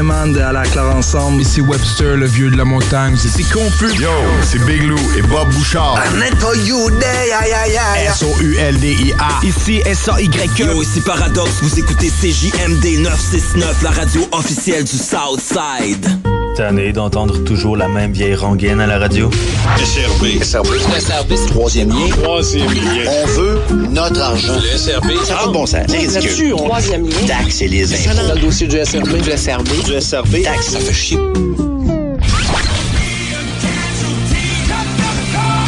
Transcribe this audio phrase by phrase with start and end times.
[0.00, 1.42] Man, de à la clare ensemble.
[1.42, 3.16] Ici Webster, le vieux de la montagne.
[3.16, 3.94] C'est confus.
[4.00, 4.10] Yo,
[4.42, 5.98] c'est Big Lou et Bob Bouchard.
[6.38, 8.06] for you day, aïe aïe aïe.
[8.06, 9.44] S-O-U-L-D-I-A.
[9.44, 10.66] Ici S-A-Y-E.
[10.66, 16.31] Yo, ici Paradox, vous écoutez CJMD 969, la radio officielle du Southside.
[16.56, 19.30] Tanné d'entendre toujours la même vieille rengaine à la radio?
[19.78, 20.42] SRB.
[20.42, 20.66] SRB.
[20.98, 21.34] SRB.
[21.48, 22.08] Troisième lien.
[22.22, 23.04] Troisième lien.
[23.08, 23.60] On veut
[23.90, 24.52] notre argent.
[24.54, 25.24] Le SRB.
[25.24, 25.86] Ça n'a pas de bon sens.
[25.88, 26.54] C'est ridicule.
[26.56, 27.26] Troisième lien?
[27.26, 28.28] Taxes et les impôts.
[28.28, 29.22] Dans le dossier du SRB.
[29.22, 29.68] Du SRB.
[29.86, 30.42] Du SRB.
[30.42, 31.18] Taxes, ça fait chier.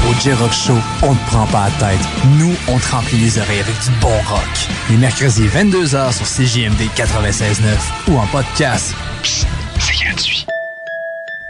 [0.06, 2.06] Au J-Rock Show, on ne prend pas la tête.
[2.38, 4.68] Nous, on te remplit les oreilles avec du bon rock.
[4.90, 8.94] Les mercredis 22h sur CJMD 96.9 ou en podcast.
[9.22, 10.44] C'est gratuit.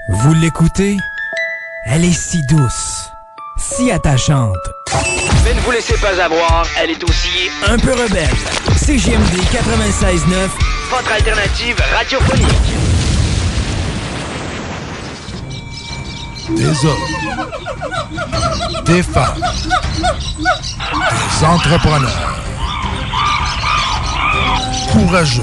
[0.09, 0.99] Vous l'écoutez?
[1.87, 3.11] Elle est si douce,
[3.57, 4.57] si attachante,
[5.45, 8.29] Mais ne vous laissez pas avoir, elle est aussi un peu rebelle.
[8.77, 10.49] CJMD 96.9,
[10.91, 12.49] votre alternative radiophonique.
[16.51, 17.09] Des hommes,
[18.85, 19.41] des femmes,
[21.41, 22.41] des entrepreneurs
[24.93, 25.43] courageux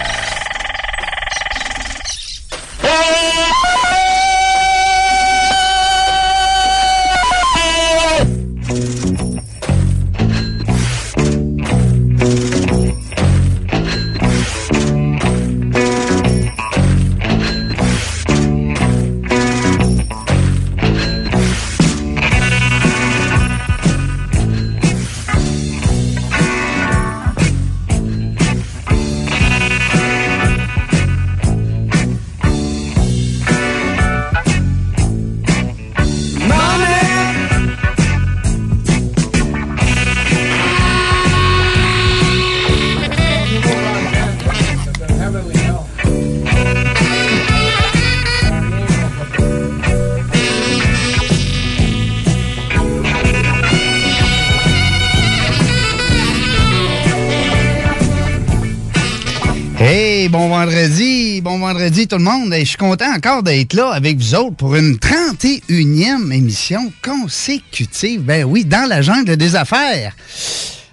[62.11, 62.51] Tout le monde.
[62.53, 68.19] Hey, je suis content encore d'être là avec vous autres pour une 31e émission consécutive.
[68.23, 70.13] Ben oui, dans la jungle des affaires.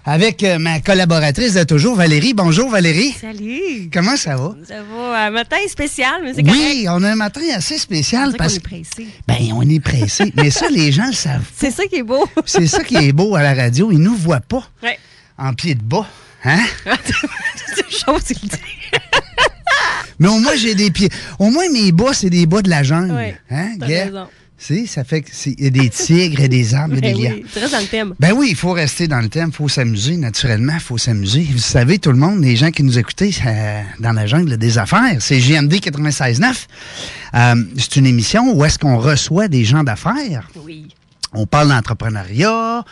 [0.05, 2.35] Avec euh, ma collaboratrice de toujours, Valérie.
[2.35, 3.17] Bonjour Valérie.
[3.21, 3.91] Salut!
[3.93, 4.55] Comment ça va?
[4.69, 6.57] Ça va, un matin spécial, mais c'est correct.
[6.57, 9.09] Oui, on a un matin assez spécial On parce qu'on est pressé.
[9.27, 10.33] Ben, on est pressé.
[10.37, 11.51] mais ça, les gens le savent.
[11.57, 12.29] C'est ça qui est beau.
[12.47, 13.91] C'est ça qui est beau à la radio.
[13.91, 14.97] Ils nous voient pas Ouais.
[15.37, 16.07] en pied de bas.
[16.45, 16.61] Hein?
[17.75, 18.37] c'est chaud, dis.
[20.19, 21.09] Mais au moins, j'ai des pieds.
[21.39, 23.15] Au moins, mes bas, c'est des bas de la jungle.
[23.17, 23.75] Oui, Hein.
[24.61, 27.15] Si, ça fait que c'est- il y a des tigres et des arbres et Ben
[27.15, 27.33] des lions.
[27.37, 28.15] oui, tu restes dans le thème.
[28.19, 31.47] Ben oui, il faut rester dans le thème, il faut s'amuser, naturellement, il faut s'amuser.
[31.53, 34.77] Vous savez, tout le monde, les gens qui nous écoutez euh, dans la jungle des
[34.79, 36.67] affaires, c'est JMD 96.9.
[37.35, 40.49] Euh, c'est une émission où est-ce qu'on reçoit des gens d'affaires.
[40.67, 40.89] Oui.
[41.35, 42.85] On parle d'entrepreneuriat,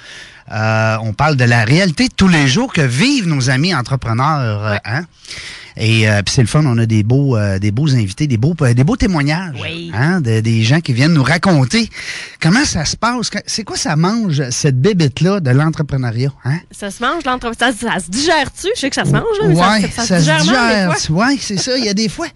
[0.52, 4.78] euh, on parle de la réalité de tous les jours que vivent nos amis entrepreneurs.
[4.84, 5.04] hein?
[5.76, 8.36] Et euh, puis c'est le fun, on a des beaux, euh, des beaux invités, des
[8.38, 9.90] beaux, euh, des beaux témoignages, Oui.
[9.94, 11.90] hein, de- des gens qui viennent nous raconter
[12.40, 13.30] comment ça se passe.
[13.46, 16.58] C'est quoi ça mange cette bébête là de l'entrepreneuriat, hein?
[16.70, 17.58] Ça se mange, l'entreprise.
[17.58, 18.68] Ça, ça se digère-tu?
[18.74, 21.26] Je sais que ça se mange, là, mais ouais, ça, ça, se digère des fois.
[21.26, 21.76] Ouais, c'est ça.
[21.76, 22.26] Il y a des fois.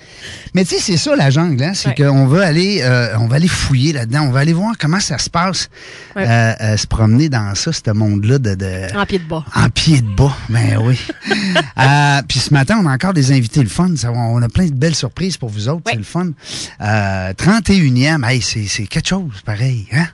[0.54, 1.94] Mais tu sais, c'est ça la jungle, hein, c'est Ouais.
[2.06, 4.22] qu'on veut aller, euh, on va aller fouiller là-dedans.
[4.28, 5.68] On va aller voir comment ça se passe,
[6.14, 6.24] Ouais.
[6.28, 9.44] euh, euh, se promener dans ça, ce monde-là de, de- En pied de bas.
[9.54, 10.36] en pied de bas.
[10.50, 10.98] Ben oui.
[11.78, 13.94] Euh, Puis ce matin, on a encore des invités le fun.
[13.96, 15.82] Ça, on a plein de belles surprises pour vous autres.
[15.86, 16.30] C'est le fun.
[16.80, 19.86] Euh, 31e, hey, c'est quelque chose, pareil.
[19.92, 20.06] Hein?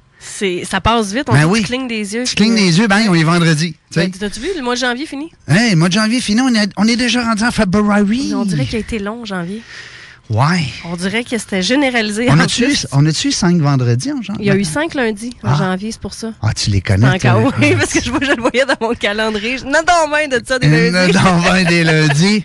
[0.65, 1.61] Ça passe vite, on Ben oui.
[1.61, 2.25] tu clignes des yeux.
[2.25, 3.77] Tu clignes des yeux, ben, on est vendredi.
[3.95, 5.31] Ben, T'as-tu vu, le mois de janvier fini?
[5.49, 8.35] Hey, mois de janvier fini, on est, on est déjà rendu en février.
[8.35, 9.63] On dirait qu'il a été long, janvier.
[10.29, 10.67] Ouais.
[10.85, 12.27] On dirait que c'était généralisé.
[12.31, 14.45] On a-tu a-tu cinq vendredis en janvier?
[14.45, 15.57] Il y a eu cinq lundis en Ah.
[15.57, 16.33] janvier, c'est pour ça.
[16.43, 17.09] Ah, tu les connais.
[17.09, 19.57] Encore, oui, parce que je, je le voyais dans mon calendrier.
[19.65, 21.13] Non, dans main de ça des lundis.
[21.13, 22.45] dans 20 des lundis.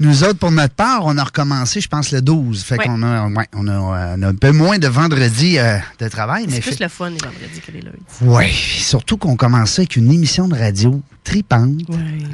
[0.00, 2.62] Nous autres, pour notre part, on a recommencé, je pense, le 12.
[2.62, 2.84] Fait Ouais.
[2.84, 6.08] qu'on a, ouais, on a, euh, on a un peu moins de vendredis euh, de
[6.08, 6.44] travail.
[6.48, 7.96] mais C'est plus fait- le fun les vendredis que les lundis.
[8.20, 11.80] Oui, surtout qu'on commençait avec une émission de radio tripante,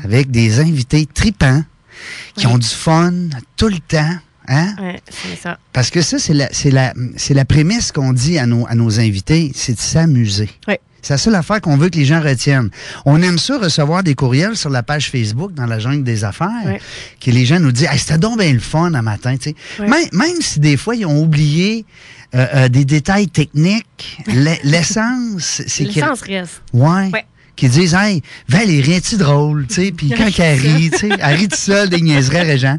[0.04, 1.62] avec des invités tripants,
[2.34, 3.12] qui ont du fun
[3.56, 4.16] tout le temps.
[4.52, 4.74] Hein?
[4.80, 5.58] Ouais, c'est ça.
[5.72, 6.92] Parce que ça, c'est la, la,
[7.30, 10.50] la prémisse qu'on dit à nos, à nos invités, c'est de s'amuser.
[10.66, 10.74] Oui.
[11.02, 12.68] C'est la seule affaire qu'on veut que les gens retiennent.
[13.06, 16.78] On aime ça recevoir des courriels sur la page Facebook dans la jungle des affaires,
[17.18, 19.36] que les gens nous disent hey, c'était donc bien le fun un matin.
[19.38, 19.82] tu sais.
[19.82, 21.86] Même, même si des fois ils ont oublié
[22.34, 26.60] euh, euh, des détails techniques, l'e- l'essence, c'est Le que- sens reste.
[26.74, 27.10] Ouais.
[27.10, 27.24] Ouais.
[27.60, 29.66] Qui disent, hey, Valérie, es-tu drôle?
[29.66, 32.78] Tu sais, puis quand elle rit, tu sais, elle rit tout seul des niaiseries, Régent.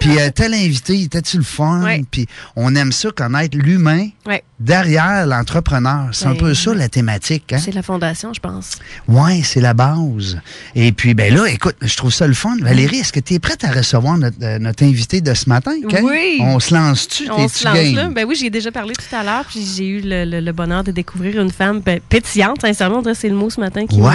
[0.00, 1.84] Puis euh, tel invité, était-tu le fun?
[2.10, 2.26] Puis
[2.56, 4.42] on aime ça, connaître l'humain Ouais.
[4.58, 6.08] derrière l'entrepreneur.
[6.12, 7.52] C'est un Ben, peu ça, la thématique.
[7.52, 7.58] Hein?
[7.62, 8.72] C'est la fondation, je pense.
[9.06, 10.38] Ouais, c'est la base.
[10.74, 12.56] Et puis, ben là, écoute, je trouve ça le fun.
[12.62, 15.72] Valérie, est-ce que tu es prête à recevoir notre, euh, notre invité de ce matin?
[16.02, 16.38] Oui.
[16.40, 17.30] On se lance-tu?
[17.30, 18.08] On se lance là?
[18.08, 20.82] Ben oui, j'ai déjà parlé tout à l'heure, puis j'ai eu le, le- le bonheur
[20.84, 23.86] de découvrir une femme ben, pétillante, sincèrement, on dirait que c'est le mot ce matin
[23.86, 24.05] qui, Ouais.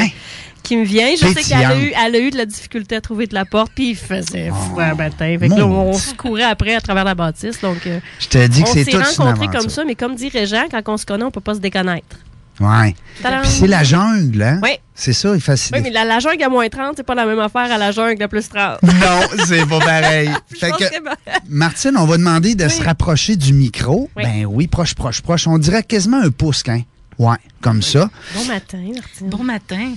[0.64, 1.08] Qui me vient.
[1.20, 3.46] Je sais qu'elle a, eu, elle a eu de la difficulté à trouver de la
[3.46, 5.36] porte, puis il faisait froid un matin.
[5.40, 7.60] Fait que là, on se courait après à travers la bâtisse.
[7.62, 9.60] Donc, euh, Je te dis que on c'est s'est tout une rencontrés aventure.
[9.60, 12.16] comme ça, mais comme dit Régent, quand on se connaît, on peut pas se déconnaître.
[12.60, 12.94] Ouais.
[13.24, 14.60] Puis c'est la jungle, hein?
[14.62, 14.80] Ouais.
[14.94, 15.76] C'est ça, il fascine.
[15.76, 17.92] Oui, mais la, la jungle à moins 30, c'est pas la même affaire à la
[17.92, 18.78] jungle à plus 30.
[18.84, 20.30] Non, c'est pas pareil.
[20.54, 24.12] Je fait pense que, que- Martine, on va demander de se rapprocher du micro.
[24.16, 24.24] Oui.
[24.24, 25.48] Ben oui, proche, proche, proche.
[25.48, 26.82] On dirait quasiment un pouce, hein?
[27.20, 28.10] Ouais, comme ça.
[28.36, 29.30] Bon matin, Martine.
[29.30, 29.94] Bon matin.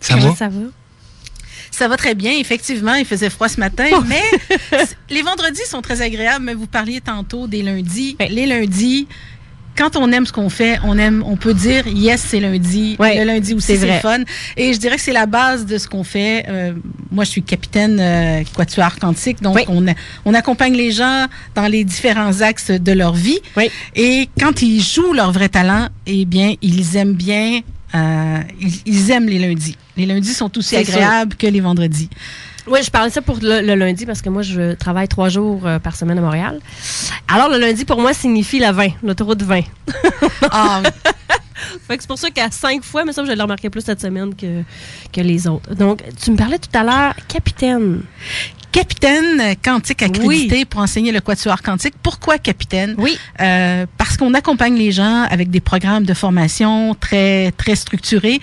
[0.00, 0.36] Ça Comment va?
[0.36, 0.60] ça va?
[1.70, 2.32] Ça va très bien.
[2.32, 4.22] Effectivement, il faisait froid ce matin, mais
[4.86, 6.44] c- les vendredis sont très agréables.
[6.44, 8.16] Mais vous parliez tantôt des lundis.
[8.18, 9.06] Les lundis,
[9.76, 12.96] quand on aime ce qu'on fait, on aime, on peut dire yes, c'est lundi.
[12.98, 14.18] Ouais, le lundi aussi, c'est fun.
[14.56, 16.44] Et je dirais que c'est la base de ce qu'on fait.
[16.48, 16.72] Euh,
[17.10, 19.62] moi, je suis capitaine euh, Quatuor Quantique, donc Oui.
[19.68, 19.94] on, a-
[20.24, 23.38] on accompagne les gens dans les différents axes de leur vie.
[23.56, 23.70] Oui.
[23.96, 27.60] Et quand ils jouent leur vrai talent, eh bien, ils aiment bien.
[27.94, 29.76] euh, ils, ils aiment les lundis.
[29.96, 30.78] Les lundis sont aussi sûr.
[30.78, 32.08] agréables que les vendredis.
[32.70, 35.66] Oui, je parlais ça pour le, le lundi parce que moi, je travaille trois jours
[35.66, 36.60] euh, par semaine à Montréal.
[37.26, 39.62] Alors, le lundi, pour moi, signifie la 20, l'autoroute 20.
[40.52, 40.82] Ah,
[41.86, 44.00] Fait que c'est pour ça qu'à cinq fois, mais ça, je l'ai remarqué plus cette
[44.00, 44.62] semaine que,
[45.12, 45.74] que les autres.
[45.74, 48.02] Donc, tu me parlais tout à l'heure, capitaine.
[48.72, 51.94] capitaine quantique accrédité pour enseigner le quatuor quantique.
[52.02, 52.94] Pourquoi capitaine?
[52.98, 53.18] Oui.
[53.40, 58.40] Euh, parce qu'on accompagne les gens avec des programmes de formation très, très structurés.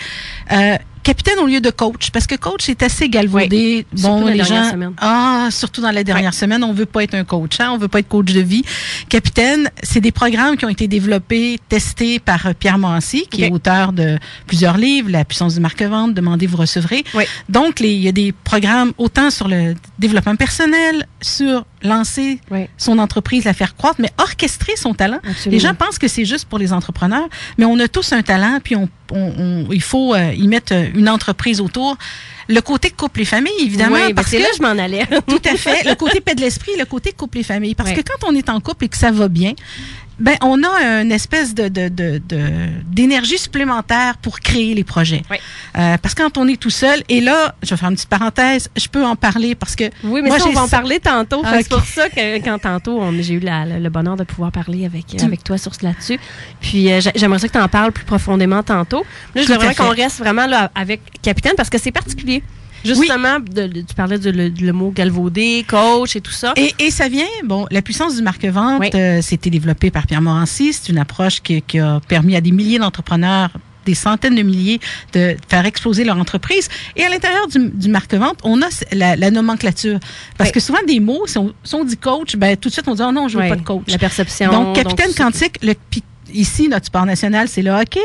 [0.52, 3.86] Euh, capitaine au lieu de coach, parce que coach est assez galvaudé.
[3.94, 4.94] Oui, surtout bon, la les dernière gens, semaine.
[5.00, 7.88] ah, surtout dans la dernière semaine, on veut pas être un coach, hein, on veut
[7.88, 8.63] pas être coach de vie.
[9.07, 13.51] Capitaine, c'est des programmes qui ont été développés, testés par euh, Pierre Morancy, qui est
[13.51, 14.18] auteur de
[14.48, 17.06] plusieurs livres, La puissance du marque-vente, Demandez, vous recevrez.
[17.13, 17.24] Oui.
[17.48, 22.66] Donc, il y a des programmes autant sur le développement personnel, sur lancer Oui.
[22.78, 25.20] son entreprise, la faire croître, mais orchestrer son talent.
[25.24, 25.52] Absolument.
[25.52, 27.28] Les gens pensent que c'est juste pour les entrepreneurs,
[27.58, 30.74] mais on a tous un talent, puis on, on- on- il faut euh, y mettre
[30.74, 31.98] euh, une entreprise autour.
[32.50, 35.06] Le côté couple et famille, évidemment, Oui, ben, parce c'est que là je m'en allais.
[35.28, 35.84] tout à fait.
[35.90, 37.76] Le côté paix de l'esprit, le côté couple et famille.
[37.76, 39.54] Parce que quand on est en couple et que ça va bien,
[40.19, 45.22] ben on a une espèce de de- de- de- d'énergie supplémentaire pour créer les projets.
[45.30, 45.40] Ouais.
[45.78, 48.10] Euh, parce que quand on est tout seul, et là, je vais faire une petite
[48.10, 51.00] parenthèse, je peux en parler parce que Oui, mais moi, ça, on va en parler
[51.00, 51.42] tantôt.
[51.46, 54.86] Ah, C'est pour ça que quand tantôt, j'ai eu la- le, bonheur de pouvoir parler
[54.86, 56.19] avec, avec toi sur ce là-dessus.
[56.62, 59.06] Puis euh, j'a- j'aimerais ça que tu en parles plus profondément tantôt.
[59.36, 62.44] Là, je voudrais qu'on reste vraiment là avec Capitaine parce que c'est particulier.
[62.95, 66.54] Justement, de- de- tu parlais le, le mot galvaudé, coach et tout ça.
[66.56, 68.89] Et, et ça vient, bon, la puissance du marque-vente, Oui.
[68.95, 70.74] euh, c'était développé par Pierre Morancy.
[70.74, 73.50] C'est une approche qui, qui a permis à des milliers d'entrepreneurs
[73.86, 74.81] des centaines de milliers
[75.13, 76.68] de faire exploser leur entreprise.
[76.98, 79.98] Et à l'intérieur du, du marque-vente, on a la, la nomenclature.
[80.38, 80.54] Parce Oui.
[80.56, 82.95] que souvent, des mots, si on, si on dit coach, ben, tout de suite, on
[82.95, 83.83] dit, oh non, je veux Ouais, pas de coach.
[83.88, 84.52] La perception.
[84.52, 85.73] Donc, capitaine quantique, le,
[86.40, 88.00] ici, notre sport national, c'est le hockey.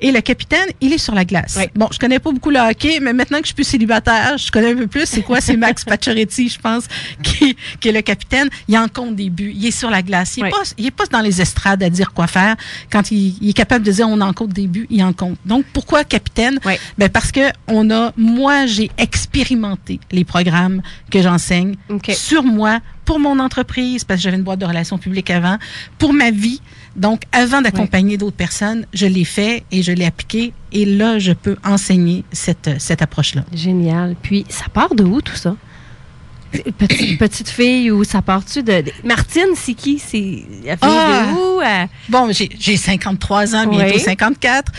[0.00, 1.56] Et le capitaine, il est sur la glace.
[1.58, 1.64] Oui.
[1.74, 4.50] Bon, je connais pas beaucoup le hockey, mais maintenant que je suis plus célibataire, je
[4.50, 5.06] connais un peu plus.
[5.06, 5.40] C'est quoi?
[5.40, 6.84] C'est Max Pacioretty, je pense,
[7.22, 8.48] qui, qui est le capitaine.
[8.68, 9.52] Il en compte des buts.
[9.54, 10.36] Il est sur la glace.
[10.36, 10.90] Il est, Oui.
[10.90, 12.56] pas, dans les estrades à dire quoi faire.
[12.90, 15.36] Quand il, il est capable de dire on en compte des buts, il en compte.
[15.44, 16.58] Donc, pourquoi capitaine?
[16.64, 16.74] Oui.
[16.98, 21.74] Ben, parce que on a, moi, j'ai expérimenté les programmes que j'enseigne
[22.14, 25.58] sur moi, pour mon entreprise, parce que j'avais une boîte de relations publiques avant,
[25.98, 26.60] pour ma vie.
[26.96, 30.52] Donc, avant d'accompagner d'autres personnes, je l'ai fait et je l'ai appliqué.
[30.72, 33.44] Et là, je peux enseigner cette, cette approche-là.
[33.52, 34.14] Génial.
[34.22, 35.56] Puis, ça part de où tout ça?
[36.78, 39.98] Petite, petite fille ou ça part-tu de, de- Martine, c'est qui?
[39.98, 41.26] C'est elle vient Ah!
[41.26, 41.60] de où?
[41.60, 44.00] Euh, Bon, j'ai j'ai 53 ans, bientôt Oui.
[44.00, 44.70] 54.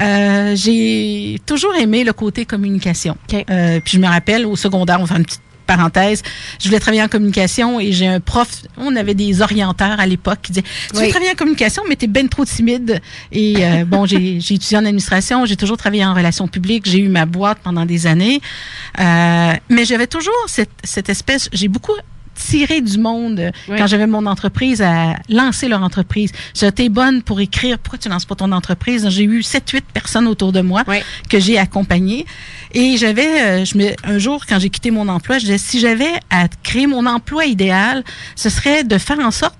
[0.00, 3.16] Euh, j'ai toujours aimé le côté communication.
[3.32, 6.22] Euh, puis je me rappelle, au secondaire, on faire une petite parenthèse,
[6.60, 10.38] je voulais travailler en communication et j'ai un prof, on avait des orienteurs à l'époque
[10.42, 11.08] qui disaient, tu veux Oui.
[11.10, 13.00] travailler en communication, mais t'es ben trop timide.
[13.32, 16.98] Et euh, bon, j'ai j'ai étudié en administration, j'ai toujours travaillé en relations publiques, j'ai
[16.98, 18.40] eu ma boîte pendant des années.
[19.00, 21.92] Euh, mais j'avais toujours cette, cette espèce, j'ai beaucoup
[22.34, 23.76] tiré du monde Oui.
[23.78, 26.32] quand j'avais mon entreprise à lancer leur entreprise.
[26.54, 29.08] J'étais bonne pour écrire pourquoi tu lances pas ton entreprise?
[29.10, 30.84] J'ai eu 7-8 personnes autour de moi
[31.28, 32.26] que j'ai accompagnées.
[32.72, 35.78] Et j'avais, euh, je me, un jour, quand j'ai quitté mon emploi, je disais, si
[35.78, 38.02] j'avais à créer mon emploi idéal,
[38.36, 39.56] ce serait de faire en sorte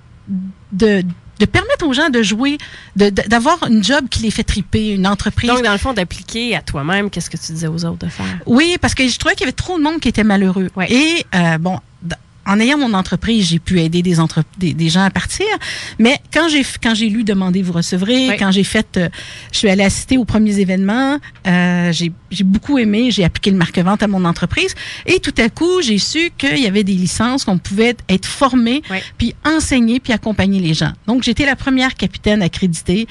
[0.72, 1.02] de
[1.40, 2.56] de permettre aux gens de jouer,
[2.94, 5.50] de- de- d'avoir une job qui les fait triper, une entreprise.
[5.50, 8.24] Donc, dans le fond, d'appliquer à toi-même qu'est-ce que tu disais aux autres de faire.
[8.46, 10.68] Oui, parce que je trouvais qu'il y avait trop de monde qui était malheureux.
[10.88, 11.80] Et euh, bon,
[12.46, 15.46] en ayant mon entreprise, j'ai pu aider des, entre- des, des gens à partir.
[15.98, 18.36] Mais quand j'ai quand j'ai lu Demandez, vous recevrez, Oui.
[18.38, 19.08] quand j'ai fait, euh,
[19.52, 23.56] je suis allée assister aux premiers événements, euh, j'ai j'ai beaucoup aimé, j'ai appliqué le
[23.58, 24.74] marque-vente à mon entreprise.
[25.06, 28.82] Et tout à coup, j'ai su qu'il y avait des licences, qu'on pouvait être formé,
[29.18, 30.92] puis enseigner, puis accompagner les gens.
[31.06, 33.06] Donc, j'étais la première capitaine accréditée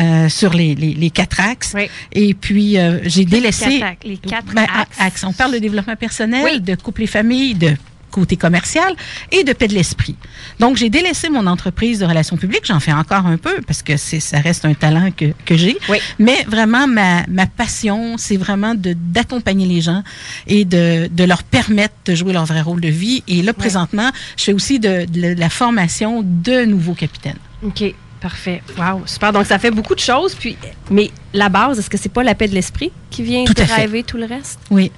[0.00, 1.74] euh, sur les, les, les quatre axes.
[2.12, 3.80] Et puis, euh, j'ai délaissé...
[3.80, 4.96] quatre axes, les quatre Ben, axes.
[4.98, 5.24] axes.
[5.24, 7.76] On parle de développement personnel, de couple et famille, de
[8.12, 8.94] côté commercial
[9.32, 10.14] et de paix de l'esprit.
[10.60, 12.64] Donc, j'ai délaissé mon entreprise de relations publiques.
[12.64, 15.76] J'en fais encore un peu parce que c'est, ça reste un talent que, que j'ai.
[16.18, 20.02] Mais vraiment, ma, ma passion, c'est vraiment de, d'accompagner les gens
[20.46, 23.24] et de, de leur permettre de jouer leur vrai rôle de vie.
[23.26, 27.38] Et là, présentement, je fais aussi de, de la formation de nouveaux capitaines.
[27.64, 27.94] OK.
[28.20, 28.62] Parfait.
[28.78, 29.32] Wow, super.
[29.32, 30.36] Donc, ça fait beaucoup de choses.
[30.36, 30.56] Puis,
[30.92, 34.04] mais la base, est-ce que c'est pas la paix de l'esprit qui vient Tout driver
[34.04, 34.60] tout le reste?
[34.70, 34.92] Oui.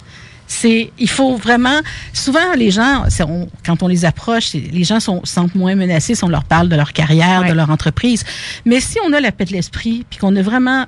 [0.46, 1.80] C'est, il faut vraiment.
[2.12, 6.14] Souvent, les gens, on- quand on les approche, les gens sont, se sentent moins menacés
[6.14, 8.24] si on leur parle de leur carrière, de leur entreprise.
[8.64, 10.84] Mais si on a la paix de l'esprit, puis qu'on a vraiment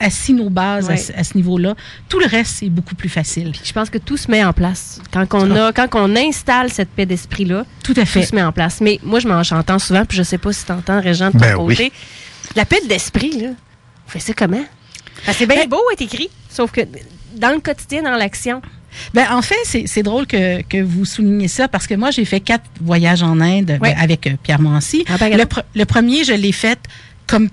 [0.00, 0.96] assis nos bases à Ouais.
[0.96, 1.74] ce- à, ce niveau-là,
[2.08, 3.52] tout le reste, c'est beaucoup plus facile.
[3.64, 5.00] Je pense que tout se met en place.
[5.12, 8.22] Quand on, a, quand on installe cette paix d'esprit-là, tout, à fait.
[8.24, 8.80] se met en place.
[8.80, 11.32] Mais moi, je m'en j'entends souvent, puis je sais pas si tu entends, Régent, de
[11.32, 11.76] ton Ben côté.
[11.84, 11.92] oui.
[12.56, 13.48] La paix d'esprit, là,
[14.06, 14.64] on fait ça comment?
[15.32, 16.80] C'est bien Ben beau être écrit, sauf que
[17.36, 18.60] dans le quotidien, dans l'action.
[19.14, 22.40] Ben, en fait, c'est drôle que, que vous souligniez ça parce que moi, j'ai fait
[22.40, 24.58] quatre voyages en Inde ben, avec euh, Pierre.
[24.60, 26.78] Ah, ben, le, le premier, je l'ai fait
[27.26, 27.48] comme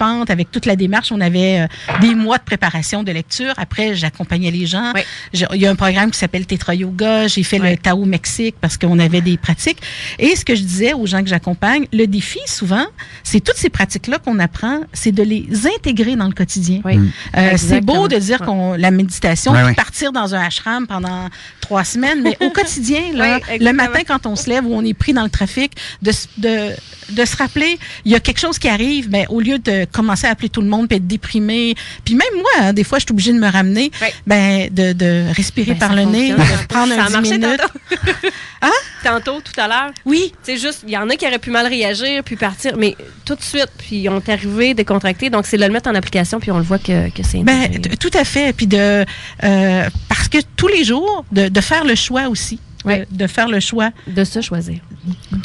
[0.00, 1.12] participante avec toute la démarche.
[1.12, 1.66] On avait euh,
[2.00, 3.52] des mois de préparation de lecture.
[3.56, 4.92] Après, j'accompagnais les gens.
[5.32, 7.26] Je- Il y a un programme qui s'appelle Tetra Yoga.
[7.28, 9.78] J'ai fait le Tao Mexique parce qu'on avait des pratiques.
[10.18, 12.86] Et ce que je disais aux gens que j'accompagne, le défi, souvent,
[13.22, 16.80] c'est toutes ces pratiques-là qu'on apprend, c'est de les intégrer dans le quotidien.
[16.84, 16.98] Oui.
[17.36, 18.46] Euh, c'est beau de dire Ouais.
[18.46, 21.28] qu'on la méditation, puis partir dans un ashram pendant
[21.60, 24.94] trois semaines, mais au quotidien, là, le matin quand on se lève ou on est
[24.94, 26.70] pris dans le trafic, de, de,
[27.10, 30.26] de se rappeler, il y a quelque chose qui arrive, ben, au lieu de commencer
[30.26, 33.04] à appeler tout le monde puis être déprimé, puis même moi, hein, des fois, je
[33.04, 33.90] suis obligée de me ramener,
[34.26, 37.38] ben, de, de respirer Ben, par le nez, de prendre Ça un a 10 marché
[37.38, 37.60] minutes.
[37.60, 38.70] tantôt.
[39.02, 39.90] Tantôt, tout à l'heure.
[40.04, 40.32] Oui.
[40.42, 42.94] C'est juste, il y en a qui auraient pu mal réagir puis partir, mais
[43.24, 45.30] tout de suite, puis ils ont arrivé décontractés.
[45.30, 47.70] Donc, c'est de le mettre en application, puis on le voit que, que c'est Ben,
[47.98, 48.52] tout à fait.
[48.54, 49.04] Puis de
[49.44, 52.58] euh, parce que tous les jours, de, de faire le choix aussi.
[52.84, 53.90] De, de faire le choix.
[54.06, 54.78] De se choisir.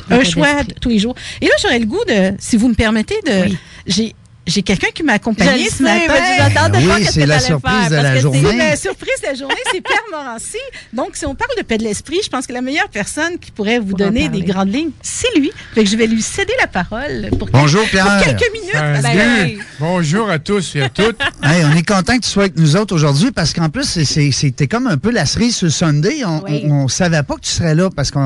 [0.10, 1.16] Un choix tous les jours.
[1.42, 3.56] Et là, j'aurais le goût de, si vous me permettez, de.
[3.88, 4.14] J'ai.
[4.48, 6.02] J'ai quelqu'un qui m'a accompagné ce matin.
[6.08, 8.58] mais je m'attendais Ben pas oui, c'est la surprise faire, de la journée.
[8.58, 10.58] La surprise de la journée, c'est Pierre Morancy.
[10.94, 13.50] Donc, si on parle de paix de l'esprit, je pense que la meilleure personne qui
[13.52, 15.52] pourrait vous Pour donner des grandes lignes, c'est lui.
[15.74, 18.22] Fait que je vais lui céder la parole pour, Bonjour, Pierre.
[18.24, 19.60] quelques minutes.
[19.80, 21.18] Bonjour à tous et à toutes.
[21.44, 24.68] Hey, on est content que tu sois avec nous autres aujourd'hui parce qu'en plus, c'était
[24.68, 26.24] comme un peu la cerise sur le Sunday.
[26.26, 26.64] On, Oui.
[26.66, 28.18] on savait pas que tu serais là parce que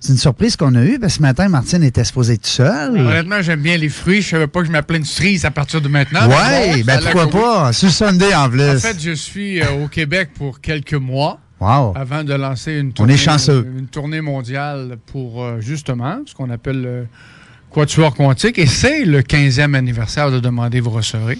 [0.00, 0.98] c'est une surprise qu'on a eue.
[0.98, 2.98] Parce que ce matin, Martine était supposée être seule.
[2.98, 4.20] Honnêtement, j'aime bien les fruits.
[4.20, 6.28] Je savais pas que je m'appelais une cerise à partir de maintenant.
[6.28, 7.72] Ouais, Mais bon, ben pourquoi pas?
[7.72, 8.62] Sur le Sunday en plus.
[8.70, 11.40] En fait, je suis euh, au Québec pour quelques mois.
[11.60, 11.94] Wow.
[11.96, 13.66] Avant de lancer une On tournée, est chanceux.
[13.78, 17.06] une tournée mondiale pour euh, justement ce qu'on appelle le
[17.70, 18.58] Quatuor Quantique.
[18.58, 21.38] Et c'est le 15e anniversaire de Demander, vous recevrez.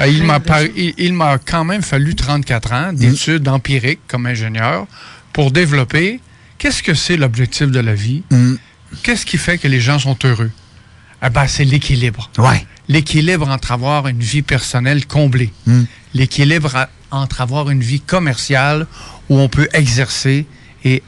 [0.00, 4.26] Euh, il m'a par- il, il m'a quand même fallu 34 ans d'études empiriques comme
[4.26, 4.86] ingénieur
[5.32, 6.20] pour développer
[6.58, 8.54] qu'est-ce que c'est l'objectif de la vie, Mm.
[9.02, 10.50] qu'est-ce qui fait que les gens sont heureux?
[11.20, 12.30] Ah ben, c'est l'équilibre.
[12.38, 12.64] Ouais.
[12.88, 15.52] L'équilibre entre avoir une vie personnelle comblée.
[15.66, 15.82] Mm.
[16.14, 18.86] L'équilibre entre avoir une vie commerciale
[19.28, 20.46] où on peut exercer
[20.84, 21.02] et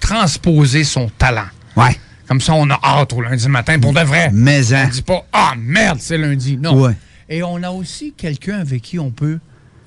[0.00, 1.46] transposer son talent.
[1.76, 1.96] Ouais.
[2.26, 4.30] Comme ça, on a hâte au lundi matin pour de vrai.
[4.32, 4.84] Mais hein.
[4.86, 6.58] On dit pas Ah merde, c'est lundi.
[6.58, 6.78] Non.
[6.78, 6.94] Ouais.
[7.28, 9.38] Et on a aussi quelqu'un avec qui on peut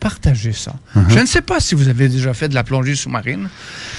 [0.01, 0.73] partager ça.
[0.95, 1.03] Uh-huh.
[1.09, 3.47] Je ne sais pas si vous avez déjà fait de la plongée sous-marine,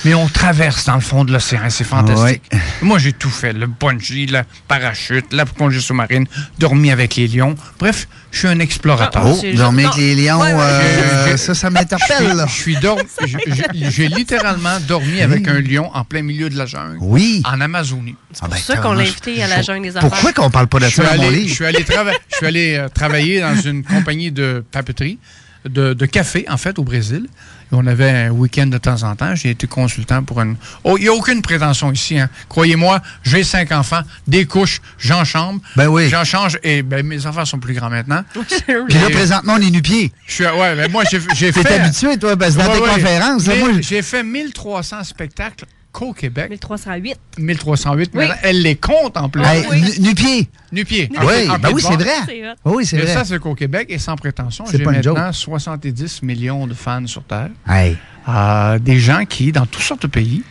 [0.05, 1.71] mais on traverse dans le fond de l'océan.
[1.71, 2.43] C'est fantastique.
[2.83, 3.53] Moi, j'ai tout fait.
[3.53, 6.27] Le bungee, le parachute, la plongée sous-marine,
[6.59, 7.55] dormi avec les lions.
[7.79, 9.23] Bref, je suis un explorateur.
[9.25, 12.45] Oh, dormir avec les lions, euh, ça, ça m'interpelle.
[12.49, 12.77] Je suis
[13.91, 16.99] J'ai littéralement dormi avec un lion en plein milieu de la jungle.
[17.01, 17.43] Oui.
[17.45, 18.17] En Amazonie.
[18.33, 20.11] C'est pour ça qu'on l'a invité à la jungle des affaires.
[20.11, 21.49] Pourquoi qu'on parle pas de Je suis ça dans mon allé, livre?
[21.49, 25.19] je suis allé, trava- je suis allé, euh, travailler dans une compagnie de papeterie,
[25.65, 27.27] de, de café, en fait, au Brésil.
[27.75, 29.35] On avait un week-end de temps en temps.
[29.35, 30.57] J'ai été consultant pour une.
[30.85, 32.19] Oh, il n'y a aucune prétention ici.
[32.19, 32.29] Hein.
[32.51, 35.61] Croyez-moi, j'ai cinq enfants, des couches, j'en chambre.
[35.75, 36.11] Ben oui.
[36.11, 38.25] J'en change et ben, mes enfants sont plus grands maintenant.
[38.35, 40.13] Puis là, présentement, on est nu-pied.
[40.27, 41.81] Je suis, ouais, mais moi, j'ai j'ai T'es fait.
[41.81, 42.89] habitué, toi, parce que dans Ouais, tes ouais.
[42.91, 43.45] conférences,
[43.81, 46.49] j'ai fait 1300 spectacles qu'au Québec.
[46.51, 47.17] 1308.
[47.39, 48.11] 1308.
[48.15, 48.25] Oui.
[48.29, 49.43] mais Elle les compte en plus.
[49.45, 50.49] Hey, nu- nu-pied.
[50.73, 51.11] Nu-pied.
[51.17, 52.55] Ah oui, En ben pied oui, c'est vrai.
[52.65, 53.13] Oui, c'est Mais vrai.
[53.15, 55.17] ça, c'est qu'au Québec, et sans prétention, C'est j'ai pas une joke.
[55.19, 57.51] maintenant 70 millions de fans sur Terre.
[57.69, 57.97] Hey.
[58.29, 60.43] Euh, des gens qui, dans toutes sortes de pays,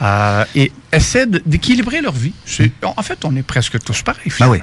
[0.00, 2.32] euh, et essaient d'équilibrer leur vie.
[2.82, 4.32] En fait, on est presque tous pareils.
[4.38, 4.58] Ben oui.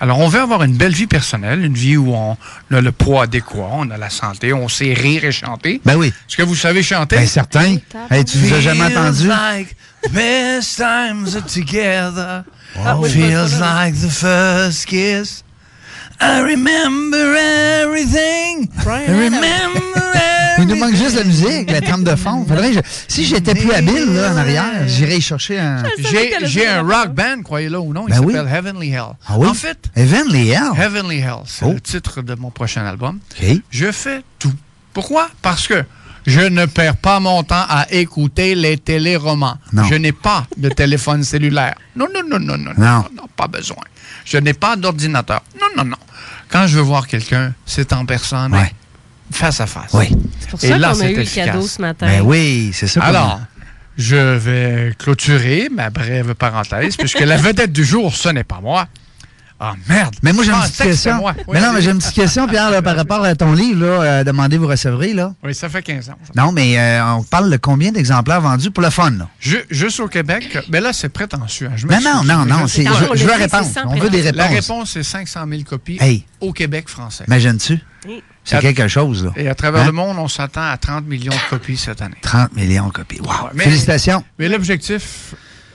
[0.00, 2.36] Alors, on veut avoir une belle vie personnelle, une vie où on
[2.70, 5.80] a le poids adéquat, on a la santé, on sait rire et chanter.
[5.84, 6.08] Ben oui.
[6.08, 7.16] Est-ce que vous savez chanter?
[7.16, 7.76] Ben certain.
[8.10, 9.28] Hey, tu nous as jamais entendu?
[9.28, 9.76] like
[10.12, 12.44] best times are together.
[12.76, 15.44] Ah, oui, Feels c'est pas ça, like the first kiss.
[16.24, 17.34] I remember
[17.82, 18.68] everything.
[18.86, 19.80] I remember
[20.58, 22.44] Il nous manque juste la musique, la trame de fond.
[22.46, 25.82] Faudrait que je- Si j'étais plus habile là, en arrière, j'irais y chercher un.
[25.98, 28.34] J'ai j'ai un rock band, croyez-le ou non, il Ben oui.
[28.34, 29.02] s'appelle Heavenly Hell.
[29.26, 29.48] Ah oui?
[29.48, 30.70] En fait, Heavenly Hell?
[30.78, 31.72] Heavenly Hell, c'est Oh.
[31.72, 33.18] le titre de mon prochain album.
[33.70, 34.52] Je fais tout.
[34.92, 35.28] Pourquoi?
[35.40, 35.82] Parce que
[36.26, 39.56] je ne perds pas mon temps à écouter les téléromans.
[39.72, 39.82] Non.
[39.84, 41.74] Je n'ai pas de téléphone cellulaire.
[41.96, 42.86] Non, non, non, non, non, Non.
[42.86, 43.82] non, non, pas besoin.
[44.24, 45.42] Je n'ai pas d'ordinateur.
[45.60, 45.96] Non, non, non.
[46.52, 48.70] Quand je veux voir quelqu'un, c'est en personne, Ouais.
[49.32, 49.90] face à face.
[49.94, 50.08] Oui.
[50.40, 52.06] C'est pour Et ça là, qu'on a c'est eu le cadeau ce matin.
[52.06, 53.00] Ben oui, c'est ça.
[53.02, 53.40] Alors,
[53.96, 58.86] je vais clôturer ma brève parenthèse, puisque la vedette du jour, ce n'est pas moi.
[59.64, 60.16] Ah, merde!
[60.22, 61.14] Mais moi, j'ai une pensais petite question.
[61.18, 61.34] moi.
[61.38, 63.84] Oui, mais non, mais j'ai une petite question, Pierre, là, par rapport à ton livre,
[63.86, 65.34] là, euh, Demandez, vous recevrez, là.
[65.44, 66.14] Oui, ça fait 15 ans.
[66.34, 69.28] Non, mais euh, on parle de combien d'exemplaires vendus pour le fun, là?
[69.38, 71.68] Ju- juste au Québec, mais là, c'est prétentieux.
[71.70, 71.76] hein.
[71.76, 73.66] Je Non, non, non, non, c'est- Je- Non, je, on je veux l'a répondre.
[73.72, 74.68] c'est On veut des La réponses.
[74.68, 76.24] réponse, c'est 500 000 copies Hey.
[76.40, 77.22] au Québec français.
[77.28, 77.78] Imagines-tu?
[78.44, 79.30] C'est À- quelque chose, là.
[79.36, 79.86] Et à travers Hein?
[79.86, 82.16] le monde, on s'attend à 30 millions de copies cette année.
[82.20, 83.20] 30 millions de copies.
[83.20, 83.28] Wow.
[83.28, 84.24] Ouais, mais- Félicitations.
[84.40, 85.34] Mais l'objectif,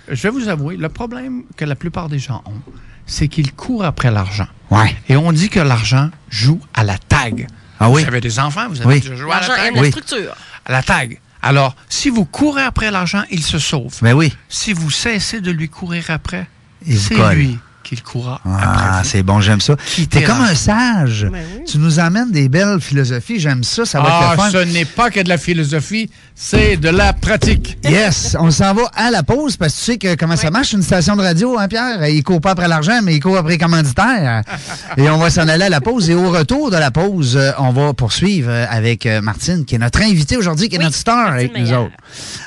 [0.09, 2.71] je vais vous avouer, le problème que la plupart des gens ont,
[3.07, 4.47] c'est qu'ils courent après l'argent.
[4.69, 4.95] Ouais.
[5.09, 7.47] Et on dit que l'argent joue à la tag.
[7.79, 8.01] Ah oui?
[8.03, 8.99] Vous avez des enfants, vous avez Oui.
[9.01, 9.65] déjà joué à la L'argent tag?
[9.75, 10.35] aime la structure.
[10.65, 11.19] À la tag.
[11.41, 13.95] Alors, si vous courez après l'argent, il se sauve.
[14.01, 14.35] Ben oui.
[14.49, 16.47] Si vous cessez de lui courir après,
[16.85, 17.35] Il se c'est colle.
[17.35, 19.75] lui qu'il courra Ah, c'est bon, j'aime ça.
[20.09, 21.27] T'es comme un sage.
[21.31, 21.63] Ben oui.
[21.65, 23.39] Tu nous amènes des belles philosophies.
[23.39, 23.85] J'aime ça.
[23.85, 24.51] Ça va Ah, être le fun.
[24.51, 27.77] ce n'est pas que de la philosophie, c'est de la pratique.
[27.83, 30.73] Yes, on s'en va à la pause parce que tu sais que comment ça marche
[30.73, 32.05] une station de radio, hein, Pierre?
[32.07, 34.41] Il court pas après l'argent, mais il court après les commanditaires.
[34.97, 36.09] Et on va s'en aller à la pause.
[36.09, 39.75] Et au retour de la pause, euh, on va poursuivre euh, avec euh, Martine, qui
[39.75, 41.91] est notre invitée aujourd'hui, qui est Oui, notre star avec nous autres.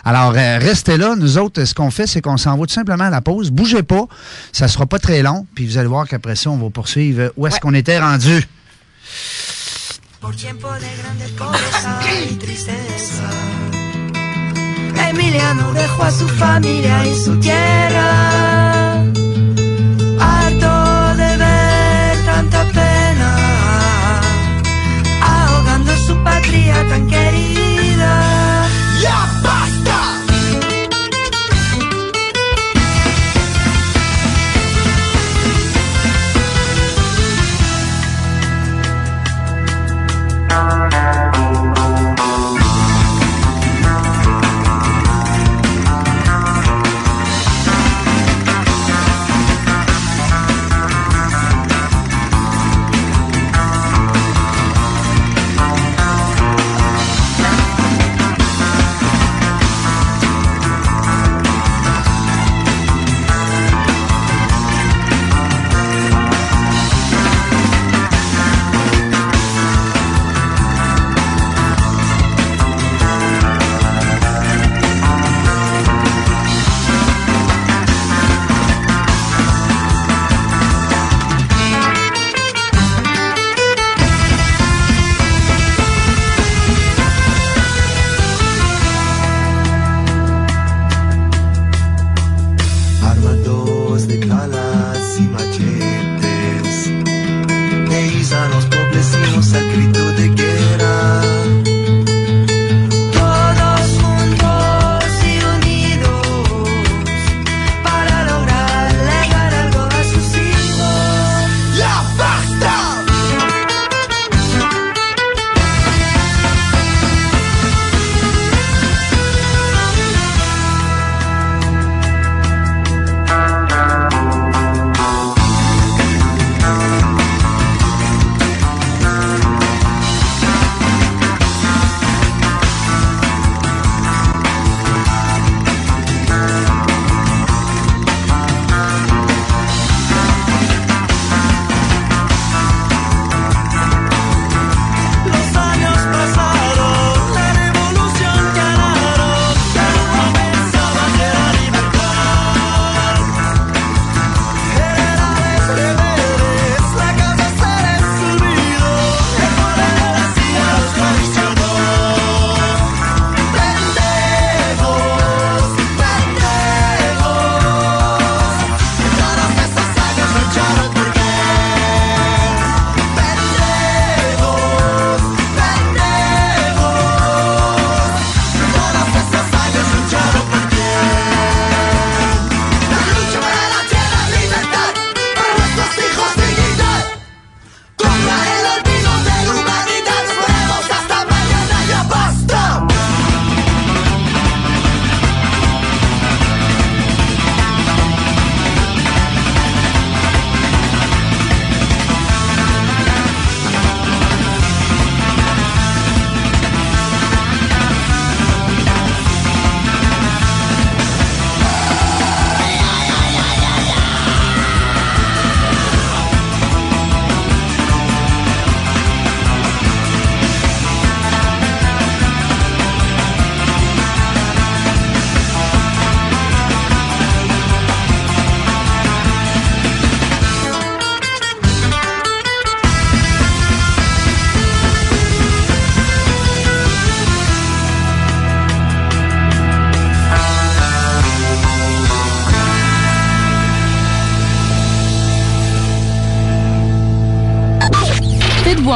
[0.05, 1.14] Alors, restez là.
[1.16, 3.50] Nous autres, ce qu'on fait, c'est qu'on s'en va tout simplement à la pause.
[3.50, 4.05] Bougez pas.
[4.53, 5.29] Ça sera pas très long.
[5.54, 8.46] Puis vous allez voir qu'après ça, on va poursuivre où est-ce qu'on était rendu.
[10.20, 11.98] Por tiempo de grande pobreza
[12.30, 13.30] y tristeza.
[15.08, 19.00] Emiliano dejó a su familia y su tierra.
[20.20, 23.30] Harto de ver tanta pena,
[25.22, 27.59] ahogando su patria tan querida.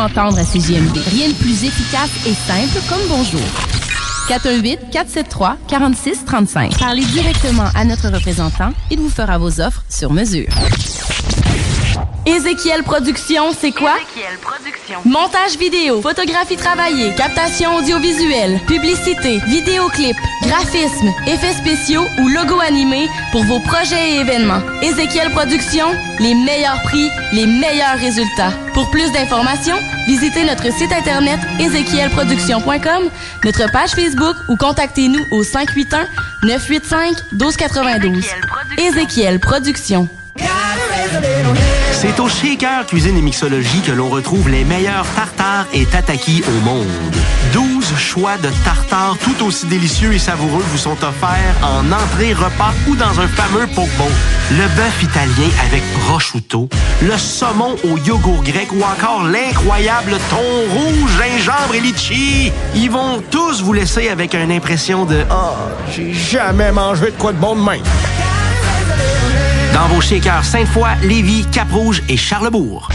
[0.05, 0.99] Entendre à CJMD.
[1.11, 3.41] Rien de plus efficace et simple comme bonjour.
[4.29, 6.79] 418-473-4635.
[6.79, 8.73] Parlez directement à notre représentant.
[8.91, 10.49] Il vous fera vos offres sur mesure.
[12.27, 13.97] Ézéchiel Productions, c'est quoi?
[14.41, 15.01] Productions.
[15.05, 23.45] Montage vidéo, photographie travaillée, captation audiovisuelle, publicité, vidéoclip, graphisme, effets spéciaux ou logo animé pour
[23.45, 24.63] vos projets et événements.
[24.81, 28.53] Ézéchiel Productions, les meilleurs prix, les meilleurs résultats.
[28.73, 33.11] Pour plus d'informations, visitez notre site internet ézéchielproduction.com,
[33.45, 36.07] notre page Facebook ou contactez-nous au 581
[36.43, 38.25] 985 1292.
[38.79, 40.09] Ézéchiel Productions.
[42.07, 46.61] C'est au Shaker Cuisine et Mixologie que l'on retrouve les meilleurs tartares et tataki au
[46.63, 46.87] monde.
[47.55, 52.75] 12 choix de tartares tout aussi délicieux et savoureux vous sont offerts en entrée, repas
[52.89, 54.11] ou dans un fameux poke bowl.
[54.51, 56.69] Le bœuf italien avec prosciutto,
[57.01, 62.53] le saumon au yogourt grec ou encore l'incroyable thon rouge, gingembre et litchi.
[62.75, 65.55] Ils vont tous vous laisser avec une impression de «Ah,
[65.91, 67.81] j'ai jamais mangé de quoi de bon de même.»
[69.75, 72.89] Dans vos shakers Sainte-Foy, Lévis, Cap-Rouge et Charlebourg.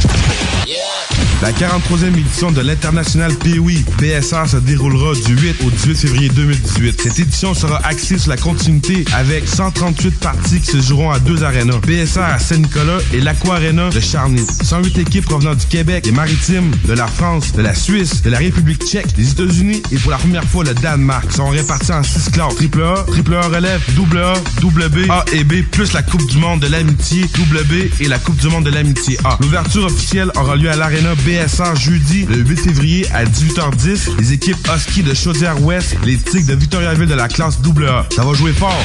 [1.41, 7.01] La 43e édition de l'International POI BSR se déroulera du 8 au 18 février 2018.
[7.01, 11.45] Cette édition sera axée sur la continuité avec 138 parties qui se joueront à deux
[11.45, 11.77] arénas.
[11.87, 14.45] BSR à Saint-Nicolas et l'Aqua Arena de Charny.
[14.45, 18.37] 108 équipes provenant du Québec, des Maritimes, de la France, de la Suisse, de la
[18.37, 22.31] République tchèque, des États-Unis et pour la première fois le Danemark sont répartis en six
[22.31, 22.55] classes.
[22.55, 26.29] Triple A, Triple A relève, double A, double B, A et B, plus la Coupe
[26.29, 29.37] du Monde de l'amitié, double B et la Coupe du Monde de l'amitié A.
[29.39, 34.17] L'ouverture officielle aura lieu à l'Arena BSR jeudi le 8 février à 18h10.
[34.17, 38.07] Les équipes Husky de Chaudière-Ouest, les Tigres de Victoriaville de la classe AA.
[38.15, 38.83] Ça va jouer fort.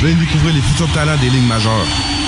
[0.00, 2.27] Venez découvrir les futurs talents des lignes majeures.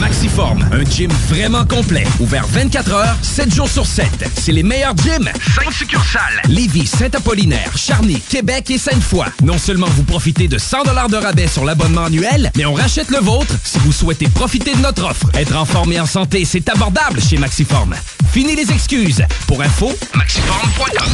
[0.00, 2.04] Maxiform, un gym vraiment complet.
[2.20, 4.06] Ouvert 24 heures, 7 jours sur 7.
[4.34, 5.30] C'est les meilleurs gyms.
[5.62, 6.40] 5 succursales.
[6.48, 9.26] Lévis, Saint-Apollinaire, Charny, Québec et Sainte-Foy.
[9.42, 13.18] Non seulement vous profitez de 100 de rabais sur l'abonnement annuel, mais on rachète le
[13.18, 15.26] vôtre si vous souhaitez profiter de notre offre.
[15.34, 17.94] Être en forme et en santé, c'est abordable chez Maxiform.
[18.32, 19.22] Fini les excuses.
[19.46, 21.12] Pour info, maxiform.com.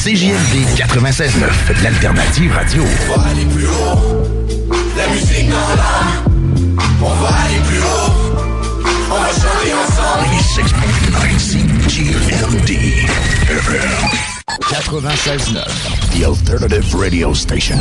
[0.03, 2.83] CJMD 96.9, l'alternative radio.
[2.83, 4.69] On va aller plus haut.
[4.95, 6.77] La musique dans l'âme.
[7.01, 8.13] On va aller plus haut.
[9.09, 10.27] On va chanter ensemble.
[10.67, 11.62] 6.9
[11.93, 13.05] CGMD
[13.53, 13.93] FM
[14.99, 17.77] 96.9, the alternative radio station.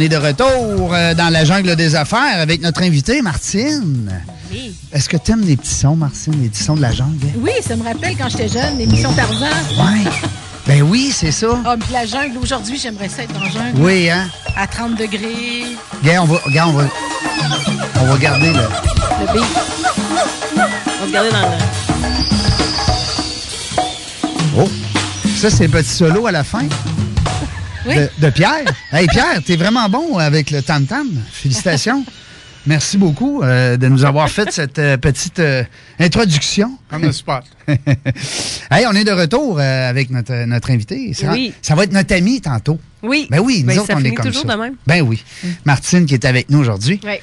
[0.00, 4.10] On est de retour euh, dans la jungle des affaires avec notre invité, Martine.
[4.50, 4.74] Oui.
[4.94, 7.26] Est-ce que tu aimes les petits sons, Martine, les petits sons de la jungle?
[7.36, 9.44] Oui, ça me rappelle quand j'étais jeune, l'émission Tarzan.
[9.44, 10.10] Ouais.
[10.66, 11.48] Ben oui, c'est ça.
[11.66, 13.78] Ah, puis la jungle, aujourd'hui, j'aimerais ça être dans la jungle.
[13.78, 14.26] Oui, hein?
[14.56, 15.66] À 30 degrés.
[16.02, 16.84] Regarde, on va, regarde, on va,
[18.00, 18.62] on va garder le...
[18.62, 19.44] Le beat.
[20.54, 21.46] On va se garder dans le...
[24.64, 24.68] Oh!
[25.36, 26.66] Ça, c'est petit solo à la fin.
[27.86, 27.94] Oui.
[27.96, 28.64] De, de Pierre.
[28.92, 31.08] Hey, Pierre, t'es vraiment bon avec le tam-tam.
[31.32, 32.04] Félicitations.
[32.66, 35.64] Merci beaucoup euh, de nous avoir fait cette euh, petite euh,
[35.98, 36.78] introduction.
[36.92, 37.44] On the spot.
[38.70, 41.14] hey, on est de retour euh, avec notre, notre invité.
[41.14, 41.54] Ça, Oui.
[41.62, 42.78] ça va être notre ami tantôt.
[43.02, 43.26] Oui.
[43.30, 44.56] Ben oui, nous Ben, autres, ça on est comme toujours ça.
[44.56, 44.74] de même.
[44.86, 45.24] Ben oui.
[45.64, 47.00] Martine qui est avec nous aujourd'hui.
[47.02, 47.14] Oui.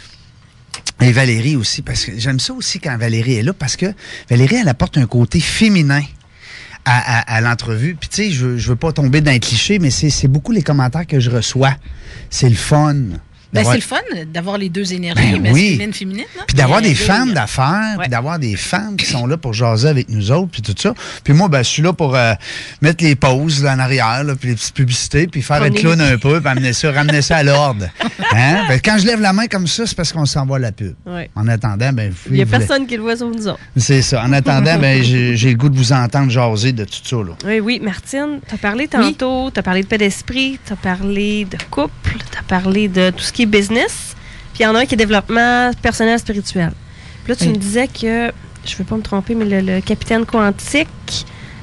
[1.01, 3.85] Et Valérie aussi, parce que j'aime ça aussi quand Valérie est là, parce que
[4.31, 6.01] Valérie, elle apporte un côté féminin
[6.89, 7.95] à, à- à l'entrevue.
[7.99, 10.51] Puis tu sais, je, veux- je veux pas tomber dans un cliché, mais c'est beaucoup
[10.51, 11.73] les commentaires que je reçois.
[12.29, 12.95] C'est le fun.
[13.53, 13.97] Ben, c'est le fun
[14.33, 15.69] d'avoir les deux énergies, Ben oui.
[15.71, 16.25] masculine, féminine.
[16.39, 16.43] hein.
[16.47, 20.09] Puis d'avoir des femmes d'affaires, puis d'avoir des femmes qui sont là pour jaser avec
[20.09, 20.93] nous autres, puis tout ça.
[21.23, 22.33] Puis moi, ben, je suis là pour euh,
[22.81, 25.99] mettre les pauses là, en arrière, puis les petites publicités, puis faire un est- clown
[26.01, 27.85] un peu, puis amener ça, ramener ça à l'ordre.
[28.33, 28.65] Hein?
[28.67, 30.93] Ben, quand je lève la main comme ça, c'est parce qu'on s'envoie la pub.
[31.05, 31.29] Ouais.
[31.33, 33.59] En attendant, ben, Il n'y a personne qui le voit sur nous autres.
[33.77, 34.21] C'est ça.
[34.23, 35.01] En attendant, ben,
[35.35, 37.15] j'ai le goût de vous entendre jaser de tout ça.
[37.15, 37.31] Là.
[37.45, 37.79] Oui, oui.
[37.81, 41.57] Martine, tu as parlé tantôt, tu as parlé de paix d'esprit, tu as parlé de
[41.71, 44.15] couple, tu as parlé de tout ce qui est business.
[44.53, 46.71] Puis il y en a un qui est développement personnel spirituel.
[47.23, 47.49] Puis là, tu Oui.
[47.49, 48.31] me disais que,
[48.65, 50.87] je ne veux pas me tromper, mais le, le capitaine quantique,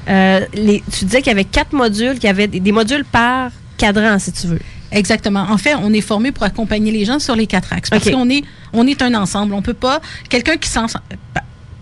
[0.07, 3.05] euh, les- tu disais qu'il y avait quatre modules, qu'il y avait des, des modules
[3.05, 4.59] par cadran, si tu veux.
[4.91, 5.45] Exactement.
[5.49, 7.89] En fait, on est formé pour accompagner les gens sur les quatre axes.
[7.89, 9.53] Parce qu'on est, on est un ensemble.
[9.53, 9.99] On peut pas.
[10.29, 10.85] Quelqu'un qui s'en.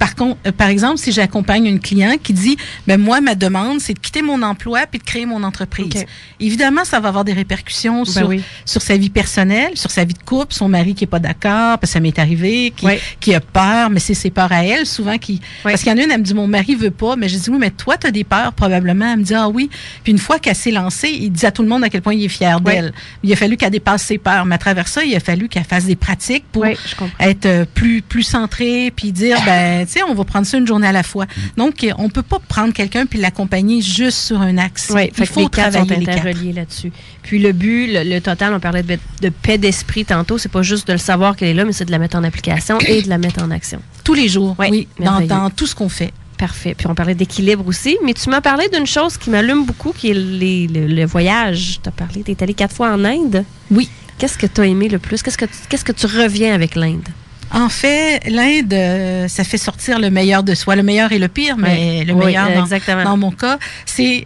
[0.03, 3.79] Par, contre, euh, par exemple, si j'accompagne une client qui dit, ben moi, ma demande,
[3.79, 6.03] c'est de quitter mon emploi puis de créer mon entreprise.
[6.41, 8.41] Évidemment, ça va avoir des répercussions Ben sur, oui.
[8.65, 11.79] sur sa vie personnelle, sur sa vie de couple, son mari qui est pas d'accord,
[11.79, 12.73] parce que ça m'est arrivé,
[13.21, 15.39] qui, a peur, mais c'est ses peurs à elle, souvent qui.
[15.63, 17.37] Parce qu'il y en a une, elle me dit, mon mari veut pas, mais je
[17.37, 19.13] dis, oui, mais toi, tu as des peurs, probablement.
[19.13, 19.69] Elle me dit, ah oui.
[20.03, 22.13] Puis une fois qu'elle s'est lancée, il dit à tout le monde à quel point
[22.13, 22.91] il est fier d'elle.
[23.23, 24.45] Il a fallu qu'elle dépasse ses peurs.
[24.45, 28.01] Mais à travers ça, il a fallu qu'elle fasse des pratiques pour être euh, plus,
[28.01, 31.25] plus centrée, puis dire, ben, sais, on va prendre ça une journée à la fois.
[31.57, 34.91] Donc, euh, on peut pas prendre quelqu'un puis l'accompagner juste sur un axe.
[34.93, 36.17] Oui, il faut les travailler les quatre.
[36.19, 36.91] interreliés là-dessus.
[37.21, 40.61] Puis le but, le, le total, on parlait de, de paix d'esprit tantôt, c'est pas
[40.61, 43.01] juste de le savoir qu'elle est là, mais c'est de la mettre en application et
[43.01, 43.81] de la mettre en action.
[44.03, 46.11] Tous les jours, Ouais, oui, dans, tout ce qu'on fait.
[46.37, 46.73] Parfait.
[46.77, 50.09] Puis on parlait d'équilibre aussi, mais tu m'as parlé d'une chose qui m'allume beaucoup, qui
[50.09, 51.79] est les- le, le voyage.
[51.81, 53.45] Tu as parlé, tu es allé quatre fois en Inde.
[53.71, 53.87] Oui.
[54.17, 55.21] Qu'est-ce que tu as aimé le plus?
[55.23, 57.07] Qu'est-ce que, tu- qu'est-ce que tu reviens avec l'Inde?
[57.53, 60.75] En fait, l'Inde, euh, ça fait sortir le meilleur de soi.
[60.75, 63.03] Le meilleur et le pire, mais le Oui, meilleur dans, exactement.
[63.03, 64.25] dans mon cas, c'est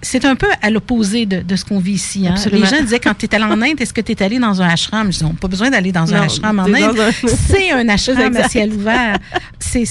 [0.00, 2.26] c'est un peu à l'opposé de, de ce qu'on vit ici.
[2.26, 2.36] Hein.
[2.50, 4.62] Les gens disaient quand tu es allé en Inde, est-ce que tu es allé dans
[4.62, 5.12] un ashram?
[5.12, 6.98] Je dis non, pas besoin d'aller dans un ashram en Inde.
[6.98, 9.18] un- C'est un ashram à ciel ouvert.
[9.58, 9.84] C'est-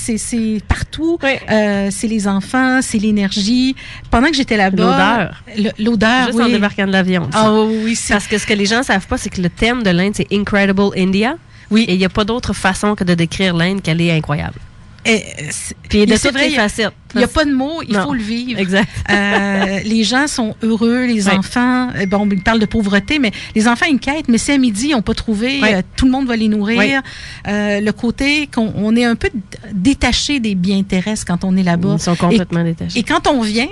[0.67, 1.19] partout.
[1.21, 1.29] Oui.
[1.51, 3.75] Euh, c'est les enfants, c'est l'énergie.
[4.09, 5.73] Pendant que j'étais là-bas, L'odeur.
[5.79, 6.51] l'odeur, Juste en oui.
[6.53, 7.29] débarquant de l'avion.
[7.33, 9.41] Ah oui, oui, c'est Parce que ce que les gens ne savent pas, c'est que
[9.41, 11.35] le thème de l'Inde, c'est Incredible India.
[11.73, 11.85] Oui.
[11.87, 14.59] Et il n'y a pas d'autre façon que de décrire l'Inde qu'elle est incroyable.
[15.03, 16.91] Puis de toutes vrai, les facettes.
[17.15, 18.05] Il n'y a pas de mots, il Non.
[18.05, 18.59] faut le vivre.
[18.59, 18.87] Exact.
[19.11, 21.35] Euh, les gens sont heureux, les Ouais.
[21.35, 21.89] enfants.
[21.95, 24.29] euh, Bon, ils parlent de pauvreté, mais les enfants, ils quêtent.
[24.29, 25.75] Mais si à midi, ils n'ont pas trouvé, Ouais.
[25.75, 26.79] euh, tout le monde va les nourrir.
[26.79, 26.97] Ouais.
[27.47, 29.29] Euh, le côté qu'on on est un peu
[29.73, 31.97] détaché des biens terrestres quand on est là-bas.
[31.97, 32.97] Ils sont complètement détachés.
[32.99, 33.67] Et quand on vient,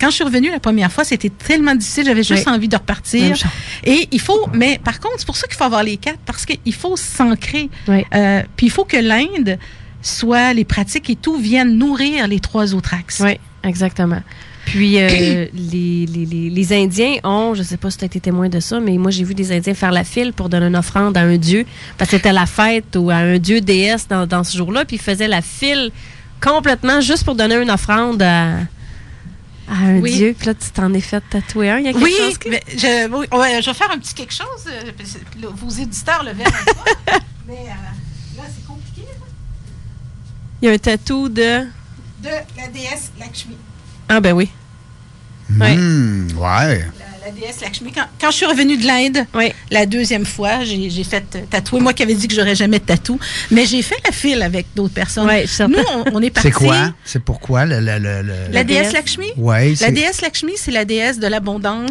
[0.00, 2.04] quand je suis revenue la première fois, c'était tellement difficile.
[2.06, 3.36] J'avais juste envie de repartir.
[3.84, 6.44] Et il faut, mais par contre, c'est pour ça qu'il faut avoir les quatre, parce
[6.44, 7.68] qu'il faut s'ancrer.
[7.88, 9.58] Euh, puis il faut que l'Inde
[10.04, 13.20] soit les pratiques et tout viennent nourrir les trois autres axes.
[13.24, 14.20] Oui, exactement.
[14.66, 15.08] Puis euh,
[15.54, 18.60] les, les, les, les Indiens ont, je sais pas si tu as été témoin de
[18.60, 21.22] ça, mais moi j'ai vu des Indiens faire la file pour donner une offrande à
[21.22, 21.64] un dieu,
[21.98, 24.96] parce que c'était la fête ou à un dieu déesse dans, dans ce jour-là, puis
[24.96, 25.90] ils faisaient la file
[26.40, 28.56] complètement juste pour donner une offrande à,
[29.68, 30.12] à un Oui.
[30.14, 30.34] dieu.
[30.36, 31.78] Puis là, tu t'en es fait tatouer un.
[31.78, 33.98] Il y a quelque Oui, chose que- mais je, oui, ouais, je vais faire un
[33.98, 34.66] petit quelque chose.
[34.68, 36.50] euh, vos éditeurs le verront
[37.06, 37.12] pas.
[37.48, 38.63] mais euh, là, c'est.
[40.62, 41.60] Il y a un tatou de...
[42.22, 43.56] De la déesse Lakshmi.
[44.08, 44.48] Ah ben oui.
[45.60, 45.76] Ouais.
[45.76, 46.78] Hmm, ouais.
[46.78, 47.92] La, la déesse Lakshmi.
[47.92, 49.26] Quand, quand je suis revenue de l'Inde,
[49.70, 51.80] la deuxième fois, j'ai j'ai fait euh, tatouer.
[51.80, 53.18] Moi qui avais dit que j'aurais jamais de tatou,
[53.50, 55.28] mais j'ai fait la file avec d'autres personnes.
[55.46, 56.48] Suis Nous, on, on est partis.
[56.48, 56.94] C'est quoi?
[57.04, 57.80] C'est pourquoi le.
[57.80, 59.26] le, le, La déesse Lakshmi?
[59.36, 61.90] Ouais, La c'est- déesse Lakshmi, c'est la déesse de l'abondance.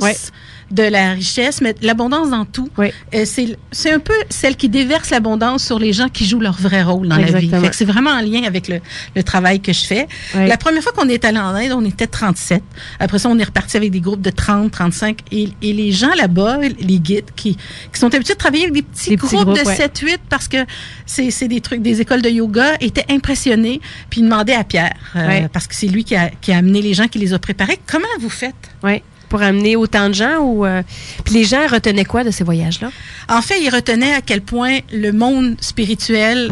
[0.74, 2.68] De la richesse, mais l'abondance dans tout.
[3.14, 6.82] Euh, c'est un peu celle qui déverse l'abondance sur les gens qui jouent leur vrai
[6.84, 7.52] rôle dans la vie.
[7.72, 8.80] C'est vraiment en lien avec le,
[9.16, 10.08] le travail que je fais.
[10.36, 10.48] Oui.
[10.48, 12.64] La première fois qu'on est allé en Inde, on était 37.
[13.00, 15.20] Après ça, on est reparti avec des groupes de 30, 35.
[15.32, 18.82] Et, et les gens là-bas, les guides, qui, qui sont habitués de travailler avec des
[18.82, 19.76] petits, Des petits groupes, de ouais.
[19.76, 20.58] 7, 8, parce que
[21.06, 23.80] c'est des trucs, des écoles de yoga, étaient impressionnés.
[24.10, 26.82] Puis ils demandaient à Pierre, euh, parce que c'est lui qui a, qui a amené
[26.82, 27.78] les gens, qui les a préparés.
[27.86, 28.56] Comment vous faites?
[28.84, 29.02] Oui.
[29.34, 30.64] Pour amener autant de gens ou.
[30.64, 30.84] euh,
[31.26, 32.92] Puis les gens retenaient quoi de ces voyages-là?
[33.28, 36.52] En fait, il retenait à quel point le monde spirituel,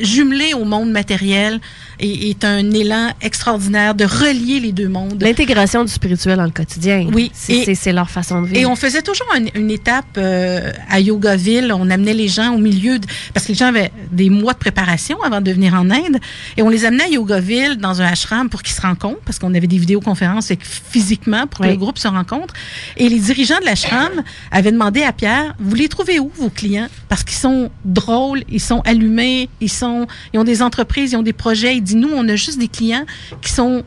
[0.00, 1.60] jumelé au monde matériel,
[2.00, 5.20] est, est un élan extraordinaire de relier les deux mondes.
[5.22, 7.08] L'intégration du spirituel dans le quotidien.
[7.12, 7.30] Oui.
[7.34, 8.58] C'est leur façon de vivre.
[8.60, 11.72] Et on faisait toujours une, une étape euh, à Yogaville.
[11.72, 14.58] On amenait les gens au milieu, de- parce que les gens avaient des mois de
[14.58, 16.18] préparation avant de venir en Inde.
[16.56, 19.54] Et on les amenait à Yogaville dans un ashram pour qu'ils se rencontrent, parce qu'on
[19.54, 21.72] avait des vidéoconférences physiquement pour que Oui.
[21.72, 22.54] le groupe se rencontre.
[22.96, 26.88] Et les dirigeants de l'ashram avaient demandé à Pierre, vous les trouvez où, vos clients?
[27.08, 29.87] Parce qu'ils sont drôles, ils sont allumés, ils sont,
[30.32, 31.76] ils ont des entreprises, ils ont des projets.
[31.76, 33.04] Il dit, nous, on a juste des clients
[33.42, 33.82] qui sont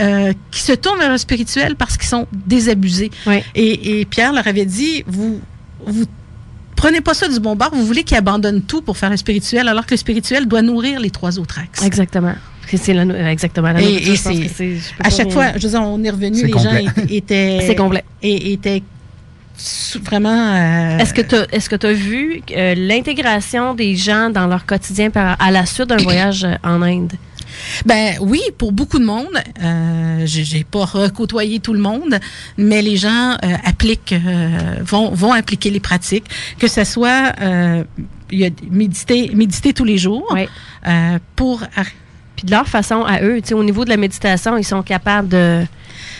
[0.00, 3.10] euh, qui se tournent vers le spirituel parce qu'ils sont désabusés.
[3.54, 5.40] Et, et Pierre leur avait dit, vous,
[5.86, 6.04] vous
[6.74, 9.68] prenez pas ça du bon bord, vous voulez qu'ils abandonnent tout pour faire le spirituel,
[9.68, 11.84] alors que le spirituel doit nourrir les trois autres axes.
[11.84, 12.34] Exactement.
[12.76, 16.02] C'est- nou- exactement la Et, et c'est- à chaque rien- fois, je veux dire, on
[16.02, 16.84] est revenu, les complet.
[16.84, 18.02] gens étaient, C'est complet.
[18.20, 18.82] et étaient
[20.02, 20.54] vraiment.
[20.54, 24.46] euh, Est-ce que tu as, est-ce que tu as vu euh, l'intégration des gens dans
[24.46, 27.12] leur quotidien par- à la suite d'un voyage euh, en Inde?
[27.86, 29.28] Ben oui, pour beaucoup de monde.
[29.62, 32.18] Euh, j'ai pas recôtoyé tout le monde,
[32.58, 34.14] mais les gens euh, appliquent,
[34.80, 36.24] vont vont appliquer les pratiques,
[36.58, 37.32] que ce soit
[38.32, 40.36] y a méditer méditer tous les jours
[41.36, 41.62] pour
[42.36, 44.82] Puis de leur façon à eux, tu sais, au niveau de la méditation, ils sont
[44.82, 45.64] capables de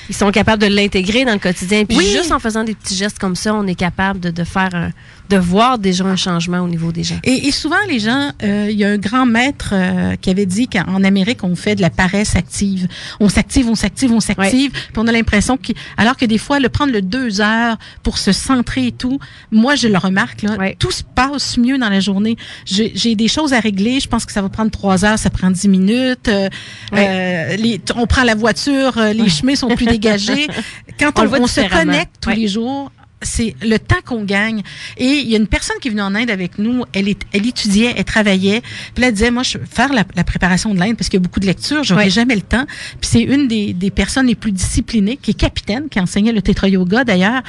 [0.08, 1.84] ils sont capables de l'intégrer dans le quotidien.
[1.84, 2.10] Puis Oui.
[2.12, 4.90] juste en faisant des petits gestes comme ça, on est capable de, de faire un,
[5.30, 7.18] de voir déjà un changement au niveau des gens.
[7.24, 10.44] Et, et souvent, les gens, euh, il y a un grand maître euh, qui avait
[10.46, 12.88] dit qu'en Amérique, on fait de la paresse active.
[13.20, 14.70] On s'active, on s'active, on s'active.
[14.70, 18.18] Puis on a l'impression que, alors que des fois, le prendre le deux heures pour
[18.18, 19.18] se centrer et tout,
[19.50, 22.36] moi, je le remarque, là, tout se passe mieux dans la journée.
[22.66, 24.00] J'ai des choses à régler.
[24.00, 26.28] Je pense que ça va prendre trois heures, ça prend dix minutes.
[26.28, 26.48] Euh,
[26.92, 30.46] euh, les- on prend la voiture, euh, les chemins sont plus dégagés.
[30.98, 32.36] Quand On on, on se connecte tous Ouais.
[32.36, 32.90] les jours,
[33.24, 34.62] c'est le temps qu'on gagne.
[34.96, 36.84] Et il y a une personne qui est venue en Inde avec nous.
[36.92, 38.62] Elle, est, elle étudiait, elle travaillait.
[38.94, 41.24] Puis elle disait, moi, je faire la, la préparation de l'Inde parce qu'il y a
[41.24, 41.82] beaucoup de lectures.
[41.84, 42.10] J'aurais Ouais.
[42.10, 42.66] jamais le temps.
[43.00, 46.42] Puis c'est une des, des personnes les plus disciplinées, qui est capitaine, qui enseignait le
[46.42, 47.42] Tetra Yoga d'ailleurs.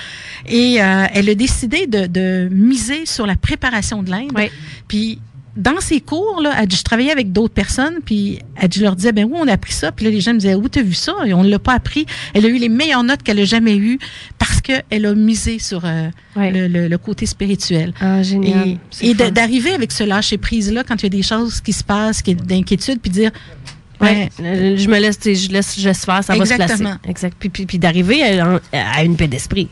[0.48, 4.32] Et euh, elle a décidé de, de miser sur la préparation de l'Inde.
[4.88, 5.20] Puis
[5.56, 8.84] dans ses cours, là, elle dit, je travaillais avec d'autres personnes, puis elle dit, je
[8.84, 9.92] leur disais, ben oui, on a appris ça?
[9.92, 11.14] Puis là, les gens me disaient, où t'as vu ça?
[11.26, 12.06] Et on ne l'a pas appris.
[12.34, 13.98] Elle a eu les meilleures notes qu'elle a jamais eues
[14.38, 16.10] parce qu'elle a misé sur euh,
[16.52, 17.94] le, le- le côté spirituel.
[18.02, 18.78] Ah, génial.
[19.02, 22.36] Et, d'arriver avec ce lâcher-prise-là quand il y a des choses qui se passent, qui
[22.36, 23.32] d'inquiétude, puis dire,
[24.02, 26.84] Ouais, euh, je me laisse, je laisse, je laisse faire, ça va se placer.
[27.08, 27.38] Exact.
[27.40, 29.70] Puis, puis, puis d'arriver à, à une paix d'esprit.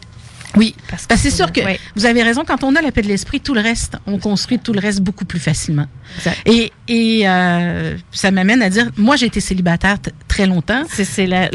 [0.55, 1.61] Oui, parce que c'est sûr que
[1.95, 2.43] vous avez raison.
[2.45, 5.01] Quand on a la paix de l'esprit, tout le reste, on construit tout le reste
[5.01, 5.87] beaucoup plus facilement.
[6.45, 9.97] Et, et euh, ça m'amène à dire, moi, j'ai été célibataire
[10.27, 10.83] très longtemps.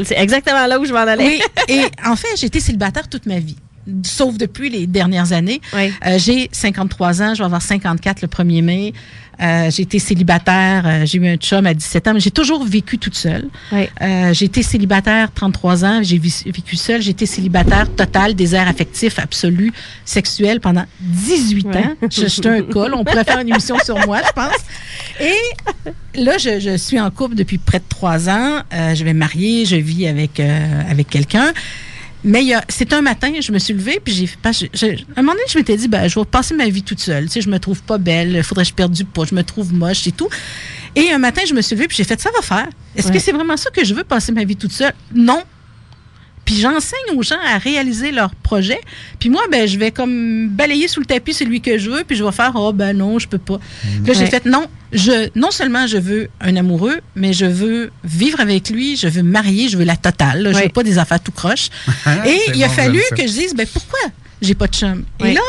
[0.03, 1.25] C'est exactement là où je m'en allais.
[1.25, 3.57] Oui, et en fait, j'ai été célibataire toute ma vie.
[4.03, 5.61] Sauf depuis les dernières années.
[6.05, 8.93] Euh, j'ai 53 ans, je vais avoir 54 le 1er mai.
[9.41, 12.63] Euh, j'ai été célibataire, euh, j'ai eu un chum à 17 ans, mais j'ai toujours
[12.65, 13.47] vécu toute seule.
[14.01, 17.01] Euh, j'ai été célibataire 33 ans, j'ai vécu seule.
[17.01, 19.71] J'ai été célibataire total, désert affectif absolu,
[20.05, 21.93] sexuel pendant 18 ans.
[22.11, 24.57] Je- J'étais un col, on pourrait faire une émission sur moi, je pense.
[25.21, 28.59] Et là, je, je suis en couple depuis près de trois ans.
[28.71, 31.51] Je vais me marier, je vis avec, avec quelqu'un.
[32.23, 34.37] Mais c'est un matin, je me suis levée, puis j'ai fait.
[35.15, 37.25] un moment donné, je m'étais dit, ben, je vais passer ma vie toute seule.
[37.25, 39.33] Tu sais, je me trouve pas belle, il faudrait que je perde du poids, je
[39.35, 40.27] me trouve moche et tout.
[40.97, 42.67] Et un matin, je me suis levée, puis j'ai fait, ça va faire.
[42.95, 43.13] Est-ce Ouais.
[43.13, 44.93] que c'est vraiment ça que je veux, passer ma vie toute seule?
[45.15, 45.41] Non.
[46.43, 48.81] Puis j'enseigne aux gens à réaliser leurs projets.
[49.19, 52.17] Puis moi, ben, je vais comme balayer sous le tapis celui que je veux, puis
[52.17, 53.59] je vais faire, oh ben non, je peux pas.
[54.05, 54.25] Là, j'ai Ouais.
[54.25, 58.95] fait, non, je, non seulement je veux un amoureux, mais je veux vivre avec lui,
[58.97, 61.31] je veux me marier, je veux la totale, là, je veux pas des affaires tout
[61.31, 61.69] croche.
[62.25, 63.99] Et C'est il a fallu que je dise, ben pourquoi
[64.41, 65.03] j'ai pas de chum?
[65.23, 65.41] Et là,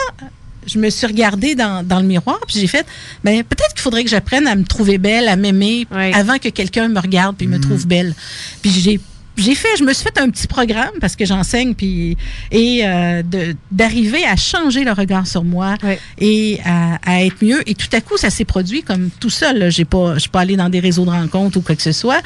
[0.67, 2.87] je me suis regardée dans, dans le miroir, puis j'ai fait,
[3.25, 6.89] ben peut-être qu'il faudrait que j'apprenne à me trouver belle, à m'aimer, avant que quelqu'un
[6.89, 8.15] me regarde puis me trouve belle.
[8.63, 9.01] Puis j'ai
[9.41, 12.17] j'ai fait, je me suis fait un petit programme parce que j'enseigne puis
[12.51, 13.23] et euh,
[13.71, 15.77] d'arriver à changer le regard sur moi
[16.19, 17.69] et à, à être mieux.
[17.69, 19.71] Et tout à coup ça s'est produit comme tout seul.
[19.71, 21.93] J'ai pas, je suis pas allée dans des réseaux de rencontres ou quoi que ce
[21.93, 22.21] soit.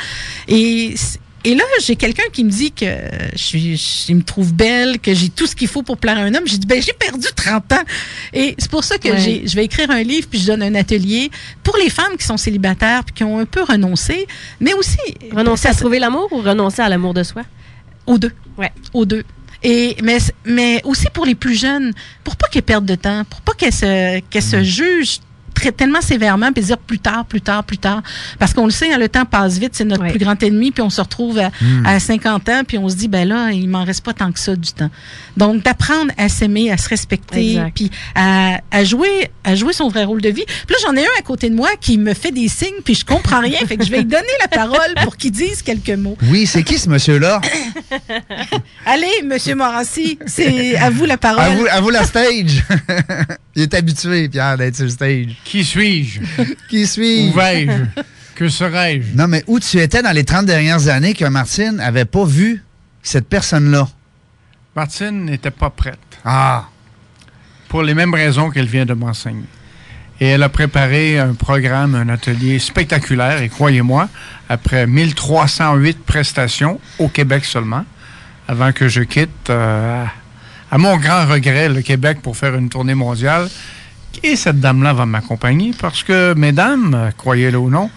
[0.49, 0.95] Et
[1.45, 2.86] et là, j'ai quelqu'un qui me dit que
[3.34, 6.22] je suis, je- me trouve belle, que j'ai tout ce qu'il faut pour plaire à
[6.22, 6.45] un homme.
[6.47, 7.82] J'ai dit, ben, j'ai perdu 30 ans.
[8.32, 9.42] Et c'est pour ça que Ouais.
[9.45, 11.30] je vais écrire un livre puis je donne un atelier
[11.62, 14.26] pour les femmes qui sont célibataires puis qui ont un peu renoncé,
[14.61, 14.97] mais aussi.
[15.32, 17.42] Renoncer à trouver l'amour ou renoncer à l'amour de soi?
[18.07, 18.32] Aux deux.
[18.59, 18.72] Ouais.
[18.92, 19.24] Aux deux.
[19.62, 21.92] Et, mais, mais aussi pour les plus jeunes,
[22.22, 25.24] pour pas qu'elles perdent de temps, pour pas qu'elles se, qu'elles se jugent très,
[25.73, 28.03] tellement sévèrement, puis dire plus tard, plus tard, plus tard.
[28.39, 30.83] Parce qu'on le sait, hein, le temps passe vite, c'est notre plus grand ennemi, puis
[30.83, 31.87] on se retrouve à, Mm.
[31.87, 34.39] à 50 ans, puis on se dit, ben là, il m'en reste pas tant que
[34.41, 34.91] ça du temps.
[35.37, 40.05] Donc, d'apprendre à s'aimer, à se respecter, puis à, à jouer à jouer son vrai
[40.05, 40.45] rôle de vie.
[40.47, 42.95] Puis là, j'en ai un à côté de moi qui me fait des signes, puis
[42.95, 45.91] je comprends rien, fait que je vais lui donner la parole pour qu'il dise quelques
[45.91, 46.17] mots.
[46.31, 47.41] Oui, c'est qui ce monsieur-là?
[48.87, 51.41] Allez, Monsieur Morassi, c'est à vous la parole.
[51.43, 52.65] À vous, à vous la stage.
[53.57, 55.27] Il est habitué, Pierre, d'être sur le stage.
[55.55, 56.20] Qui suis-je?
[56.68, 57.30] Qui suis-je?
[57.30, 58.02] Où vais-je?
[58.34, 59.16] Que serais-je?
[59.16, 62.64] Non, mais où tu étais dans les 30 dernières années que Martine avait pas vu
[63.05, 63.86] cette personne-là?
[64.74, 66.00] Martine n'était pas prête.
[66.24, 66.64] Ah.
[67.68, 69.44] Pour les mêmes raisons qu'elle vient de m'enseigner.
[70.20, 73.40] Et elle a préparé un programme, un atelier spectaculaire.
[73.40, 74.09] Et croyez-moi,
[74.48, 77.84] après 1308 prestations au Québec seulement,
[78.48, 80.05] avant que je quitte, euh,
[80.72, 83.48] à mon grand regret, le Québec pour faire une tournée mondiale.
[84.23, 87.91] Et cette dame-là va m'accompagner parce que, mesdames, croyez-le ou non,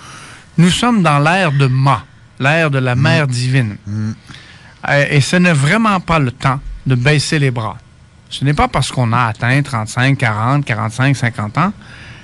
[0.58, 2.06] nous sommes dans l'ère de Ma,
[2.40, 3.78] l'ère de la mère divine.
[3.88, 7.78] Euh, Et ce n'est vraiment pas le temps de baisser les bras.
[8.30, 11.74] Ce n'est pas parce qu'on a atteint 35, 40, 45, 50 ans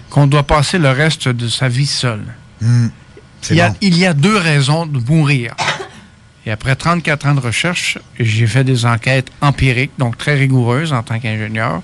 [0.09, 2.21] qu'on doit passer le reste de sa vie seul.
[2.61, 2.87] Hmm.
[3.49, 5.53] Il y, a, il y a deux raisons de mourir.
[6.45, 11.03] Et après 34 ans de recherche, j'ai fait des enquêtes empiriques, donc très rigoureuses en
[11.03, 11.81] tant qu'ingénieur,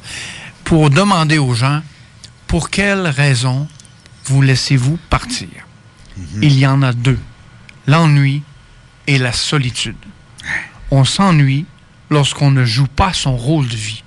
[0.63, 1.81] pour demander aux gens
[2.49, 3.67] pour quelles raisons
[4.25, 5.47] vous laissez-vous partir?
[6.41, 7.19] Il y en a deux,
[7.87, 8.43] l'ennui
[9.07, 9.95] et la solitude.
[10.91, 11.65] On s'ennuie
[12.09, 14.03] lorsqu'on ne joue pas son rôle de vie.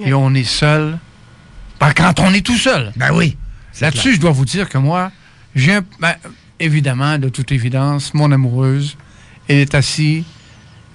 [0.00, 0.98] Et on est seul.
[1.78, 2.92] Ben, quand on est tout seul.
[2.96, 3.36] Ben oui.
[3.80, 5.12] Là-dessus, je dois vous dire que moi,
[5.54, 6.14] j'ai un- ben,
[6.58, 8.96] évidemment, de toute évidence, mon amoureuse,
[9.48, 10.24] elle est assise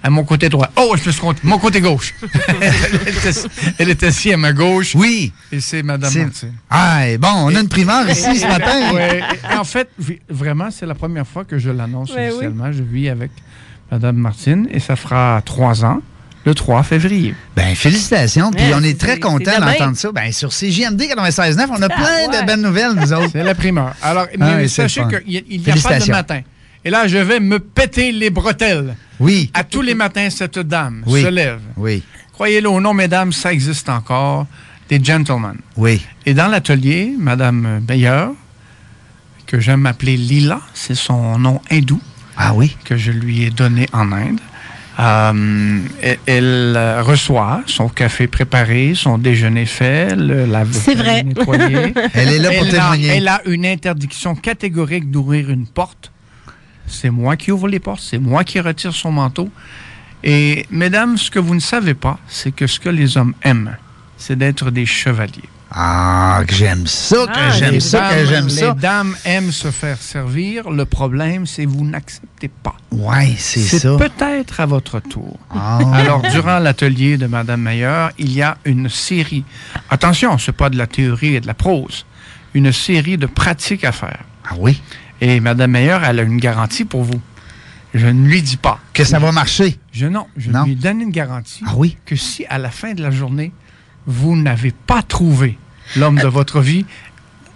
[0.06, 0.70] à mon côté droit.
[0.76, 1.39] Oh, je peux se compter.
[1.43, 2.14] Mon côté gauche.
[2.62, 3.47] elle, est assise,
[3.80, 4.93] elle est assise à ma gauche.
[4.95, 5.32] Oui.
[5.51, 6.47] Et c'est Madame Martin.
[6.70, 8.93] Ah, et bon, on a une primeur ici ce matin.
[8.93, 9.22] Ouais.
[9.58, 9.89] En fait,
[10.30, 12.30] vraiment, c'est la première fois que je l'annonce Ouais, oui.
[12.32, 12.72] officiellement.
[12.74, 13.32] Je vis avec
[13.91, 16.01] Madame Martine et ça fera trois ans,
[16.45, 17.34] le 3 février.
[17.56, 18.51] Ben, félicitations.
[18.51, 19.72] Puis Ouais, on est très demain.
[19.72, 20.12] d'entendre ça.
[20.12, 22.41] Ben, sur CJMD 96.9, on a plein ouais.
[22.41, 23.30] de bonnes nouvelles, nous autres.
[23.32, 23.93] C'est la primeur.
[24.01, 26.41] Alors, Ah mais oui, c'est sachez qu'il n'y a, il y a pas de matin.
[26.86, 28.95] Et là, je vais me péter les bretelles.
[29.19, 29.49] Oui.
[29.53, 31.21] À tous les matins, cette dame Oui.
[31.21, 31.61] se lève.
[31.77, 32.03] Oui.
[32.34, 34.47] Croyez-le ou non, mesdames, ça existe encore.
[34.89, 35.55] Des gentlemen.
[35.77, 36.05] Oui.
[36.25, 38.31] Et dans l'atelier, Madame Meilleur,
[39.47, 42.01] que j'aime appeler Lila, c'est son nom hindou.
[42.36, 42.75] Ah oui?
[42.84, 44.39] Que je lui ai donné en Inde.
[44.99, 51.23] Euh, elle elle, euh, reçoit son café préparé, son déjeuner fait, le lave C'est vrai.
[51.23, 51.93] nettoyé.
[52.13, 53.07] Elle est là pour a- témoigner.
[53.07, 56.11] elle a une interdiction catégorique d'ouvrir une porte.
[56.88, 59.49] C'est moi qui ouvre les portes, c'est moi qui retire son manteau.
[60.23, 63.75] Et mesdames, ce que vous ne savez pas, c'est que ce que les hommes aiment,
[64.17, 65.49] c'est d'être des chevaliers.
[65.75, 68.73] Ah, que j'aime ça, que Ah, j'aime les ça, que j'aime ça.
[68.75, 70.69] Les dames aiment se faire servir.
[70.69, 72.75] Le problème, c'est que vous n'acceptez pas.
[72.91, 73.97] Ouais, c'est ça.
[73.97, 75.39] peut-être à votre tour.
[75.49, 75.79] Ah.
[75.95, 79.43] Alors, durant l'atelier de Madame Meilleur, il y a une série.
[79.89, 82.05] Attention, c'est pas de la théorie et de la prose.
[82.53, 84.19] Une série de pratiques à faire.
[84.47, 84.79] Ah oui?
[85.22, 87.20] Et Madame Meilleur, elle a une garantie pour vous.
[87.93, 88.80] Je ne lui dis pas.
[88.93, 89.80] Que ça va marcher?
[89.91, 90.64] Je non, je Non?
[90.66, 91.61] lui donne une garantie.
[91.66, 91.97] Ah oui?
[92.05, 93.51] Que si à la fin de la journée,
[94.07, 95.57] vous n'avez pas trouvé
[95.95, 96.86] l'homme de votre vie,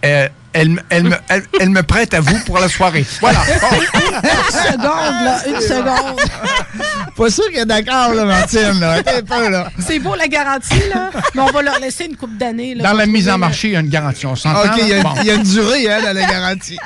[0.06, 3.06] euh, elle, me- elle, me, elle, elle me prête à vous pour la soirée.
[3.20, 3.40] Voilà.
[3.48, 6.20] Une seconde, là, une seconde.
[7.16, 8.80] Pas sûr qu'elle est d'accord, là, Martine.
[8.80, 9.70] Là.
[9.80, 12.76] C'est beau la garantie, là, mais on va leur laisser une coupe d'années.
[12.76, 14.26] Dans la mise en marché, il y a une garantie.
[14.26, 14.62] On s'entend?
[14.72, 15.02] OK, il y?
[15.02, 15.14] Bon.
[15.22, 16.78] il y a une durée, hein, dans la garantie.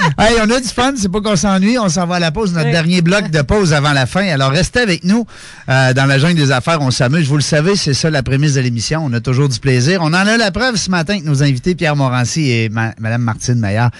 [0.18, 2.52] hey, on a du fun, c'est pas qu'on s'ennuie, on s'en va à la pause,
[2.52, 2.72] notre Oui.
[2.72, 4.26] dernier bloc de pause avant la fin.
[4.28, 5.26] Alors restez avec nous
[5.68, 7.28] euh, dans la jungle des affaires, on s'amuse.
[7.28, 9.02] Vous le savez, c'est ça la prémisse de l'émission.
[9.04, 10.00] On a toujours du plaisir.
[10.02, 13.22] On en a la preuve ce matin avec nos invités Pierre Morancy et ma- Mme
[13.22, 13.90] Martine Maillard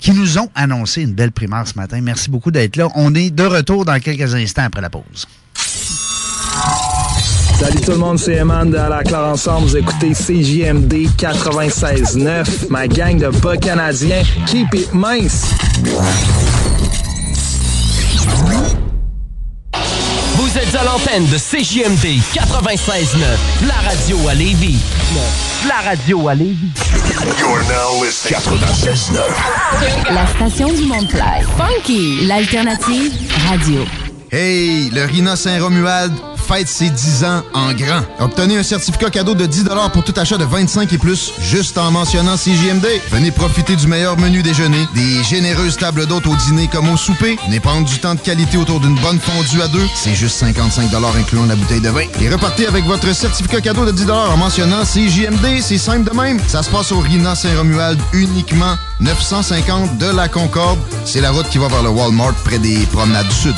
[0.00, 2.00] qui nous ont annoncé une belle primaire ce matin.
[2.02, 2.88] Merci beaucoup d'être là.
[2.94, 5.26] On est de retour dans quelques instants après la pause.
[7.58, 9.66] Salut tout le monde, c'est Eman de À la Claire Ensemble.
[9.66, 14.22] Vous écoutez CJMD 96.9, ma gang de bas canadiens.
[14.46, 15.46] Keep it mince.
[20.36, 24.78] Vous êtes êtes à l'antenne de CJMD 96.9, la radio à Lévis.
[25.66, 26.72] La radio à Lévis.
[27.38, 30.12] You're now listening 96.9.
[30.12, 31.44] La station du Mont-Clair.
[31.56, 33.12] Funky, l'alternative
[33.48, 34.07] radio.
[34.30, 38.02] Hey, le Rina Saint-Romuald fête ses 10 ans en grand.
[38.20, 39.64] Obtenez un certificat cadeau de 10
[39.94, 42.86] pour tout achat de 25 et plus, juste en mentionnant CJMD.
[43.10, 47.38] Venez profiter du meilleur menu déjeuner, des généreuses tables d'hôtes au dîner comme au souper,
[47.46, 50.90] venez prendre du temps de qualité autour d'une bonne fondue à deux, c'est juste 55
[51.18, 52.04] incluant la bouteille de vin.
[52.20, 56.38] Et repartez avec votre certificat cadeau de 10 en mentionnant CJMD, c'est simple de même.
[56.48, 60.78] Ça se passe au Rina Saint-Romuald uniquement 950 de la Concorde.
[61.06, 63.54] C'est la route qui va vers le Walmart près des promenades du Sud.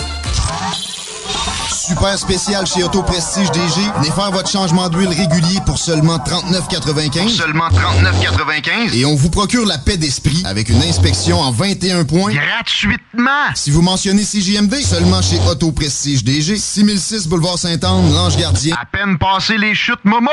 [1.91, 3.81] Super spécial chez Auto Prestige DG.
[3.99, 7.29] Venez faire votre changement d'huile régulier pour seulement 39,95.
[7.29, 8.95] Seulement 39,95.
[8.95, 12.33] Et on vous procure la paix d'esprit avec une inspection en 21 points.
[12.33, 13.51] Gratuitement.
[13.55, 16.57] Si vous mentionnez CJMD, seulement chez Auto Prestige DG.
[16.57, 18.77] 6006 Boulevard Saint-Anne, Lange Gardien.
[18.81, 20.31] À peine passé les chutes Momo.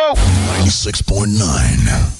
[0.63, 1.43] 96.9.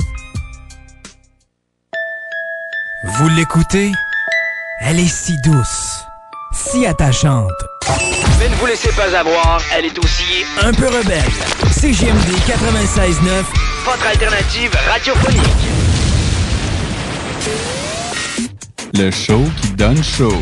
[3.18, 3.92] Vous l'écoutez?
[4.80, 6.04] Elle est si douce,
[6.54, 7.52] si attachante,
[8.40, 11.24] Mais ne vous laissez pas avoir, elle est aussi un peu rebelle.
[11.72, 13.44] CGMD 96.9,
[13.86, 15.42] votre alternative radiophonique.
[18.94, 20.42] Le show qui donne chaud.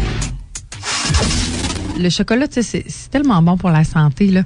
[1.97, 4.43] Le chocolat, tu sais, c'est tellement bon pour la santé, là.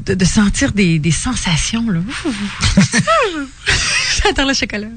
[0.00, 2.00] De, de sentir des, des sensations, là.
[4.24, 4.88] J'adore le chocolat.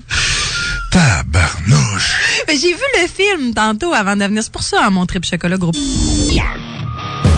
[0.91, 2.15] Tabarnouche.
[2.47, 4.43] Mais J'ai vu le film tantôt avant de venir.
[4.43, 5.75] C'est pour ça, mon trip chocolat groupe.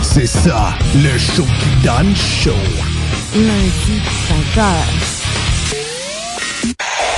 [0.02, 2.50] C'est ça, le show qui donne chaud.
[3.34, 4.62] Lundi, 5h.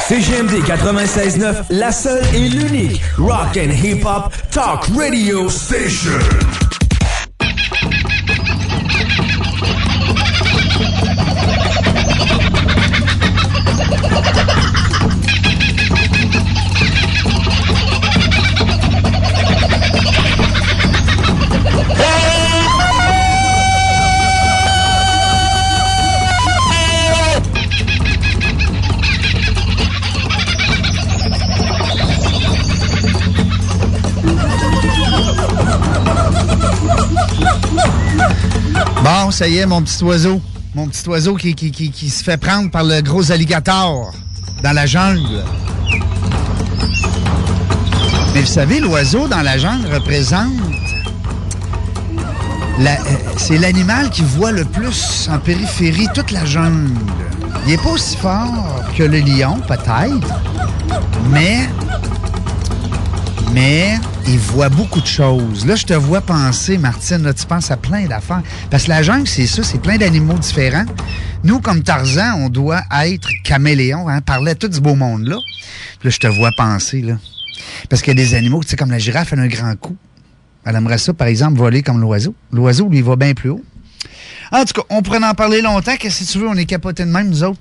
[0.09, 6.19] CGMD 96.9, la seule et l'unique Rock and Hip Hop Talk Radio Station.
[39.35, 40.41] Ça y est, mon petit oiseau.
[40.77, 44.13] Mon petit oiseau qui, se fait prendre par le gros alligator
[44.63, 45.43] dans la jungle.
[48.33, 50.53] Mais vous savez, l'oiseau dans la jungle représente.
[52.79, 52.95] euh,
[53.37, 56.93] c'est l'animal qui voit le plus en périphérie toute la jungle.
[57.67, 60.29] Il n'est pas aussi fort que le lion, peut-être,
[61.31, 61.69] mais
[63.53, 65.67] mais il voit beaucoup de choses.
[65.67, 68.43] Là, je te vois penser, Martine, là, tu penses à plein d'affaires.
[68.71, 70.87] Parce que la jungle, c'est ça, c'est plein d'animaux différents.
[71.43, 75.37] Nous, comme Tarzan, on doit être caméléon, hein, parler tout du beau monde, là.
[76.03, 77.15] Je te vois penser, là.
[77.89, 79.75] Parce qu'il y a des animaux, tu sais, comme la girafe, elle a un grand
[79.77, 79.97] coup.
[80.67, 82.35] Elle aimerait ça, par exemple, voler comme l'oiseau.
[82.53, 83.63] L'oiseau, lui, il va bien plus haut.
[84.53, 85.97] En tout cas, on pourrait en parler longtemps.
[85.99, 86.49] Qu'est-ce que tu veux?
[86.49, 87.59] On est capotés de même, nous autres.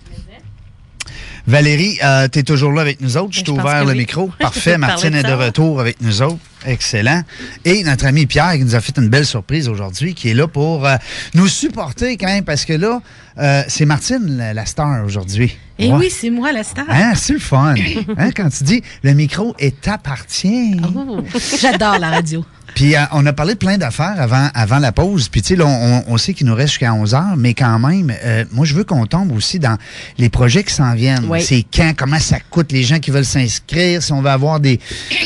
[1.45, 3.33] Valérie, euh, tu es toujours là avec nous autres.
[3.33, 3.97] Je t'ai Ben, pense ouvert le oui.
[3.97, 4.27] micro.
[4.39, 4.77] Parfait.
[4.77, 6.37] Martine est de retour avec nous autres.
[6.65, 7.21] Excellent.
[7.65, 10.47] Et notre ami Pierre qui nous a fait une belle surprise aujourd'hui, qui est là
[10.47, 10.95] pour euh,
[11.33, 13.01] nous supporter quand même, parce que là,
[13.39, 15.57] euh, c'est Martine la, la star aujourd'hui.
[15.79, 15.97] Et Ouais.
[15.97, 16.85] oui, c'est moi la star.
[16.87, 17.73] Hein, c'est le fun.
[18.17, 20.77] Hein, quand tu dis le micro est appartient.
[20.95, 21.21] Oh,
[21.59, 22.45] J'adore la radio.
[22.75, 25.29] Puis euh, on a parlé de plein d'affaires avant, avant la pause.
[25.29, 28.13] Puis tu sais, on, on sait qu'il nous reste jusqu'à 11 heures, mais quand même,
[28.23, 29.77] euh, moi, je veux qu'on tombe aussi dans
[30.19, 31.25] les projets qui s'en viennent.
[31.27, 31.41] Oui.
[31.41, 34.79] C'est quand, comment ça coûte, les gens qui veulent s'inscrire, si on veut avoir des...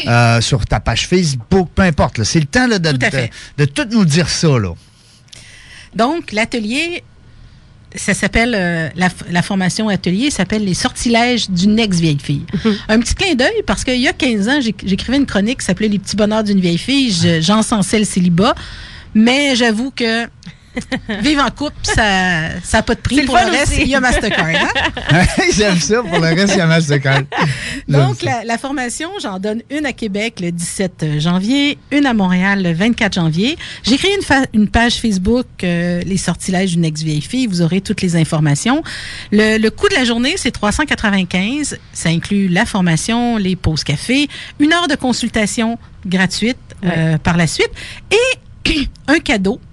[0.08, 1.27] euh, sur ta page Facebook,
[1.76, 2.18] peu importe.
[2.20, 2.24] là.
[2.26, 3.32] C'est le temps là, de, Tout à de, fait.
[3.58, 4.48] de tout nous dire ça.
[4.60, 4.74] Là.
[5.96, 7.04] Donc, l'atelier,
[7.96, 12.46] ça s'appelle, euh, la, la formation atelier s'appelle Les sortilèges d'une ex-vieille fille.
[12.90, 15.66] Un petit clin d'œil parce qu'il y a 15 ans, j'éc- j'écrivais une chronique qui
[15.66, 17.12] s'appelait Les petits bonheurs d'une vieille fille.
[17.12, 18.54] Je- J'encensais le célibat.
[19.16, 20.26] Mais j'avoue que
[21.22, 23.18] vivre en couple, ça n'a pas de prix.
[23.18, 24.48] Le Pour le reste, il y a Mastercard.
[24.48, 25.24] hein?
[25.56, 26.02] J'aime ça.
[26.02, 27.22] Pour le reste, il y a Mastercard.
[27.88, 32.64] Donc, la, la formation, j'en donne une à Québec le 17 janvier, une à Montréal
[32.64, 33.58] le 24 janvier.
[33.84, 34.18] J'ai créé
[34.54, 37.48] une, page Facebook, euh, Les sortilèges d'une ex-vieille fille.
[37.48, 38.84] Vous aurez toutes les informations.
[39.32, 41.78] Le, le coût de la journée, c'est 395.
[41.94, 44.28] Ça inclut la formation, les pauses café,
[44.60, 47.72] une heure de consultation gratuite euh, par la suite
[48.12, 48.70] et
[49.08, 49.67] un cadeau euh,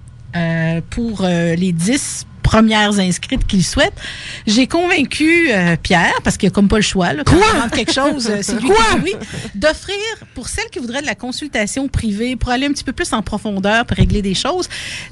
[0.89, 3.97] pour euh, les 10 premières inscrites qui le souhaitent.
[4.45, 7.91] J'ai convaincu euh, Pierre, parce qu'il a comme pas le choix, là, quand demande quelque
[7.91, 8.75] chose, euh, c'est lui Quoi?
[8.93, 9.13] qui oui,
[9.55, 9.95] d'offrir
[10.35, 13.21] pour celles qui voudraient de la consultation privée, pour aller un petit peu plus en
[13.21, 14.69] profondeur, pour régler des choses,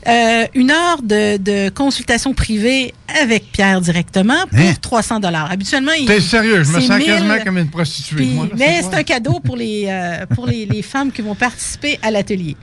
[0.07, 4.73] euh, une heure de, de consultation privée avec Pierre directement pour Hein?
[4.81, 5.51] 300 dollars.
[5.51, 8.15] Habituellement, il- T'es sérieux, je me sens 1000, quasiment comme une prostituée.
[8.17, 8.89] puis- moi, là, mais quoi?
[8.91, 12.55] c'est un cadeau pour les euh, pour les, les femmes qui vont participer à l'atelier.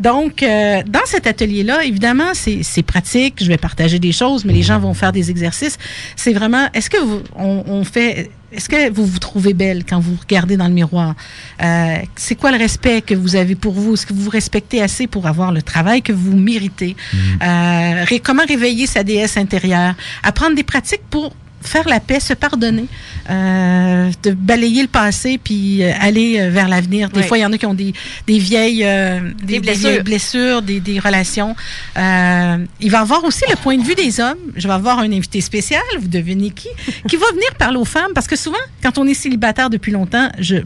[0.00, 3.34] Donc, euh, dans cet atelier-là, évidemment, c'est pratique.
[3.42, 5.78] Je vais partager des choses, mais les gens vont faire des exercices.
[6.16, 6.68] C'est vraiment.
[6.74, 10.56] Est-ce que vous, on, on fait est-ce que vous vous trouvez belle quand vous regardez
[10.56, 11.14] dans le miroir?
[11.62, 13.92] Euh, c'est quoi le respect que vous avez pour vous?
[13.94, 16.96] Est-ce que vous vous respectez assez pour avoir le travail que vous méritez?
[17.42, 19.94] Euh, ré- comment réveiller sa déesse intérieure?
[20.22, 22.86] Apprendre des pratiques pour faire la paix, se pardonner,
[23.30, 27.08] euh, de balayer le passé puis euh, aller euh, vers l'avenir.
[27.10, 27.92] Des fois, il y en a qui ont des,
[28.26, 30.62] des vieilles, euh, des, Des des vieilles blessures.
[30.62, 31.54] des, des relations.
[31.96, 34.38] Euh, il va avoir aussi le point de vue des hommes.
[34.56, 36.68] Je vais avoir un invité spécial, vous devinez qui,
[37.08, 40.28] qui va venir parler aux femmes parce que souvent, quand on est célibataire depuis longtemps,
[40.38, 40.56] je,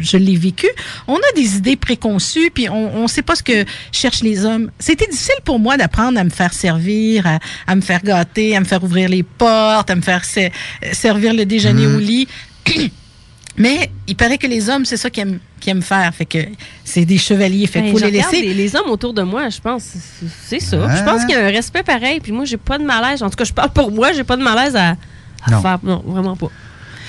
[0.00, 0.66] je l'ai vécu,
[1.08, 4.70] on a des idées préconçues puis on ne sait pas ce que cherchent les hommes.
[4.78, 8.60] C'était difficile pour moi d'apprendre à me faire servir, à, à me faire gâter, à
[8.60, 10.48] me faire ouvrir les portes, à me faire se-
[10.92, 12.28] servir le déjeuner au lit.
[13.56, 15.38] Mais il paraît que les hommes, c'est ça qu'ils
[15.68, 16.12] aiment, faire.
[16.12, 16.38] Fait que
[16.84, 17.68] c'est des chevaliers.
[17.68, 18.42] Fait Ben, faut les laisser.
[18.42, 20.84] Les, les hommes autour de moi, je pense, c'est- c'est ça.
[20.88, 20.96] Ah.
[20.96, 22.18] Je pense qu'il y a un respect pareil.
[22.20, 23.22] Puis moi, j'ai pas de malaise.
[23.22, 24.96] En tout cas, je parle pour moi, j'ai pas de malaise à,
[25.46, 25.62] à Non.
[25.62, 25.78] faire.
[25.84, 26.50] Non, vraiment pas.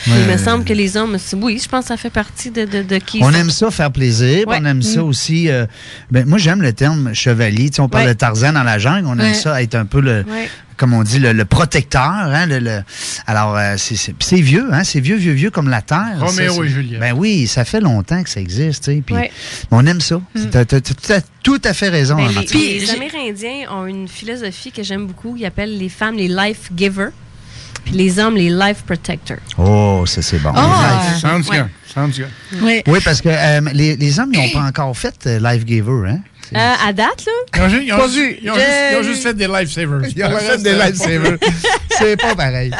[0.07, 0.13] Ouais.
[0.21, 2.83] Il me semble que les hommes, oui, je pense que ça fait partie de, de,
[2.83, 4.57] de qui On aime ça faire plaisir, Ouais.
[4.61, 5.07] on aime ça Mm.
[5.07, 5.49] aussi.
[5.49, 5.65] euh,
[6.11, 7.69] ben, moi, j'aime le terme chevalier.
[7.69, 8.13] Tu sais, on parle Ouais.
[8.13, 9.33] de Tarzan dans la jungle, on aime Ouais.
[9.33, 10.49] ça être un peu le, Ouais.
[10.77, 12.03] comme on dit, le, le protecteur.
[12.03, 12.83] Hein, le, le-
[13.25, 16.17] alors, euh, c'est- c'est puis c'est vieux, hein, c'est vieux, vieux, vieux comme la terre.
[16.19, 16.99] Roméo et Juliette.
[16.99, 18.83] Ben oui, ça fait longtemps que ça existe.
[18.85, 19.31] tu sais, Puis Ouais.
[19.71, 20.21] on aime ça.
[20.51, 22.15] Tu as, tout à- tout à fait raison.
[22.17, 25.35] Ben, hein, les, les Amérindiens ont une philosophie que j'aime beaucoup.
[25.37, 27.11] Ils appellent les femmes les life givers,
[27.85, 29.37] puis les hommes les life protectors.
[29.57, 30.51] Oh, ça c'est bon.
[30.53, 31.11] Ah!
[31.13, 31.21] Life.
[31.21, 31.59] Sounds Ouais.
[31.59, 31.67] good.
[31.93, 32.61] Sounds good.
[32.61, 32.81] Oui.
[32.87, 36.09] Oui, parce que euh, les, les hommes, ils n'ont pas encore fait euh, Life Giver.
[36.09, 36.19] Hein?
[36.53, 37.31] Euh, à date, là?
[37.55, 38.39] Ils ont, ju- ils ont Pas ju- vu.
[38.43, 40.01] ils ont juste, ils ont juste fait des lifesavers.
[40.15, 41.37] Ils ont fait des lifesavers.
[41.97, 42.71] c'est pas pareil.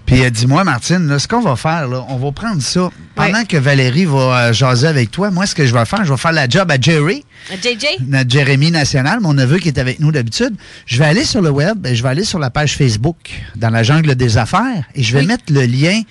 [0.06, 2.90] Puis euh, dis-moi, Martine, là, ce qu'on va faire, là, on va prendre ça.
[3.16, 4.18] Pendant que Valérie va
[4.50, 6.70] euh, jaser avec toi, moi, ce que je vais faire, je vais faire la job
[6.72, 7.86] à Jerry, Euh, JJ?
[8.08, 10.56] notre Jérémy National, mon neveu qui est avec nous d'habitude.
[10.86, 13.16] Je vais aller sur le web, et je vais aller sur la page Facebook,
[13.56, 16.02] dans la jungle des affaires, et je vais mettre le lien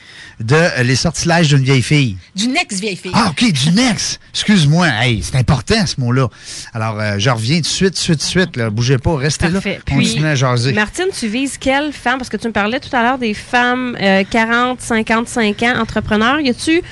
[0.40, 2.16] de euh, Les sortilèges d'une vieille fille.
[2.34, 3.12] D'une ex-vieille fille.
[3.14, 4.18] Ah, OK, du next.
[4.34, 4.88] Excuse-moi.
[4.88, 6.28] Hey, c'est important, ce mot-là.
[6.74, 8.56] Alors, euh, je reviens tout de suite, tout de suite, tout de suite.
[8.56, 8.70] Là.
[8.70, 9.74] Bougez pas, restez Parfait.
[9.74, 9.80] là.
[9.84, 10.72] Puis, Continuez à jaser.
[10.72, 12.18] Martine, tu vises quelle femme?
[12.18, 16.40] Parce que tu me parlais tout à l'heure des femmes euh, 40, 55 ans, entrepreneurs.
[16.40, 16.82] Y a-tu.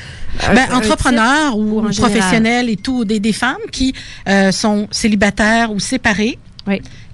[0.48, 2.10] Un- Ben, entrepreneurs ou, en général?
[2.12, 3.94] professionnels et tout, des, des femmes qui
[4.28, 6.38] euh, sont célibataires ou séparées,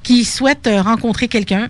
[0.02, 1.68] qui souhaitent euh, rencontrer quelqu'un.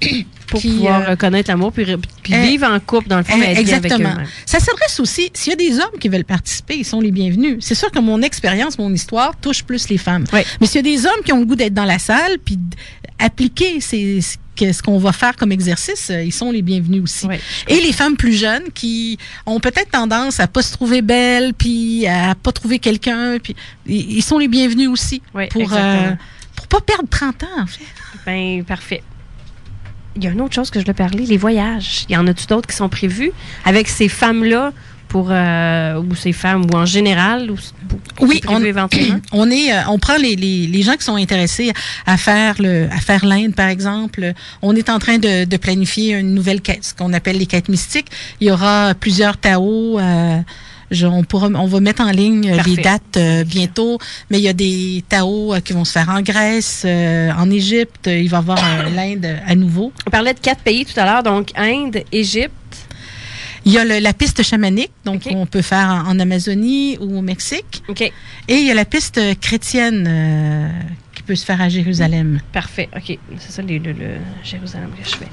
[0.48, 1.84] Pour qui, pouvoir euh, connaître l'amour puis,
[2.22, 4.10] puis euh, vivre en couple, dans le fond, Euh, mais avec Exactement.
[4.10, 4.26] eux-mêmes.
[4.44, 7.56] Ça s'adresse aussi, s'il y a des hommes qui veulent participer, ils sont les bienvenus.
[7.60, 10.24] C'est sûr que mon expérience, mon histoire touche plus les femmes.
[10.32, 12.60] Mais s'il y a des hommes qui ont le goût d'être dans la salle, puis
[13.18, 14.20] d'appliquer ces-
[14.58, 17.26] ce qu'on va faire comme exercice, euh, ils sont les bienvenus aussi.
[17.68, 22.06] Et les femmes plus jeunes qui ont peut-être tendance à pas se trouver belles, puis
[22.06, 26.12] à pas trouver quelqu'un, puis ils sont les bienvenus aussi Oui, pour euh,
[26.54, 27.84] pour pas perdre 30 ans en fait.
[28.24, 29.02] Ben, parfait.
[30.16, 32.06] Il y a une autre chose que je voulais parler, les voyages.
[32.08, 33.32] Il y en a-tu d'autres qui sont prévus
[33.64, 34.72] avec ces femmes-là
[35.08, 37.56] pour euh, ou ces femmes ou en général ou
[38.20, 39.18] Oui, on, on, éventuellement?
[39.32, 41.72] on est, euh, on prend les, les, les gens qui sont intéressés
[42.06, 44.32] à faire le, à faire l'Inde par exemple.
[44.62, 47.68] On est en train de, de planifier une nouvelle quête, ce qu'on appelle les quêtes
[47.68, 48.08] mystiques.
[48.40, 49.98] Il y aura plusieurs Tao.
[49.98, 50.38] Euh,
[50.90, 52.70] je- on, pourra, on va mettre en ligne Parfait.
[52.70, 53.98] les dates euh, bientôt,
[54.30, 57.50] mais il y a des Tao euh, qui vont se faire en Grèce, euh, en
[57.50, 58.06] Égypte.
[58.12, 58.58] Il va y avoir
[58.94, 59.92] l'Inde à nouveau.
[60.06, 62.52] On parlait de quatre pays tout à l'heure, donc Inde, Égypte.
[63.66, 67.18] Il y a le- la piste chamanique, donc on peut faire en, en Amazonie ou
[67.18, 67.82] au Mexique.
[68.00, 68.12] Et
[68.48, 70.68] il y a la piste chrétienne euh,
[71.14, 72.40] qui peut se faire à Jérusalem.
[72.52, 73.18] Parfait, OK.
[73.38, 74.10] C'est ça le, le- le
[74.44, 75.26] Jérusalem que je fais.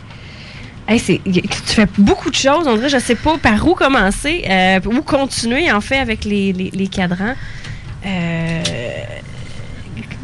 [0.88, 2.68] Hey, c'est- tu fais beaucoup de choses.
[2.68, 6.52] On dirait, je sais pas par où commencer, euh, où continuer, en fait, avec les,
[6.54, 7.36] les- les cadrans.
[8.06, 8.62] Euh,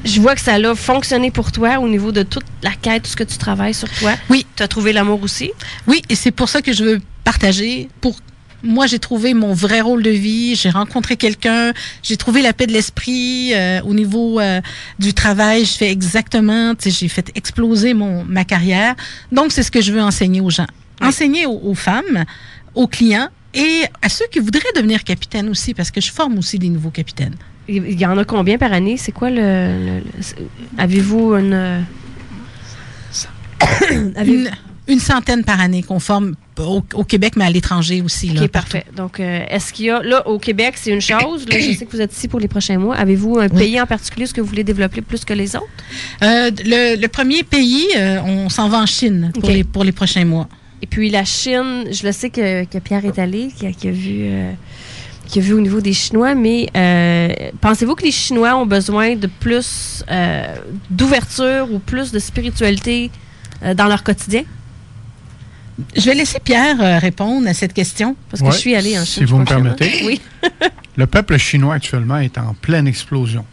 [0.04, 3.10] je vois que ça a fonctionné pour toi au niveau de toute la quête, tout
[3.12, 4.14] ce que tu travailles sur toi.
[4.30, 4.46] Oui.
[4.56, 5.52] Tu as trouvé l'amour aussi?
[5.88, 7.02] Oui, et c'est pour ça que je veux
[7.32, 7.90] partager.
[8.02, 8.16] Pour
[8.64, 10.56] moi, j'ai trouvé mon vrai rôle de vie.
[10.56, 11.72] J'ai rencontré quelqu'un.
[12.02, 14.62] J'ai trouvé la paix de l'esprit euh, au niveau euh,
[15.06, 15.64] du travail.
[15.64, 16.74] Je fais exactement.
[16.84, 18.96] J'ai fait exploser mon ma carrière.
[19.32, 20.68] Donc, c'est ce que je veux enseigner aux gens.
[21.02, 22.26] Enseigner aux, aux femmes,
[22.76, 26.58] aux clients et à ceux qui voudraient devenir capitaine aussi, parce que je forme aussi
[26.60, 27.36] des nouveaux capitaines.
[27.68, 28.98] Il y en a combien par année?
[28.98, 29.36] C'est quoi le.
[29.86, 30.36] le- le- c'est-
[30.78, 31.54] Avez-vous une.
[31.54, 31.80] euh,
[33.92, 34.50] Une,
[34.90, 38.28] une centaine par année qu'on forme au, au Québec, mais à l'étranger aussi.
[38.30, 38.86] Là, OK, parfait.
[38.96, 40.02] Donc, euh, est-ce qu'il y a.
[40.04, 41.48] Là, au Québec, c'est une chose.
[41.48, 42.96] Là, je sais que vous êtes ici pour les prochains mois.
[42.96, 45.66] Avez-vous un pays en particulier ce que vous voulez développer plus que les autres?
[46.24, 49.92] Euh, le, le premier pays, euh, on s'en va en Chine pour, les, pour les
[49.94, 50.50] prochains mois.
[50.82, 53.88] Et puis, la Chine, je le sais que, que Pierre est allé, qui a, qui
[53.88, 54.30] a vu.
[55.28, 57.30] qui a vu au niveau des Chinois, mais euh,
[57.62, 60.56] pensez-vous que les Chinois ont besoin de plus euh,
[60.90, 63.12] d'ouverture ou plus de spiritualité
[63.64, 64.42] euh, dans leur quotidien?
[65.96, 68.16] Je vais laisser Pierre euh, répondre à cette question.
[68.30, 69.26] Parce que je suis allée en si Chine.
[69.26, 70.04] vous me permettez.
[70.06, 70.22] Oui.
[70.98, 73.46] Le peuple chinois actuellement est en pleine explosion.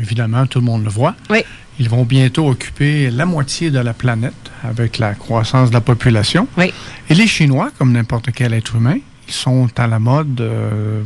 [0.00, 1.14] Évidemment, tout le monde le voit.
[1.30, 1.44] Oui.
[1.78, 4.32] Ils vont bientôt occuper la moitié de la planète
[4.64, 6.48] avec la croissance de la population.
[6.56, 6.72] Oui.
[7.10, 8.96] Et les Chinois, comme n'importe quel être humain,
[9.28, 11.02] ils sont à la mode euh,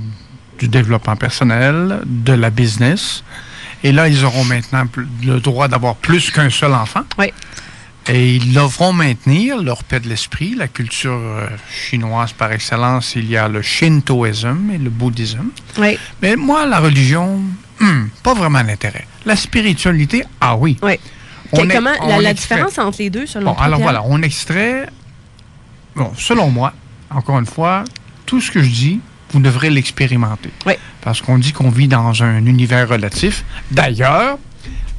[0.59, 3.25] du développement personnel, de la business.
[3.83, 4.85] Et là, ils auront maintenant
[5.25, 7.03] le droit d'avoir plus qu'un seul enfant.
[7.18, 7.33] Oui.
[8.13, 10.55] Et ils devront maintenir leur paix de l'esprit.
[10.57, 15.51] La culture euh, chinoise par excellence, il y a le shintoïsme et le bouddhisme.
[15.79, 15.97] Oui.
[16.21, 17.41] Mais moi, la religion,
[17.79, 19.07] hmm, pas vraiment d'intérêt.
[19.27, 20.77] La spiritualité, ah oui.
[20.83, 20.95] Oui.
[21.53, 23.79] On est- comment, la, on la extrait- différence entre les deux, selon Bon, toi, alors
[23.79, 23.93] Pierre?
[23.93, 24.87] voilà, on extrait.
[25.95, 26.73] Bon, selon moi,
[27.11, 27.85] encore une fois,
[28.27, 29.01] tout ce que je dis,
[29.33, 30.51] vous devrez l'expérimenter.
[30.67, 30.75] Oui.
[31.01, 33.45] Parce qu'on dit qu'on vit dans un univers relatif.
[33.71, 34.39] D'ailleurs,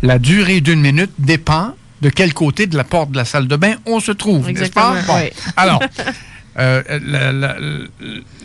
[0.02, 3.56] la durée d'une minute dépend de quel côté de la porte de la salle de
[3.56, 4.96] bain on se trouve, n'est-ce pas?
[4.98, 5.24] Exactement, Bon.
[5.24, 5.30] oui.
[5.58, 5.82] Alors,
[6.60, 7.86] euh, la- la- la-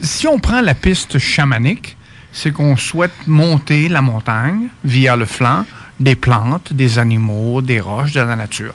[0.02, 1.96] si on prend la piste chamanique,
[2.32, 5.64] c'est qu'on souhaite monter la montagne via le flanc
[5.98, 8.74] des plantes, des animaux, des roches, de la nature.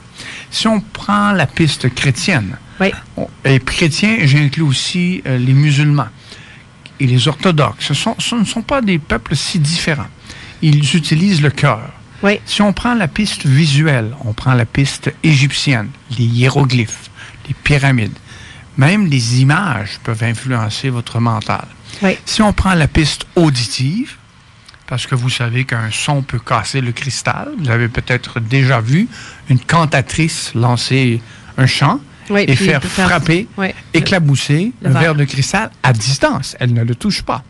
[0.50, 2.56] Si on prend la piste chrétienne,
[3.16, 6.08] on- et chrétien, j'inclus aussi euh, les musulmans
[6.98, 7.86] et les orthodoxes.
[7.86, 10.08] Ce, sont- ce ne sont pas des peuples si différents.
[10.62, 11.80] Ils utilisent le cœur.
[12.44, 17.10] Si on prend la piste visuelle, on prend la piste égyptienne, les hiéroglyphes,
[17.48, 18.16] les pyramides,
[18.76, 21.66] même les images peuvent influencer votre mental.
[22.24, 24.16] Si on prend la piste auditive,
[24.86, 29.08] parce que vous savez qu'un son peut casser le cristal, vous avez peut-être déjà vu
[29.48, 31.20] une cantatrice lancer
[31.58, 32.00] un chant
[32.30, 33.46] Oui, et faire frapper,
[33.94, 35.02] éclabousser Le un verre.
[35.02, 36.56] verre de cristal à distance.
[36.60, 37.42] Elle ne le touche pas.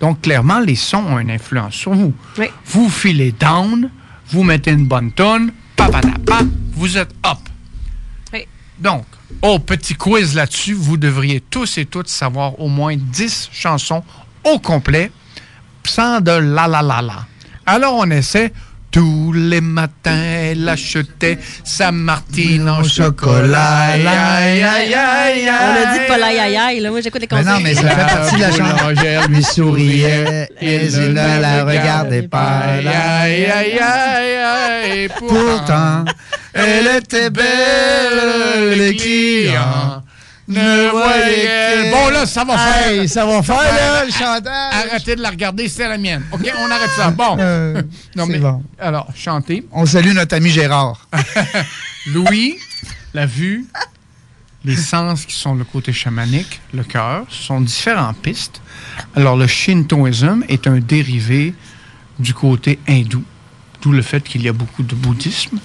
[0.00, 2.14] Donc, clairement, les sons ont une influence sur vous.
[2.66, 3.90] Vous filez down,
[4.32, 6.40] vous mettez une bonne tonne, papatapa,
[6.72, 7.38] vous êtes up.
[8.32, 8.46] Oui.
[8.78, 9.04] Donc,
[9.42, 14.02] au petit quiz là-dessus, vous devriez tous et toutes savoir au moins 10 chansons
[14.44, 15.10] au complet,
[15.84, 17.26] sans de la la la la.
[17.66, 18.52] Alors, on essaie.
[18.90, 20.20] Tous les matins,
[20.50, 23.92] elle achetait sa martine en chocolat.
[23.92, 26.90] Aïe, aïe, aïe, aïe, On a dit pas l'aïe aïe aïe, là.
[26.90, 27.54] Moi, j'écoute les Mais conseils.
[27.54, 29.02] non, mais ça fait partie de la chanson.
[29.04, 32.62] Elle lui souriait, et il ne la regardait pas.
[32.66, 36.04] Aïe, aïe, aïe, aïe, aïe, Pourtant,
[36.52, 40.02] elle était belle, les clients
[40.50, 41.90] ne.
[41.90, 42.88] Bon, là, ça va faire.
[42.88, 44.72] Hey, ça va faire, là, le chantage.
[44.72, 46.24] Arrêtez de la regarder, c'est la mienne.
[46.32, 47.10] OK, on arrête ça.
[47.10, 47.36] Bon.
[47.38, 47.82] Euh,
[48.16, 48.62] non, mais, bon.
[48.78, 49.66] alors, chantez.
[49.72, 51.06] On salue notre ami Gérard.
[52.06, 52.58] Louis,
[53.14, 53.66] la vue,
[54.64, 58.60] les sens qui sont le côté chamanique, le cœur, ce sont différentes pistes.
[59.14, 61.54] Alors, le shintoïsme est un dérivé
[62.18, 63.24] du côté hindou,
[63.80, 65.58] d'où le fait qu'il y a beaucoup de bouddhisme.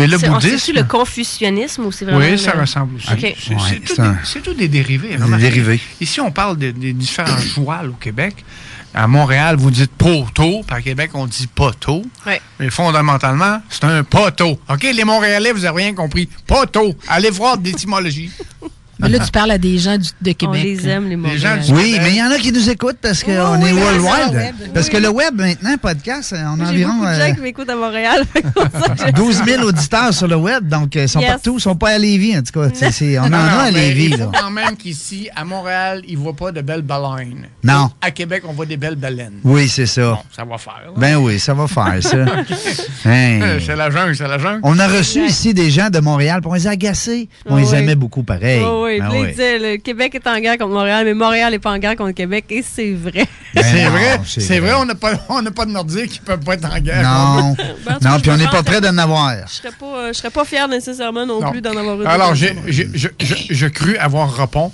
[0.00, 0.58] Mais le C'est- bouddhisme.
[0.58, 2.18] sait-tu le confucianisme ou c'est vraiment.
[2.20, 3.06] Oui, ça le- ressemble aussi.
[3.06, 5.16] C'est- C'est Ouais, tout, c'est un- c'est tout des dérivés.
[5.16, 5.80] Des dérivés.
[6.00, 8.44] Ici, on parle des, des différents jouals au Québec.
[8.92, 12.02] À Montréal, vous dites poteau, puis à Québec, on dit poteau.
[12.26, 12.40] Ouais.
[12.58, 14.58] Mais fondamentalement, c'est un poteau.
[14.68, 16.28] OK, les Montréalais, vous n'avez rien compris.
[16.46, 16.96] Poteau.
[17.06, 18.30] Allez voir d'étymologie.
[19.00, 20.48] Mais là, tu parles à des gens du- de Québec.
[20.48, 21.62] On les aime, les Montréalais.
[21.70, 24.54] Oui, mais il y en a qui nous écoutent parce qu'on Oh, est oui, worldwide.
[24.74, 24.92] Parce Oui.
[24.92, 27.70] que le web, maintenant, podcast, on a J'ai environ beaucoup de euh, gens qui m'écoutent
[27.70, 28.22] à Montréal.
[28.32, 31.02] fait que c'est pour ça que je- 12 000 auditeurs sur le web, donc euh,
[31.04, 31.30] ils sont Yes.
[31.30, 31.54] partout.
[31.58, 32.68] Ils sont pas à Lévis, en tout cas.
[32.74, 34.04] C'est- c'est- on en Non, a non, à Lévis.
[34.06, 34.24] Il là.
[34.26, 37.46] faut quand même qu'ici, à Montréal, ils ne voient pas de belles baleines.
[37.62, 37.90] Non.
[38.00, 39.40] À Québec, on voit des belles baleines.
[39.44, 40.20] Oui, c'est ça.
[40.34, 40.80] Ça va faire.
[40.86, 40.92] là.
[40.96, 42.16] Ben oui, ça va faire ça.
[43.04, 43.40] Hey.
[43.42, 44.60] Euh, C'est la jungle, c'est la jungle.
[44.62, 47.28] On a reçu ici des gens de Montréal, puis on les a agacés.
[47.46, 48.62] On les aimait beaucoup pareil.
[48.64, 49.28] Oh, oui, Ben oui.
[49.30, 52.12] disait, le Québec est en guerre contre Montréal, mais Montréal n'est pas en guerre contre
[52.14, 53.26] Québec, et c'est vrai.
[53.54, 56.24] Ben c'est vrai, c'est vrai, on n'a pas, on n'a pas de Nordiques qui ne
[56.26, 57.02] peuvent pas être en guerre.
[57.02, 59.34] Non, Ben, non, je puis on n'est pas prêt d'en avoir.
[59.48, 61.50] Je serais pas, euh, je serais pas fière nécessairement non, Non.
[61.50, 62.06] plus d'en avoir eu.
[62.06, 64.70] Alors, j'ai j'ai- je, je, je crus avoir répond.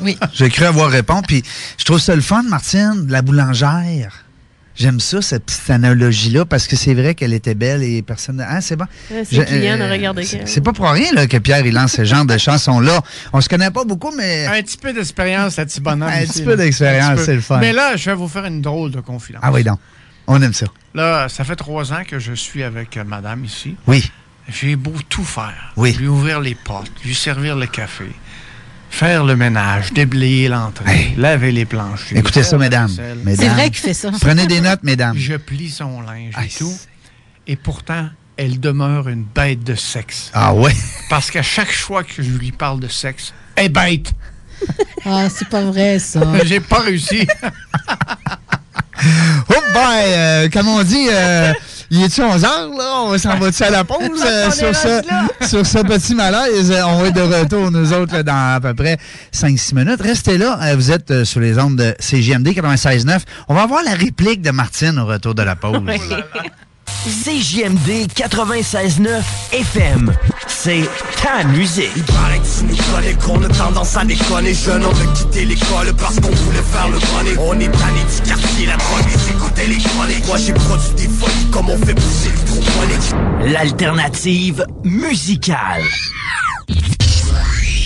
[0.00, 0.18] Oui.
[0.34, 1.24] J'ai cru avoir répondu.
[1.26, 1.42] Puis
[1.78, 4.24] je trouve ça le fun, Martine, de la boulangère.
[4.76, 8.44] J'aime ça, cette petite analogie-là, parce que c'est vrai qu'elle était belle et personne.
[8.46, 8.84] Ah, c'est bon.
[9.10, 12.36] Ouais, c'est euh, c'est- pas pour rien là, que Pierre il lance ce genre de
[12.36, 13.00] chansons-là.
[13.32, 14.46] On se connaît pas beaucoup, mais.
[14.46, 16.08] Un petit peu d'expérience, petit bonhomme.
[16.08, 17.24] Un ici, petit peu d'expérience, Un petit peu.
[17.24, 17.58] c'est le fun.
[17.58, 19.40] Mais là, je vais vous faire une drôle de confidence.
[19.44, 19.78] Ah oui, donc.
[20.26, 20.66] On aime ça.
[20.94, 23.76] Là, ça fait trois ans que je suis avec euh, madame ici.
[23.86, 24.10] Oui.
[24.48, 25.72] J'ai beau tout faire.
[25.76, 25.92] Oui.
[25.94, 28.04] Lui ouvrir les portes, lui servir le café,
[28.96, 32.16] faire le ménage, déblayer l'entrée, laver les planchers.
[32.16, 32.90] Écoutez ça, mesdames.
[33.24, 33.36] mesdames.
[33.36, 34.10] C'est vrai qu'il fait ça.
[34.18, 35.14] Prenez des notes, mesdames.
[35.18, 36.74] Je plie son linge et tout.
[37.46, 40.30] Et pourtant, elle demeure une bête de sexe.
[40.32, 40.74] Ah ouais?
[41.10, 44.12] Parce qu'à chaque fois que je lui parle de sexe, elle est bête.
[45.04, 46.22] Ah, c'est pas vrai, ça.
[46.44, 47.26] J'ai pas réussi.
[49.50, 51.52] Oh ben, euh, comme on dit, euh,
[51.90, 53.02] il est-tu 11 heures, là?
[53.04, 53.98] On s'en va-tu à la pause?
[54.26, 55.02] euh, sur, ce,
[55.46, 58.60] sur ce petit malaise, euh, on va être de retour, nous autres, là, dans à
[58.60, 58.98] peu près
[59.32, 60.00] 5-6 minutes.
[60.00, 63.20] Restez là, euh, vous êtes sur les ondes de CGMD 96.9.
[63.48, 65.80] On va avoir la réplique de Martine au retour de la pause.
[67.06, 70.12] CJMD 96.9 FM.
[70.48, 70.82] C'est
[71.22, 71.92] ta musique.
[71.94, 75.44] Il paraît que tu nous connais, qu'on a tendance à déconner Jeune, on a quitté
[75.44, 79.30] l'école parce qu'on voulait faire le bonnet On est tanné du quartier, la drogue, et
[79.30, 82.30] écouter les chroniques Moi j'ai produit des folies comme on fait pousser
[83.40, 85.84] le L'alternative musicale.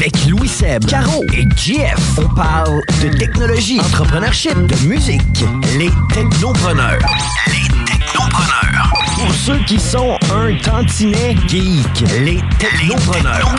[0.00, 5.44] Avec Louis Seb, Caro et JF, on parle de technologie, entrepreneurship, de musique.
[5.76, 6.98] Les technopreneurs.
[7.48, 8.94] Les technopreneurs.
[9.18, 12.00] Pour ceux qui sont un tantinet geek.
[12.22, 13.54] Les technopreneurs.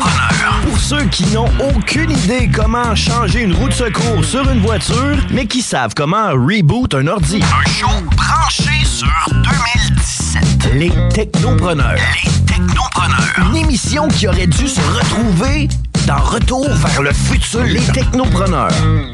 [0.64, 5.18] Pour ceux qui n'ont aucune idée comment changer une roue de secours sur une voiture,
[5.30, 7.40] mais qui savent comment reboot un ordi.
[7.44, 7.88] Un show
[8.18, 10.74] branché sur 2017.
[10.74, 12.00] Les technopreneurs.
[12.24, 13.52] Les technopreneurs.
[13.52, 15.70] Une émission qui aurait dû se retrouver
[16.12, 17.64] dans Retour vers le futur.
[17.64, 18.70] Les technopreneurs.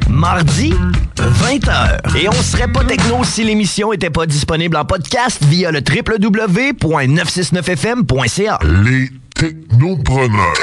[0.09, 0.73] Mardi,
[1.15, 2.17] 20h.
[2.17, 8.59] Et on serait pas techno si l'émission était pas disponible en podcast via le www.969fm.ca.
[8.83, 10.55] Les technopreneurs.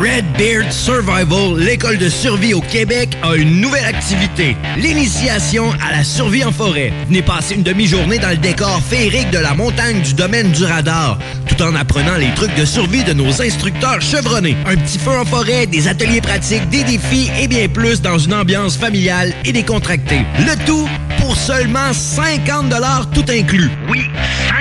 [0.00, 4.56] Red Beard Survival, l'école de survie au Québec, a une nouvelle activité.
[4.78, 6.90] L'initiation à la survie en forêt.
[7.08, 11.18] Venez passer une demi-journée dans le décor féerique de la montagne du domaine du radar,
[11.46, 14.56] tout en apprenant les trucs de survie de nos instructeurs chevronnés.
[14.64, 18.32] Un petit feu en forêt, des ateliers pratiques, des défis et bien plus dans une
[18.32, 20.24] ambiance familiale et décontractée.
[20.38, 20.88] Le tout
[21.18, 22.74] pour seulement 50
[23.12, 23.70] tout inclus.
[23.90, 24.00] Oui,
[24.48, 24.59] 50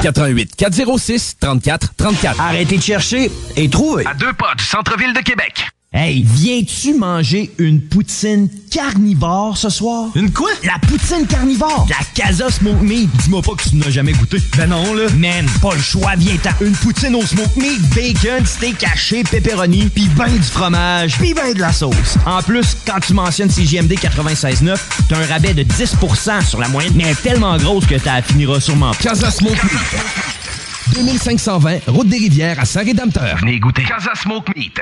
[0.02, 2.40] 88 406 34 34.
[2.40, 4.06] Arrêtez de chercher et trouvez.
[4.08, 5.73] À deux pas du centre-ville de Québec.
[5.96, 10.10] Hey, viens-tu manger une poutine carnivore ce soir?
[10.16, 10.50] Une quoi?
[10.64, 11.86] La poutine carnivore.
[11.88, 13.12] La Casa Smoke Meat.
[13.22, 14.38] Dis-moi pas que tu n'as jamais goûté.
[14.58, 15.04] Ben non, là.
[15.16, 16.50] Man, pas le choix, viens-t'en.
[16.66, 21.54] Une poutine au smoke meat, bacon, steak haché, pepperoni, pis ben du fromage, pis ben
[21.54, 22.18] de la sauce.
[22.26, 24.76] En plus, quand tu mentionnes CGMD 96.9,
[25.08, 28.24] t'as un rabais de 10% sur la moyenne, mais elle est tellement grosse que t'as
[28.24, 28.98] finiras sûrement pas.
[29.12, 30.63] Casa Smoke Meat.
[30.92, 33.38] 2520, Route des Rivières à Saint-Rédempteur.
[33.40, 34.80] Venez goûter Casa Smoke Meat.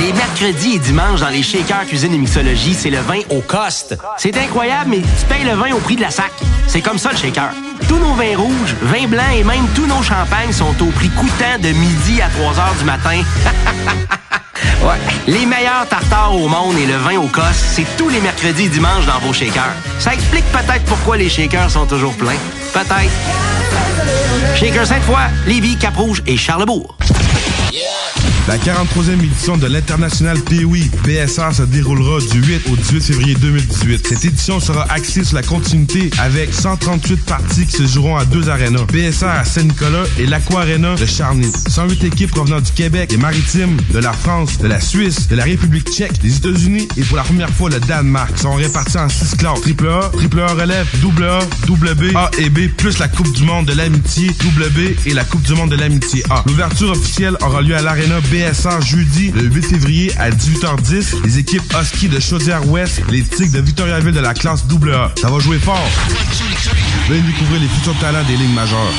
[0.00, 3.96] Les mercredis et dimanches dans les Shakers Cuisine et Mixologie, c'est le vin au coste.
[4.16, 6.32] C'est incroyable, mais tu payes le vin au prix de la sac.
[6.66, 7.50] C'est comme ça le shaker.
[7.88, 11.58] Tous nos vins rouges, vins blancs et même tous nos champagnes sont au prix coûtant
[11.60, 13.22] de midi à 3 heures du matin.
[15.26, 18.68] les meilleurs tartares au monde et le vin au coste, c'est tous les mercredis et
[18.68, 19.74] dimanches dans vos shakers.
[19.98, 22.38] Ça explique peut-être pourquoi les shakers sont toujours pleins.
[22.72, 23.10] Peut-être.
[24.56, 26.96] Shaker Sainte-Foy, Lévis, Cap-Rouge et Charlebourg.
[28.48, 34.06] La 43e édition de l'International Pee-Wee BSR se déroulera du 8 au 18 février 2018.
[34.08, 38.48] Cette édition sera axée sur la continuité avec 138 parties qui se joueront à deux
[38.48, 38.86] arénas.
[38.90, 41.52] BSR à Saint-Nicolas et l'Aqua Arena de Charny.
[41.68, 45.44] 108 équipes provenant du Québec, des Maritimes, de la France, de la Suisse, de la
[45.44, 49.36] République tchèque, des États-Unis et pour la première fois le Danemark sont répartis en six
[49.36, 49.60] classes.
[49.60, 53.66] Triple A, relève, Double A, Double B, A et B, plus la Coupe du Monde
[53.66, 56.42] de l'amitié, Double B et la Coupe du Monde de l'amitié A.
[56.46, 58.18] L'ouverture officielle aura lieu à l'Arena
[58.80, 61.24] Jeudi le 8 février à 18h10.
[61.24, 65.12] Les équipes Husky de Chaudière-Ouest, les Tigres de Victoriaville de la classe AA.
[65.20, 65.88] Ça va jouer fort.
[67.08, 68.94] Venez découvrir les futurs talents des lignes majeures.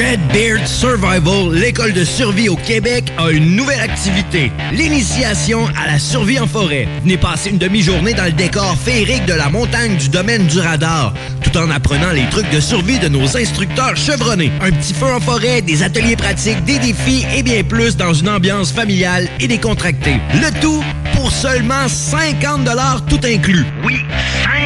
[0.00, 4.50] Red Beard Survival, l'école de survie au Québec, a une nouvelle activité.
[4.72, 6.88] L'initiation à la survie en forêt.
[7.02, 11.12] Venez passer une demi-journée dans le décor féerique de la montagne du domaine du radar,
[11.42, 14.50] tout en apprenant les trucs de survie de nos instructeurs chevronnés.
[14.62, 18.30] Un petit feu en forêt, des ateliers pratiques, des défis et bien plus dans une
[18.30, 20.18] ambiance familiale et décontractée.
[20.32, 20.82] Le tout
[21.12, 22.66] pour seulement 50
[23.06, 23.66] tout inclus.
[23.84, 24.00] Oui,
[24.44, 24.59] 50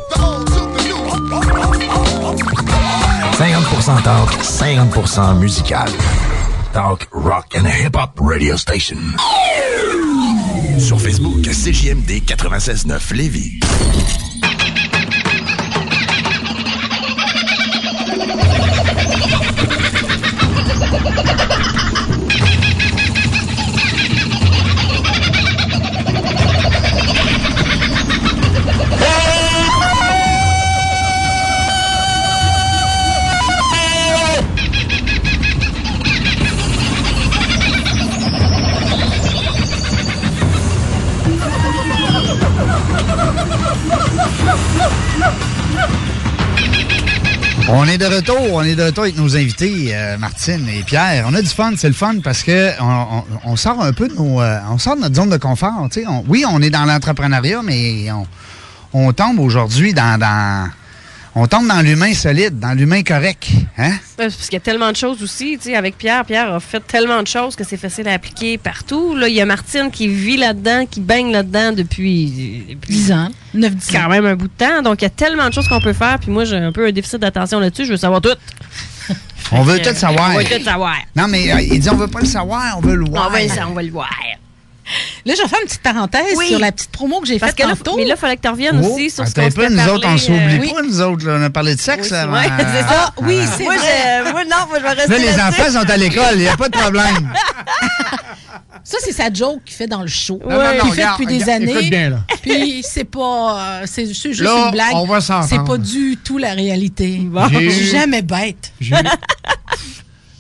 [3.39, 5.89] 50% talk, 50% musical.
[6.73, 9.17] Talk, rock and hip-hop radio station.
[10.79, 14.28] Sur Facebook, CJMD 96.9 Lévis.
[47.71, 51.27] On est de retour, on est de retour avec nos invités, euh, Martine et Pierre.
[51.29, 52.71] On a du fun, c'est le fun parce que
[53.45, 55.75] on, sort un peu de nos, euh, on sort de notre zone de confort.
[56.07, 58.07] On- oui, on est dans l'entrepreneuriat, mais
[58.95, 60.19] on, tombe aujourd'hui dans,
[61.41, 63.49] on tombe dans l'humain solide, dans l'humain correct,
[63.79, 63.91] hein?
[63.91, 66.25] Ouais, Parce qu'il y a tellement de choses aussi, tu sais, avec Pierre.
[66.25, 69.15] Pierre a fait tellement de choses que c'est facile à appliquer partout.
[69.15, 73.29] Là, il y a Martine qui vit là-dedans, qui baigne là-dedans depuis, depuis 10 ans.
[73.55, 74.83] 9-10 quand même un bout de temps.
[74.83, 76.19] Donc, il y a tellement de choses qu'on peut faire.
[76.19, 77.85] Puis moi, j'ai un peu un déficit d'attention là-dessus.
[77.87, 78.35] Je veux savoir tout.
[79.53, 80.33] On veut tout savoir.
[80.35, 80.97] On veut tout savoir.
[81.17, 83.31] Non, mais euh, il dit on veut pas le savoir, on veut le voir.
[83.33, 84.11] On le- on va le voir.
[85.27, 86.49] Là, je vais faire une petite parenthèse Oui.
[86.49, 87.97] sur la petite promo que j'ai Parce faite que là, tantôt.
[87.97, 89.69] mais là, il fallait que tu reviennes Oh, aussi sur ce attends qu'on un peu,
[89.69, 91.27] s'était nous autres, on s'oublie euh, pas, nous autres.
[91.27, 92.09] là, on a parlé de sexe.
[92.11, 92.89] Oui, avant- ouais, c'est ça.
[92.91, 94.23] Ah, oui, c'est Moi, vrai.
[94.27, 96.49] je- moi, non, moi, je vais rester Là, les enfants sont à l'école, il n'y
[96.49, 97.33] a pas de problème.
[98.85, 100.41] Ça, c'est sa joke qu'il fait dans le show.
[100.49, 101.91] Non, non, non, Qu'il fait regarde, depuis des regarde, années.
[101.91, 102.21] bien, là.
[102.41, 103.81] Puis c'est pas.
[103.83, 104.95] euh, c'est c'est juste Là, une blague.
[104.95, 105.47] on va s'entendre.
[105.51, 107.21] C'est pas du tout la réalité.
[107.51, 108.73] J'ai Je suis jamais bête.
[108.81, 108.99] J'ai eu,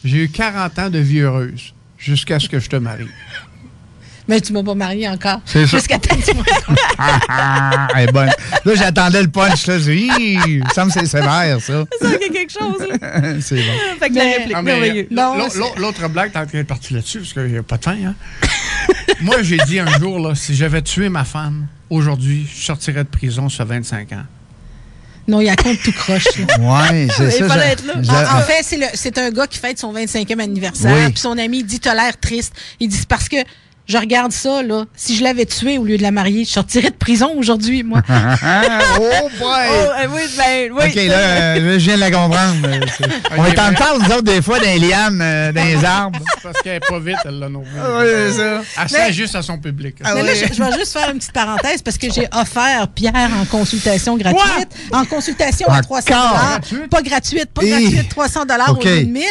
[0.05, 3.07] j'ai eu 40 ans de vie heureuse jusqu'à ce que je te marie.
[4.29, 5.41] Mais tu m'as pas marié encore.
[5.47, 5.77] C'est ça.
[5.79, 6.43] Jusqu'à tu me
[6.99, 8.29] Ah, ah, elle est bonne.
[8.65, 9.67] Là, j'attendais le punch.
[9.67, 9.79] Là.
[9.79, 11.85] J'ai dit, Hi, il me c'est sévère, ça.
[12.01, 12.87] Ça, a quelque chose.
[13.01, 13.23] là.
[13.41, 13.63] c'est bon.
[13.99, 15.09] Fait que la réplique, Ah, merveilleux.
[15.11, 17.93] c'est- L'autre blague, tant qu'elle est partie là-dessus, parce qu'il n'y a pas de fin,
[18.05, 18.15] hein.
[19.23, 23.09] Moi, j'ai dit un jour, là, si j'avais tué ma femme, aujourd'hui, je sortirais de
[23.09, 24.25] prison sur 25 ans.
[25.27, 26.25] Non, il y a compte tout croche.
[26.39, 26.59] là?
[26.59, 27.49] Ouais, c'est Il ça.
[27.49, 27.95] fallait j'a- être là.
[28.35, 30.95] En, en fait, c'est c'est un gars qui fête son 25e anniversaire.
[30.95, 31.13] Oui.
[31.13, 32.55] Puis son ami il dit T'as l'air triste.
[32.81, 33.37] Il dit C'est parce que
[33.89, 34.85] je regarde ça, là.
[34.95, 38.03] Si je l'avais tué au lieu de la marier, je sortirais de prison aujourd'hui, moi.
[38.09, 39.49] oh boy!
[39.71, 40.85] Oh, euh, oui, ben, oui.
[40.89, 42.69] OK, là, euh, là, je viens de la comprendre.
[43.37, 46.19] On est en parle, nous autres, des fois, les lianes, euh, dans les arbres.
[46.43, 47.71] Parce qu'elle n'est pas vite, elle l'a non plus.
[47.83, 48.43] Ah, ouais, c'est ça.
[48.43, 49.97] Elle Mais- sert juste à son public.
[50.03, 53.31] Mais là, je, je vais juste faire une petite parenthèse parce que j'ai offert Pierre
[53.41, 54.69] en consultation gratuite.
[54.93, 56.03] En consultation à Encore?
[56.03, 56.15] 300
[56.91, 57.71] Pas gratuite, pas Hi.
[57.71, 58.85] gratuite, 300 dollars OK.
[58.85, 59.23] au lieu de 1000.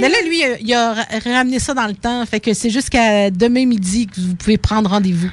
[0.00, 2.24] Mais là, lui, il a ra- ramené ça dans le temps.
[2.26, 5.30] Fait que c'est jusqu'à demain midi que vous pouvez prendre rendez-vous.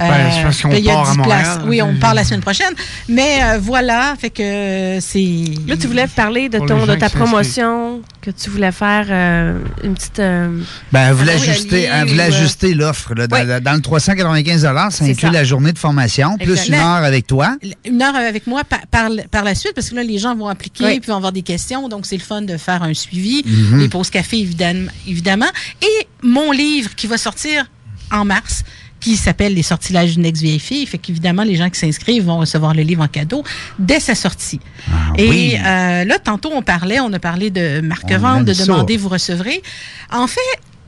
[0.00, 1.58] Euh, Ben, c'est parce qu'on puis il y a part à 10 Montréal, places.
[1.68, 2.74] Oui, on part la semaine prochaine.
[3.08, 5.44] Mais euh, voilà, fait que c'est.
[5.68, 9.94] Là, tu voulais parler de, ton, de ta promotion, que tu voulais faire euh, une
[9.94, 10.18] petite.
[10.18, 10.48] euh,
[10.90, 13.14] Ben, elle voulait ajuster, allié elle voulait ou, euh, ajuster l'offre.
[13.14, 13.28] là.
[13.28, 13.60] Dans, Oui.
[13.62, 15.30] dans le 395 ça inclut ça.
[15.30, 17.56] la journée de formation, plus une heure avec toi.
[17.84, 20.48] une heure avec moi par, par, par la suite, parce que là, les gens vont
[20.48, 20.98] appliquer, Oui.
[20.98, 21.88] puis vont avoir des questions.
[21.88, 23.78] Donc, c'est le fun de faire un suivi, Mhm.
[23.78, 25.46] les pauses café, évidemment, évidemment.
[25.82, 27.66] Et mon livre qui va sortir
[28.12, 28.62] en mars,
[29.00, 30.86] qui s'appelle Les sortilèges d'une ex-vieille fille.
[30.86, 33.44] Fait qu'évidemment, les gens qui s'inscrivent vont recevoir le livre en cadeau
[33.78, 34.60] dès sa sortie.
[34.88, 35.56] Et Ah oui.
[35.58, 38.64] euh, là, tantôt, on parlait, on a parlé de marque-vente, de ça.
[38.64, 39.62] demander, vous recevrez.
[40.10, 40.40] En fait,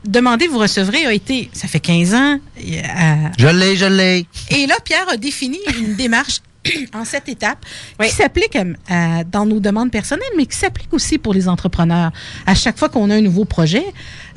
[0.05, 2.39] demander, vous recevrez a été, ça fait 15 ans.
[2.57, 4.25] euh, Je l'ai, je l'ai.
[4.49, 6.39] et là, Pierre a défini une démarche
[6.95, 7.63] en sept étapes
[8.01, 12.11] qui s'applique euh, dans nos demandes personnelles, mais qui s'applique aussi pour les entrepreneurs.
[12.47, 13.85] À chaque fois qu'on a un nouveau projet.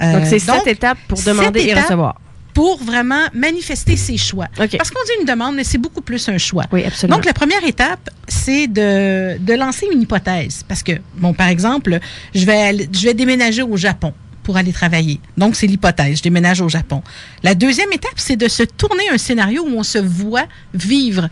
[0.03, 2.21] euh, Donc, c'est sept étapes pour demander et recevoir.
[2.55, 4.47] Pour vraiment manifester ses choix.
[4.57, 6.65] Parce qu'on dit une demande, mais c'est beaucoup plus un choix.
[6.73, 7.17] Oui, absolument.
[7.17, 10.65] Donc, la première étape, c'est de, de lancer une hypothèse.
[10.67, 11.99] Parce que, bon, par exemple,
[12.35, 14.13] je vais, je vais déménager au Japon
[14.43, 15.21] pour aller travailler.
[15.37, 16.19] Donc, c'est l'hypothèse.
[16.19, 17.03] Je déménage au Japon.
[17.43, 21.29] La deuxième étape, c'est de se tourner un scénario où on se voit vivre.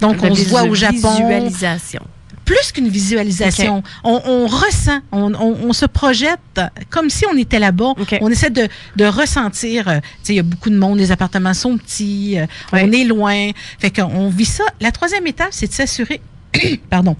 [0.00, 1.10] Donc, La on se voit au Japon.
[1.10, 2.02] Visualisation.
[2.50, 3.82] Plus qu'une visualisation.
[4.02, 6.40] On, on ressent, on, on- on se projette
[6.90, 7.94] comme si on était là-bas.
[8.20, 8.66] On essaie de,
[8.96, 9.86] de ressentir.
[9.88, 12.90] euh, tu sais, il y a beaucoup de monde, les appartements sont petits, euh, on
[12.90, 13.50] est loin.
[13.78, 14.64] Fait qu'on vit ça.
[14.80, 16.20] La troisième étape, c'est de s'assurer,
[16.90, 17.16] pardon,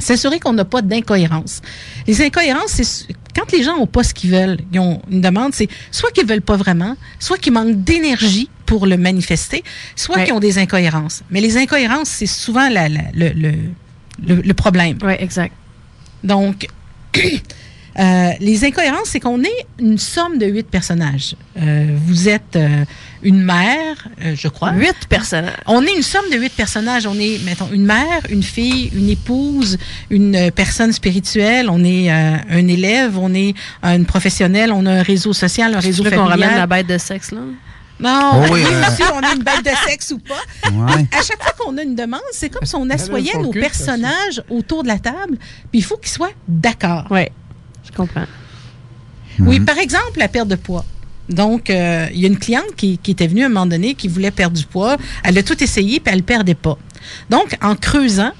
[0.00, 1.60] s'assurer qu'on n'a pas d'incohérence.
[2.08, 5.54] Les incohérences, c'est quand les gens n'ont pas ce qu'ils veulent, ils ont une demande,
[5.54, 9.62] c'est soit qu'ils veulent pas vraiment, soit qu'ils manquent d'énergie pour le manifester,
[9.94, 10.24] soit Ouais.
[10.24, 11.22] qu'ils ont des incohérences.
[11.30, 13.52] Mais les incohérences, c'est souvent la- la- le, le,
[14.26, 14.98] le- le problème.
[15.02, 15.52] Oui, exact.
[16.24, 16.66] Donc,
[17.98, 21.34] euh, les incohérences, c'est qu'on est une somme de huit personnages.
[21.60, 22.84] Euh, vous êtes euh,
[23.22, 24.72] une mère, je crois.
[24.72, 25.56] Huit personnages.
[25.66, 27.06] On est une somme de huit personnages.
[27.06, 29.76] On est, mettons, une mère, une fille, une épouse,
[30.10, 31.68] une personne spirituelle.
[31.68, 36.04] On est un élève, on est une professionnelle, on a un réseau social, un réseau
[36.04, 36.24] familial.
[36.24, 37.40] qu'on ramène la bête de sexe, là?
[38.00, 38.80] Non, Oh oui, oui, euh.
[38.88, 40.70] monsieur, on est une bête de sexe ou pas?
[40.70, 41.06] Ouais.
[41.12, 44.82] À chaque fois qu'on a une demande, c'est comme si on assoyait nos personnages autour
[44.82, 45.36] de la table,
[45.70, 47.06] puis il faut qu'ils soient d'accord.
[47.10, 47.26] Oui,
[47.84, 48.26] je comprends.
[49.38, 50.84] Oui, par exemple, la perte de poids.
[51.28, 53.94] Donc, euh, il y a une cliente qui, qui était venue à un moment donné
[53.94, 54.96] qui voulait perdre du poids.
[55.22, 56.76] Elle a tout essayé, puis elle ne perdait pas.
[57.30, 58.32] Donc, en creusant,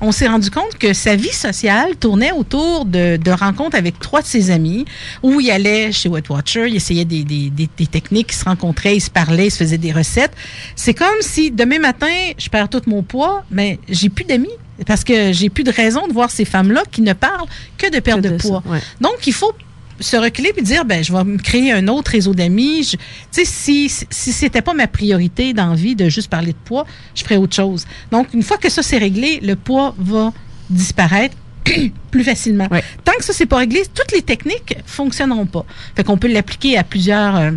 [0.00, 4.22] on s'est rendu compte que sa vie sociale tournait autour de, de rencontres avec trois
[4.22, 4.84] de ses amis,
[5.22, 8.44] où il allait chez Weight Watcher, il essayait des, des, des, des techniques, ils se
[8.44, 10.32] rencontraient, ils se parlaient, ils se faisaient des recettes.
[10.74, 12.06] C'est comme si demain matin,
[12.38, 14.48] je perds tout mon poids, mais j'ai plus d'amis.
[14.86, 17.48] Parce que j'ai plus de raison de voir ces femmes-là qui ne parlent
[17.78, 18.62] que de perte de, ça, poids.
[18.66, 18.80] ouais.
[19.00, 19.52] Donc, il faut
[20.00, 22.86] se reculer puis dire ben je vais me créer un autre réseau d'amis.
[22.90, 22.98] Tu
[23.30, 26.86] sais si si c'était pas ma priorité dans la vie de juste parler de poids,
[27.14, 27.86] je ferais autre chose.
[28.10, 30.32] Donc une fois que ça c'est réglé, le poids va
[30.70, 31.36] disparaître
[32.10, 32.68] plus facilement.
[33.04, 35.64] Tant que ça c'est pas réglé, toutes les techniques fonctionneront pas.
[35.94, 37.50] Fait qu'on peut l'appliquer à plusieurs euh,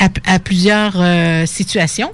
[0.00, 2.12] à, à plusieurs euh, situations.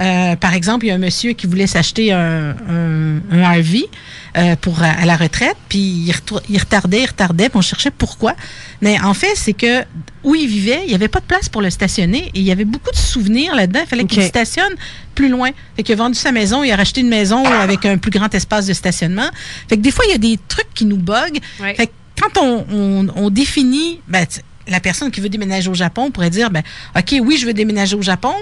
[0.00, 3.84] Euh, par exemple, il y a un monsieur qui voulait s'acheter un, un, un RV
[4.36, 8.34] euh, pour à, à la retraite, puis il, retardait, il retardait, puis on cherchait pourquoi.
[8.80, 9.82] Mais en fait, c'est que
[10.22, 12.50] où il vivait, il n'y avait pas de place pour le stationner et il y
[12.52, 13.80] avait beaucoup de souvenirs là-dedans.
[13.84, 14.74] Il fallait qu'il stationne
[15.14, 15.50] plus loin.
[15.76, 18.32] Fait qu'il a vendu sa maison, il a racheté une maison avec un plus grand
[18.34, 19.28] espace de stationnement.
[19.68, 21.40] Fait que des fois, il y a des trucs qui nous buggent.
[21.58, 24.26] Fait que quand on, on, on définit, ben,
[24.66, 26.62] la personne qui veut déménager au Japon pourrait dire, ben,
[26.96, 28.34] OK, oui, je veux déménager au Japon,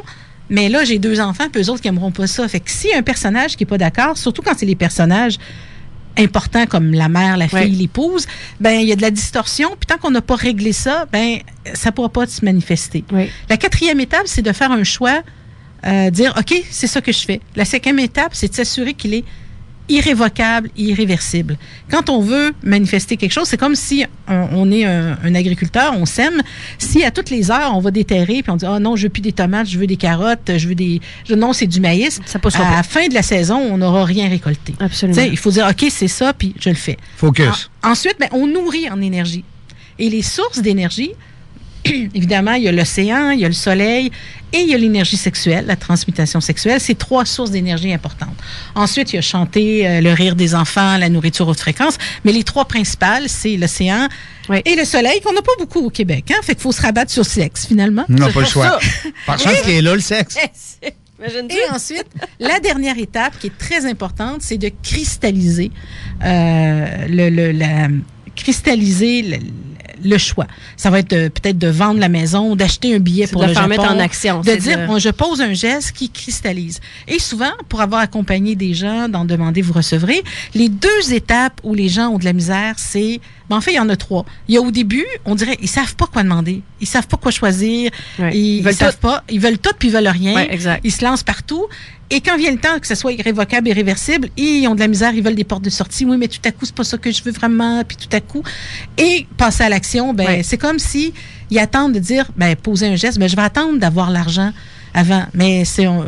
[0.50, 2.46] mais là, j'ai deux enfants, puis eux autres qui n'aimeront pas ça.
[2.48, 4.76] Fait que s'il y a un personnage qui n'est pas d'accord, surtout quand c'est les
[4.76, 5.38] personnages
[6.16, 8.26] importants comme la mère, la fille, l'épouse,
[8.60, 9.70] ben il y a de la distorsion.
[9.70, 11.38] Puis tant qu'on n'a pas réglé ça, ben
[11.74, 13.04] ça pourra pas se manifester.
[13.48, 15.22] La quatrième étape, c'est de faire un choix,
[15.86, 17.40] euh, dire ok, c'est ça que je fais.
[17.56, 19.24] La cinquième étape, c'est de s'assurer qu'il est
[19.88, 21.56] irrévocable, irréversible.
[21.90, 25.94] Quand on veut manifester quelque chose, c'est comme si on, on est un, un agriculteur,
[25.96, 26.42] on sème.
[26.78, 29.08] Si à toutes les heures on va déterrer puis on dit ah non, je veux
[29.10, 32.20] plus des tomates, je veux des carottes, je veux des je- non c'est du maïs.
[32.26, 32.50] Ça à pas.
[32.76, 34.74] la fin de la saison, on n'aura rien récolté.
[34.80, 35.22] Absolument.
[35.22, 36.96] Il faut dire ok c'est ça puis je le fais.
[37.16, 37.70] Focus.
[37.82, 39.44] En- ensuite, ben, on nourrit en énergie.
[39.98, 41.10] Et les sources d'énergie,
[42.14, 44.10] évidemment, il y a l'océan, il y a le soleil
[44.52, 46.80] et il y a l'énergie sexuelle, la transmutation sexuelle.
[46.80, 48.36] C'est trois sources d'énergie importantes.
[48.74, 51.98] Ensuite, il y a chanter, euh, le rire des enfants, la nourriture haute fréquence.
[52.24, 54.08] Mais les trois principales, c'est l'océan
[54.66, 56.30] et le soleil, qu'on n'a pas beaucoup au Québec.
[56.30, 56.40] Hein?
[56.42, 58.04] Fait qu'il faut se rabattre sur le sexe, finalement.
[58.08, 58.78] Non, C'est pas le choix.
[58.80, 59.08] ça.
[59.26, 60.36] Par chance qu'il est là, le sexe.
[61.24, 62.06] Et ensuite,
[62.40, 65.70] la dernière étape qui est très importante, c'est de cristalliser
[66.22, 67.88] euh, le, le- la-
[68.36, 69.36] cristalliser le,
[70.04, 70.46] le choix.
[70.76, 73.52] Ça va être de- peut-être de vendre la maison, d'acheter un billet pour de le
[73.54, 76.80] faire Japon, mettre en action, de dire de- bon, je pose un geste qui cristallise.
[77.08, 80.22] Et souvent, pour avoir accompagné des gens d'en demander, vous recevrez.
[80.54, 83.76] Les deux étapes où les gens ont de la misère, c'est ben, en fait, il
[83.76, 84.24] y en a trois.
[84.48, 86.62] Il y a au début, on dirait, ils savent pas quoi demander.
[86.80, 87.90] Ils savent pas quoi choisir.
[88.18, 89.22] Ils, Ils savent pas.
[89.30, 90.38] Ils veulent tout puis ils veulent rien.
[90.48, 90.80] Exact.
[90.84, 91.66] Ils se lancent partout.
[92.10, 95.14] Et quand vient le temps que ce soit irrévocable, irréversible, ils ont de la misère,
[95.14, 96.04] ils veulent des portes de sortie.
[96.04, 97.82] Oui, mais tout à coup, c'est pas ça que je veux vraiment.
[97.84, 98.42] Puis tout à coup.
[98.96, 101.12] Et passer à l'action, ben, c'est comme si
[101.50, 104.52] ils attendent de dire, ben, poser un geste, ben, je vais attendre d'avoir l'argent
[104.94, 105.24] avant.
[105.34, 106.04] Mais si on,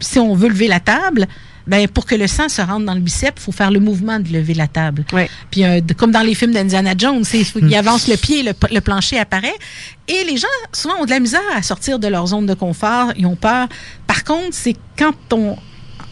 [0.00, 1.28] si on veut lever la table,
[1.66, 4.18] ben, pour que le sang se rentre dans le biceps, il faut faire le mouvement
[4.18, 5.04] de lever la table.
[5.50, 7.24] Puis, euh, de- comme dans les films d'Indiana Jones,
[7.68, 9.54] il avance le pied, le, le plancher apparaît.
[10.08, 13.12] Et les gens, souvent, ont de la misère à sortir de leur zone de confort.
[13.16, 13.68] Ils ont peur.
[14.06, 15.56] Par contre, c'est quand on.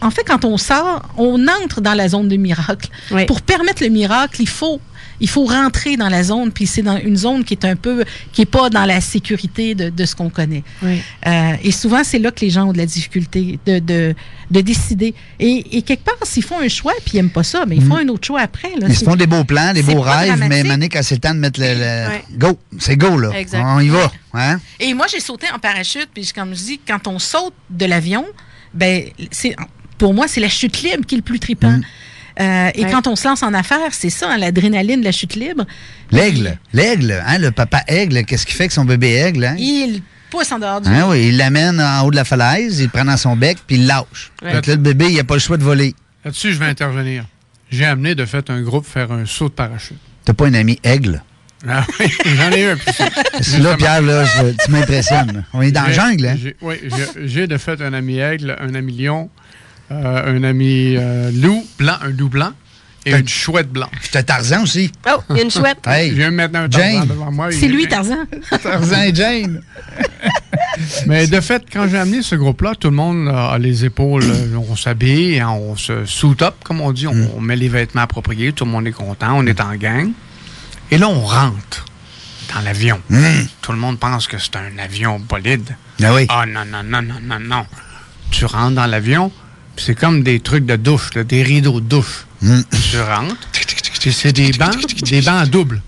[0.03, 2.89] En fait, quand on sort, on entre dans la zone de miracle.
[3.27, 4.79] Pour permettre le miracle, il faut.
[5.21, 8.03] Il faut rentrer dans la zone, puis c'est dans une zone qui est un peu,
[8.33, 10.63] qui est pas dans la sécurité de, de ce qu'on connaît.
[11.27, 14.15] Euh, et souvent, c'est là que les gens ont de la difficulté de, de,
[14.49, 15.13] de décider.
[15.39, 17.83] Et, et quelque part, s'ils font un choix, puis ils n'aiment pas ça, mais ils
[17.85, 18.69] font un autre choix après.
[18.79, 21.39] Là, Ils font des beaux plans, des beaux rêves, mais quand c'est le temps de
[21.39, 21.67] mettre le.
[21.75, 22.23] le- Ouais.
[22.35, 22.59] Go!
[22.79, 23.29] C'est go, là.
[23.37, 23.63] Exact.
[23.65, 24.11] On y va.
[24.33, 24.59] Hein?
[24.79, 28.25] Et moi, j'ai sauté en parachute, puis comme je dis, quand on saute de l'avion,
[28.73, 29.55] ben, c'est,
[29.97, 31.79] pour moi, c'est la chute libre qui est le plus trippant.
[32.39, 32.91] Euh, et Ouais.
[32.91, 35.65] quand on se lance en affaires, c'est ça, hein, l'adrénaline de la chute libre.
[36.11, 36.57] L'aigle.
[36.73, 39.43] L'aigle, hein, le papa aigle, qu'est-ce qu'il fait avec son bébé aigle?
[39.45, 39.55] Hein?
[39.57, 42.83] Il pousse en dehors du Hein, oui, il l'amène en haut de la falaise, il
[42.85, 44.31] le prend dans son bec, puis il lâche.
[44.41, 44.53] Ouais.
[44.53, 45.93] Donc là, le bébé, il n'a pas le choix de voler.
[46.23, 47.25] Là-dessus, je vais intervenir.
[47.69, 49.97] J'ai amené de fait un groupe faire un saut de parachute.
[50.25, 51.21] T'as pas un ami aigle?
[51.67, 55.43] Ah oui, j'en ai eu un que là, Pierre, là, je- tu m'impressionnes.
[55.53, 56.35] On est dans la jungle, hein?
[56.61, 59.29] Oui, j'ai- j'ai de fait un ami aigle, un ami lion,
[59.91, 62.51] euh, un ami euh, loup blanc, un loup blanc
[63.05, 63.89] et une chouette blanche.
[64.11, 64.91] T'as Tarzan aussi.
[65.07, 65.79] Oh, il y a une chouette.
[65.87, 67.07] Hey, J'ai maintenant un Tarzan Jane.
[67.07, 67.51] devant moi.
[67.51, 68.25] C'est lui, Tarzan.
[68.63, 69.61] Tarzan et Jane.
[71.07, 74.55] Mais de fait, quand j'ai amené ce groupe-là, tout le monde a les épaules, euh,
[74.69, 78.01] on s'habille, hein, on se suit up, comme on dit, on, on met les vêtements
[78.03, 80.11] appropriés, tout le monde est content, on est en gang.
[80.91, 81.85] Et là, on rentre
[82.53, 82.99] dans l'avion.
[83.61, 85.75] Tout le monde pense que c'est un avion bolide.
[86.03, 86.25] Ah oui.
[86.29, 87.65] Ah non, non, non, non, non, non.
[88.29, 89.31] Tu rentres dans l'avion,
[89.77, 92.25] c'est comme des trucs de douche, là, des rideaux de douche.
[92.41, 93.47] Tu rentres,
[93.99, 95.81] puis c'est des bancs, des bancs doubles.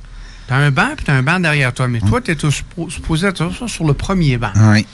[0.48, 1.88] T'as un banc, puis t'as un banc derrière toi.
[1.88, 4.52] Mais toi, t'es suppo- supposé être ça sur le premier banc.
[4.58, 4.86] Oui.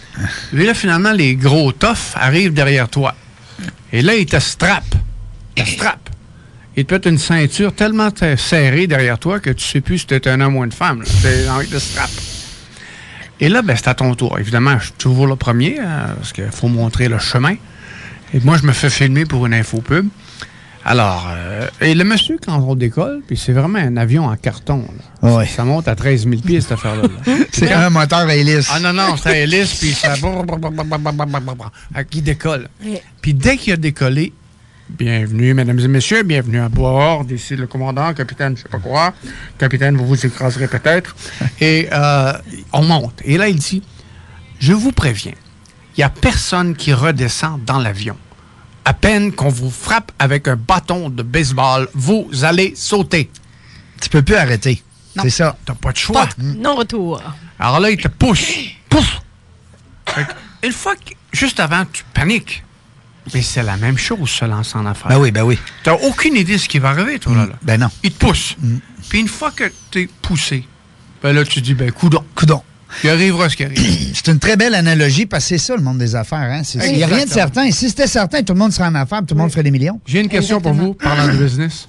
[0.53, 3.15] Et là, finalement, les gros toffs arrivent derrière toi.
[3.91, 4.95] Et là, ils te strappent.
[5.57, 6.09] Ils te strappent.
[6.77, 10.27] Ils te mettent une ceinture tellement serrée derrière toi que tu sais plus si t'es
[10.29, 11.01] un homme ou une femme.
[11.01, 11.07] là.
[11.21, 12.09] C'est envie de strap.
[13.41, 14.37] Et là, ben, c'est à ton tour.
[14.39, 17.55] Évidemment, je suis toujours le premier, hein, parce qu'il faut montrer le chemin.
[18.33, 20.07] Et moi, je me fais filmer pour une info pub.
[20.85, 24.85] Alors, euh, et le monsieur, quand on décolle, puis c'est vraiment un avion en carton.
[25.21, 25.35] là.
[25.37, 25.45] Ouais.
[25.45, 27.03] Ça monte à 13 000 pieds, cette affaire-là.
[27.03, 27.33] là.
[27.51, 28.69] C'est un moteur à hélice.
[28.73, 30.15] Ah non, non, c'est un hélice, puis ça...
[31.93, 32.69] Ah, qui décolle.
[33.21, 34.31] Puis dès qu'il a décollé,
[34.89, 37.25] bienvenue, mesdames et messieurs, bienvenue à bord.
[37.29, 39.13] Ici le commandant, capitaine, je sais pas quoi.
[39.57, 41.15] Capitaine, vous vous écraserez peut-être.
[41.59, 42.33] Et euh,
[42.71, 43.21] on monte.
[43.25, 43.83] Et là, il dit,
[44.59, 45.33] je vous préviens,
[45.99, 48.17] n'y a personne qui redescend dans l'avion.
[48.85, 53.29] À peine qu'on vous frappe avec un bâton de baseball, vous allez sauter.
[54.01, 54.81] Tu peux plus arrêter.
[55.21, 55.57] C'est ça.
[55.65, 56.27] T'as pas de choix.
[56.37, 57.21] Non-retour.
[57.59, 58.53] Alors là, il te pousse.
[58.87, 59.19] Pouf!
[60.63, 62.63] Une fois que, juste avant, tu paniques.
[63.33, 65.09] Mais c'est la même chose, se lancer en affaires.
[65.09, 65.59] Ben oui, ben oui.
[65.83, 67.45] T'as aucune idée de ce qui va arriver, toi, là.
[67.45, 67.53] là.
[67.61, 67.89] Ben non.
[68.01, 68.55] Il te pousse.
[69.09, 70.65] Puis une fois que t'es poussé,
[71.21, 72.23] ben là, tu dis, ben, coudon.
[72.33, 72.63] Coudon.
[73.03, 73.77] Il arrivera ce qui arrive.
[74.13, 76.39] C'est une très belle analogie parce que c'est ça le monde des affaires.
[76.39, 76.61] Hein?
[76.75, 77.71] Il n'y a rien de certain.
[77.71, 79.99] Si c'était certain, tout le monde serait en affaires, tout le monde ferait des millions.
[80.05, 81.87] J'ai une question pour vous, parlant de business.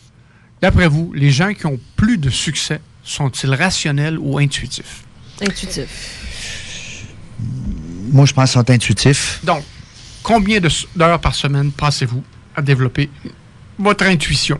[0.60, 5.04] D'après vous, les gens qui ont plus de succès sont-ils rationnels ou intuitifs?
[5.40, 5.86] Intuitif.
[8.12, 9.40] Moi, je pense qu'ils sont intuitifs.
[9.42, 9.62] Donc,
[10.22, 10.60] combien
[10.96, 12.22] d'heures par semaine passez-vous
[12.54, 13.08] à développer
[13.78, 14.58] votre intuition?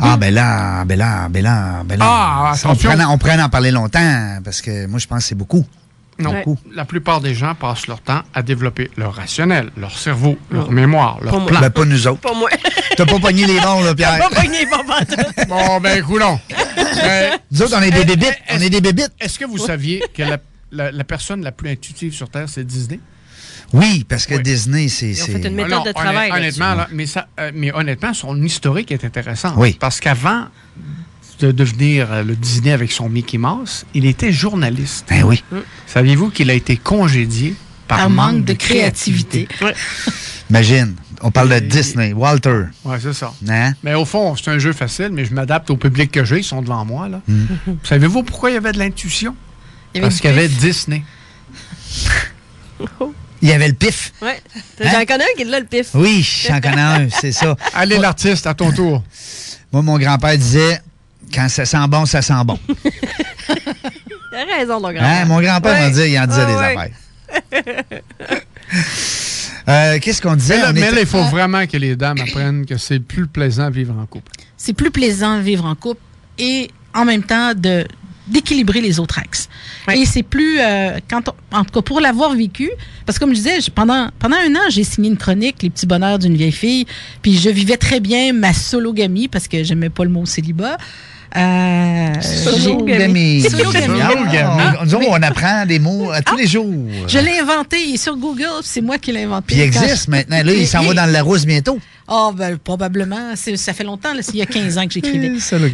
[0.00, 2.04] Ah, ben là, ben là, ben là, ben là.
[2.08, 2.90] Ah, Ça, on, attention.
[2.90, 5.64] pourrait, en- on pourrait en parler longtemps, parce que moi, je pense que c'est beaucoup.
[6.20, 6.58] Non, Beaucoup.
[6.74, 11.18] la plupart des gens passent leur temps à développer leur rationnel, leur cerveau, leur mémoire,
[11.22, 11.46] leur Pas moi.
[11.48, 11.60] plan.
[11.60, 12.20] Ben, pas nous autres.
[12.20, 12.50] Pas moi.
[12.96, 14.18] T'as pas pogné les bons, là, Pierre.
[14.18, 15.18] Pas pogné, pas pantoute.
[15.48, 16.40] Bon, ben, coulons.
[17.52, 18.36] Nous autres, on est des bébites.
[18.50, 19.12] On est des bébites.
[19.20, 20.38] Est-ce que vous saviez que la,
[20.72, 22.98] la- la personne la plus intuitive sur Terre, c'est Disney?
[23.72, 25.12] Oui, parce que Disney, c'est.
[25.14, 29.52] c'est- Ah non, honnêt- Honnêtement, là, mais, ça, euh, mais honnêtement, son historique est intéressant.
[29.56, 29.76] Oui.
[29.78, 30.46] Parce qu'avant
[31.40, 35.06] de devenir euh, le Disney avec son Mickey Mouse, il était journaliste.
[35.08, 35.44] Ben oui.
[35.86, 37.54] Saviez-vous qu'il a été congédié
[37.86, 39.46] par, Par manque, manque de de créativité?
[40.50, 42.64] Imagine, on parle de Disney, Walter.
[42.84, 43.32] Oui, c'est ça.
[43.48, 43.74] Hein?
[43.82, 46.38] Mais au fond, c'est un jeu facile, mais je m'adapte au public que j'ai.
[46.38, 47.08] Ils sont devant moi.
[47.08, 47.20] Là.
[47.28, 47.44] Hmm.
[47.84, 49.36] Savez-vous pourquoi il y avait de l'intuition?
[50.00, 50.48] Parce qu'il y avait.
[50.48, 51.02] Disney.
[53.42, 54.12] Il y avait le pif.
[54.20, 54.40] Ouais.
[54.56, 54.84] Hein?
[54.92, 55.88] J'en connais un qui est là, le pif.
[55.94, 57.56] Oui, j'en connais un, c'est ça.
[57.74, 59.02] Allez, l'artiste, à ton tour.
[59.72, 60.80] Moi, mon grand-père disait
[61.32, 62.58] quand ça sent bon, ça sent bon.
[63.48, 65.24] Il a raison, ton grand Hein?
[65.26, 65.80] Mon grand-père Ouais.
[65.82, 66.76] m'a dit, il en disait Ah, des ouais.
[66.76, 68.00] affaires.
[69.68, 70.56] Euh, Qu'est-ce qu'on disait?
[70.56, 73.26] Mais là, mais était- là, il faut vraiment que les dames apprennent que c'est plus
[73.26, 74.30] plaisant de vivre en couple.
[74.56, 76.00] c'est plus plaisant de vivre en couple
[76.38, 77.86] et en même temps de
[78.28, 79.48] d'équilibrer les autres axes.
[79.94, 82.70] Et c'est plus euh, quand on- en tout cas pour l'avoir vécu
[83.06, 85.70] parce que comme je disais je- pendant pendant un an j'ai signé une chronique les
[85.70, 86.86] petits bonheurs d'une vieille fille
[87.22, 90.76] puis je vivais très bien ma sologamie parce que j'aimais pas le mot célibat.
[91.36, 93.40] Euh, Sologamie.
[93.42, 94.00] j'ai- Sologamie.
[94.02, 96.66] Ah, Nous on apprend des mots à tous les jours.
[97.06, 99.44] Je l'ai inventé il est sur Google, c'est moi qui l'ai inventé.
[99.48, 100.42] Puis il existe je- maintenant.
[100.42, 101.78] Là, il s'en va dans le Larousse bientôt.
[102.10, 103.34] Oh, ben, probablement.
[103.36, 105.28] C'est- Ça fait longtemps, là, c'est il y a 15 ans que j'écrivais.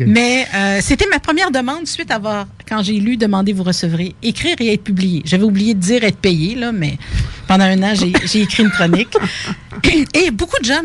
[0.13, 4.15] Mais euh, c'était ma première demande suite à avoir, quand j'ai lu Demandez, vous recevrez,
[4.23, 5.23] écrire et être publié.
[5.25, 6.99] J'avais oublié de dire être payé, là, mais
[7.57, 9.15] pendant un an, j'ai écrit une chronique.
[10.15, 10.81] Et beaucoup de gens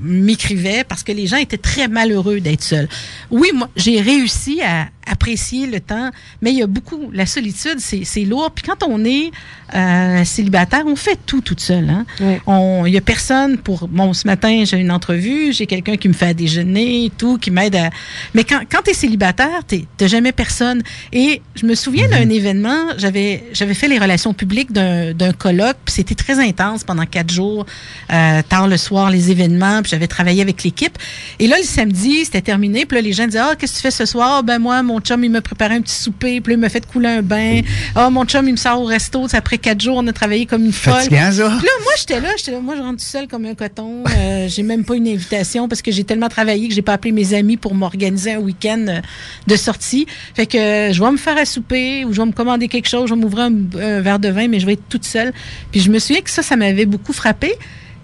[0.00, 2.88] m'écrivaient parce que les gens étaient très malheureux d'être seuls.
[3.30, 6.10] Oui, moi, j'ai réussi à apprécier le temps,
[6.40, 8.52] mais il y a beaucoup, la solitude, c'est lourd.
[8.54, 9.30] Puis quand on est
[9.74, 11.90] euh, célibataire, on fait tout toute seule.
[11.90, 12.04] Hein?
[12.46, 13.88] On- Il y a personne pour...
[13.88, 17.50] Bon, ce matin, j'ai une entrevue, j'ai quelqu'un qui me fait à déjeuner, tout, qui
[17.50, 17.90] m'aide à...
[18.34, 20.82] Mais quand, quand tu es célibataire, tu n'as jamais personne.
[21.12, 23.42] Et je me souviens d'un événement, j'avais
[23.74, 27.66] fait les relations publiques d'un colloque, puis c'était très intense pendant quatre jours,
[28.12, 30.96] euh, tard le soir, les événements, puis j'avais travaillé avec l'équipe.
[31.40, 33.82] Et là, le samedi, c'était terminé, puis là, les gens disaient, ah, qu'est-ce que tu
[33.82, 34.44] fais ce soir?
[34.44, 36.86] Ben moi, mon chum, il m'a préparé un petit souper, puis là, il m'a fait
[36.86, 37.62] couler un bain.
[37.96, 40.64] Ah, mon chum, il me sort au resto, après quatre jours, on a travaillé comme
[40.64, 40.94] une folle.
[40.94, 41.56] Fatigant, ça?
[41.58, 44.04] Puis là, moi, j'étais là, j'étais là, moi, je rentre tout seul comme un coton.
[44.16, 47.10] Euh, j'ai même pas une invitation parce que j'ai tellement travaillé que j'ai pas appelé
[47.10, 49.00] mes amis pour m'organiser un week-end euh,
[49.48, 50.06] de sortie.
[50.34, 53.08] Fait que je vais me faire à souper ou je vais me commander quelque chose,
[53.08, 55.32] je vais m'ouvrir un, un verre de vin, mais je vais être toute seule.
[55.70, 57.54] Puis je me souviens que ça, ça m'avait beaucoup frappé.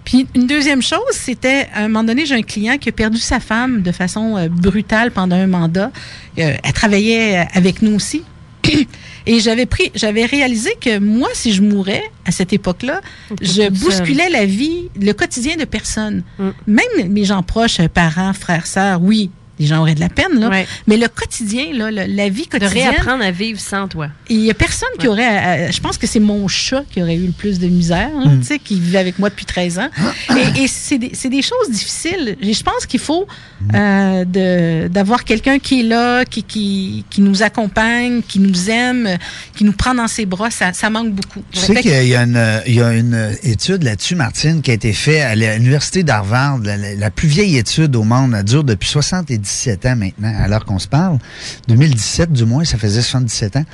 [0.07, 3.17] Puis une deuxième chose, c'était à un moment donné, j'ai un client qui a perdu
[3.17, 5.91] sa femme de façon euh, brutale pendant un mandat.
[6.39, 8.23] Euh, elle travaillait euh, avec nous aussi.
[9.25, 13.01] Et j'avais pris, j'avais réalisé que moi, si je mourais à cette époque-là,
[13.41, 16.23] je bousculais la vie, le quotidien de personne.
[16.65, 19.29] Même mes gens proches, parents, frères, sœurs, oui,
[19.59, 20.49] les gens auraient de la peine, là.
[20.87, 22.89] Mais le quotidien, là, le- la vie De quotidienne.
[22.91, 24.07] réapprendre à vivre sans toi.
[24.29, 25.25] Il y a personne qui aurait.
[25.25, 28.09] à- à- je pense que c'est mon chat qui aurait eu le plus de misère,
[28.15, 28.39] hein, Mm.
[28.39, 29.89] tu sais, qui vit avec moi depuis 13 ans.
[30.35, 32.35] et et c'est des, c'est des choses difficiles.
[32.41, 33.27] Et je pense qu'il faut
[33.73, 39.07] euh, de- d'avoir quelqu'un qui est là, qui, qui, qui nous accompagne, qui nous aime,
[39.07, 39.15] euh,
[39.55, 40.51] qui nous prend dans ses bras.
[40.51, 41.41] Ça, ça manque beaucoup.
[41.51, 44.71] Tu sais qu'il y y, a une- il y a une étude là-dessus, Martine, qui
[44.71, 48.35] a été faite à l'Université d'Harvard, la, la- la plus vieille étude au monde.
[48.37, 48.87] Elle dure depuis
[49.47, 51.17] 77 ans maintenant, l'heure qu'on se parle.
[51.67, 53.65] 2017, du moins, ça faisait 77 ans.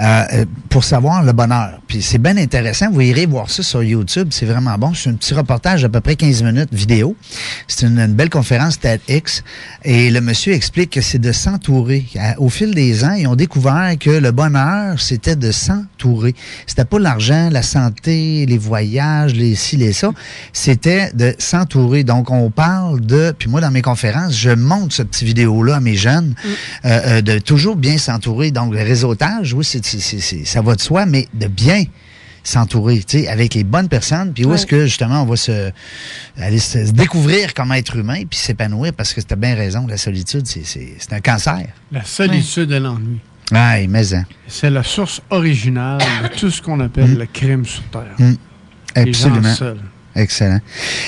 [0.00, 1.80] Euh, euh, pour savoir le bonheur.
[1.86, 2.90] Puis c'est bien intéressant.
[2.90, 4.28] Vous irez voir ça sur YouTube.
[4.30, 4.92] C'est vraiment bon.
[4.92, 7.16] C'est un petit reportage d'à peu près 15 minutes vidéo.
[7.68, 9.44] C'est une, belle conférence TEDx.
[9.84, 12.06] Et le monsieur explique que c'est de s'entourer.
[12.38, 16.34] Au fil des ans, ils ont découvert que le bonheur, c'était de s'entourer.
[16.66, 20.10] C'était pas l'argent, la santé, les voyages, les ci, les ça.
[20.52, 22.02] C'était de s'entourer.
[22.02, 23.34] Donc, on parle de...
[23.38, 26.34] Puis moi, dans mes conférences, je montre ce petit vidéo-là à mes jeunes,
[26.84, 28.50] euh, euh, de toujours bien s'entourer.
[28.50, 31.84] Donc, le réseautage, oui, c'est, c'est- c'est- c'est- ça va de soi, mais de bien
[32.42, 34.32] s'entourer, tu sais, avec les bonnes personnes.
[34.34, 35.70] Puis où est-ce que, justement, on va se,
[36.38, 39.86] aller se, se découvrir comme être humain, puis s'épanouir, parce que tu as bien raison,
[39.86, 41.66] la solitude, c'est, c'est, c'est un cancer.
[41.90, 43.18] La solitude et l'ennui.
[43.52, 44.24] Ouais, mais hein.
[44.48, 48.14] C'est la source originale de tout ce qu'on appelle le crime sur Terre.
[48.18, 48.32] Mm.
[48.96, 49.54] Les gens Absolument.
[49.54, 49.80] seuls.
[50.16, 50.60] Excellent.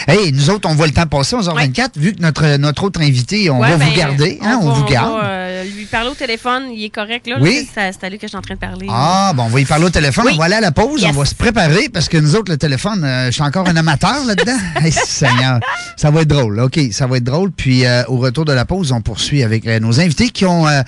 [0.09, 3.49] Hey, nous autres, on voit le temps passer, 11h24, vu que notre, notre autre invité,
[3.51, 4.39] on Ouais, va ben, vous garder.
[4.43, 5.13] hein, on, vous garde.
[5.13, 7.37] va, euh, lui parler au téléphone, il est correct, là.
[7.41, 7.69] Oui.
[7.73, 8.87] C'est à lui que je suis en train de parler.
[8.91, 10.25] Ah, bon, on va y parler au téléphone.
[10.27, 10.33] Oui.
[10.35, 11.03] On va aller à la pause.
[11.03, 11.11] Yes.
[11.15, 13.77] On va se préparer parce que nous autres, le téléphone, euh, je suis encore un
[13.77, 14.57] amateur là-dedans.
[14.83, 15.61] hey, Seigneur,
[15.97, 16.59] ça va être drôle.
[16.61, 17.53] OK, ça va être drôle.
[17.53, 20.67] Puis euh, au retour de la pause, on poursuit avec euh, nos invités qui ont
[20.67, 20.83] euh,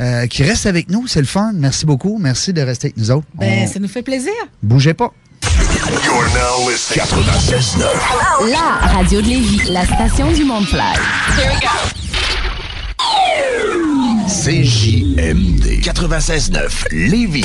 [0.00, 1.06] euh, qui restent avec nous.
[1.06, 1.52] C'est le fun.
[1.54, 2.18] Merci beaucoup.
[2.20, 3.26] Merci de rester avec nous autres.
[3.34, 4.32] Ben, On- ça nous fait plaisir.
[4.62, 5.10] Bougez pas.
[6.04, 8.50] You're now listening 96.9.
[8.50, 10.94] La radio de Lévis, la station du monde fly.
[14.28, 17.44] CJMD 96.9 Lévis.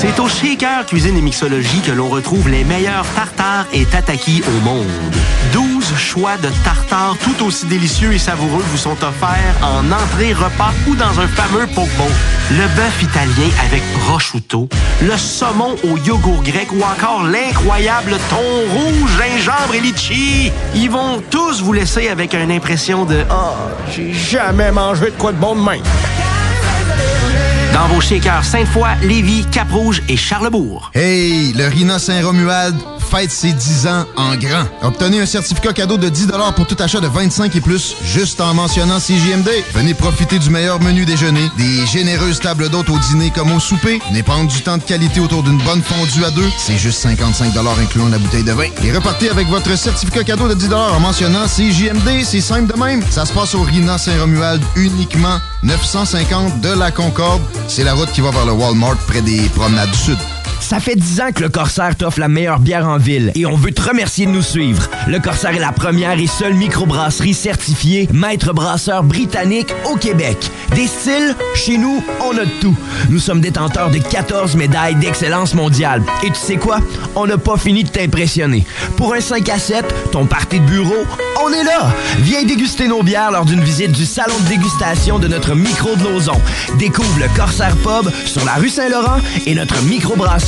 [0.00, 4.60] C'est au Shaker Cuisine et Mixologie que l'on retrouve les meilleurs tartares et tatakis au
[4.60, 4.86] monde.
[5.52, 10.72] 12 choix de tartares tout aussi délicieux et savoureux vous sont offerts en entrée, repas
[10.86, 12.06] ou dans un fameux poke bowl.
[12.52, 14.68] Le bœuf italien avec prosciutto,
[15.02, 20.52] le saumon au yogourt grec ou encore l'incroyable thon rouge, gingembre et litchi.
[20.76, 23.56] Ils vont tous vous laisser avec une impression de «Ah,
[23.90, 25.82] j'ai jamais mangé de quoi de bon de même.»
[27.78, 30.90] Dans vos shakers Sainte-Foy, Lévis, Cap-Rouge et Charlebourg.
[30.94, 32.74] Hey, le Rina Saint-Romuald
[33.08, 34.64] fête ses 10 ans en grand.
[34.82, 38.54] Obtenez un certificat cadeau de 10 pour tout achat de 25 et plus, juste en
[38.54, 39.48] mentionnant CJMD.
[39.74, 44.00] Venez profiter du meilleur menu déjeuner, des généreuses tables d'hôtes au dîner comme au souper.
[44.08, 46.48] Venez prendre du temps de qualité autour d'une bonne fondue à deux.
[46.58, 48.68] C'est juste 55 incluant la bouteille de vin.
[48.84, 52.24] Et repartez avec votre certificat cadeau de 10 en mentionnant CJMD.
[52.24, 53.02] C'est simple de même.
[53.10, 57.42] Ça se passe au Rina Saint-Romuald uniquement 950 de la Concorde.
[57.68, 60.18] C'est la route qui va vers le Walmart près des promenades du Sud.
[60.60, 63.56] Ça fait 10 ans que le Corsaire t'offre la meilleure bière en ville et on
[63.56, 64.88] veut te remercier de nous suivre.
[65.06, 70.36] Le Corsaire est la première et seule microbrasserie certifiée maître brasseur britannique au Québec.
[70.74, 72.76] Des styles, chez nous, on a tout.
[73.08, 76.02] Nous sommes détenteurs de 14 médailles d'excellence mondiale.
[76.22, 76.80] Et tu sais quoi?
[77.16, 78.66] On n'a pas fini de t'impressionner.
[78.96, 81.04] Pour un 5 à 7, ton party de bureau,
[81.42, 81.94] on est là!
[82.18, 86.04] Viens déguster nos bières lors d'une visite du salon de dégustation de notre micro de
[86.04, 86.38] Lauson.
[86.78, 90.47] Découvre le Corsaire Pub sur la rue Saint-Laurent et notre microbrasserie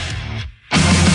[0.71, 1.10] Thank you.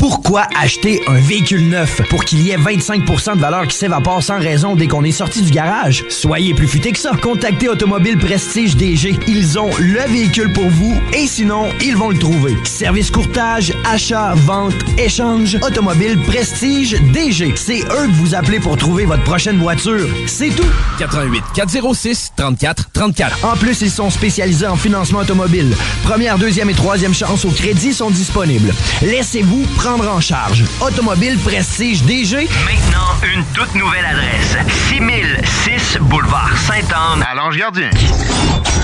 [0.00, 2.00] Pourquoi acheter un véhicule neuf?
[2.08, 5.42] Pour qu'il y ait 25% de valeur qui s'évapore sans raison dès qu'on est sorti
[5.42, 6.06] du garage?
[6.08, 7.12] Soyez plus futé que ça.
[7.20, 9.18] Contactez Automobile Prestige DG.
[9.28, 12.56] Ils ont le véhicule pour vous et sinon, ils vont le trouver.
[12.64, 15.58] Service courtage, achat, vente, échange.
[15.60, 17.52] Automobile Prestige DG.
[17.54, 20.08] C'est eux que vous appelez pour trouver votre prochaine voiture.
[20.26, 20.64] C'est tout.
[20.98, 23.44] 88 406 34 34.
[23.44, 25.76] En plus, ils sont spécialisés en financement automobile.
[26.04, 28.72] Première, deuxième et troisième chance au crédit sont disponibles.
[29.02, 30.64] Laissez-vous prendre en charge.
[30.80, 32.36] Automobile Prestige DG.
[32.36, 34.56] Maintenant, une toute nouvelle adresse.
[34.88, 37.90] 6006 Boulevard Sainte-Anne à Lange-Gardien.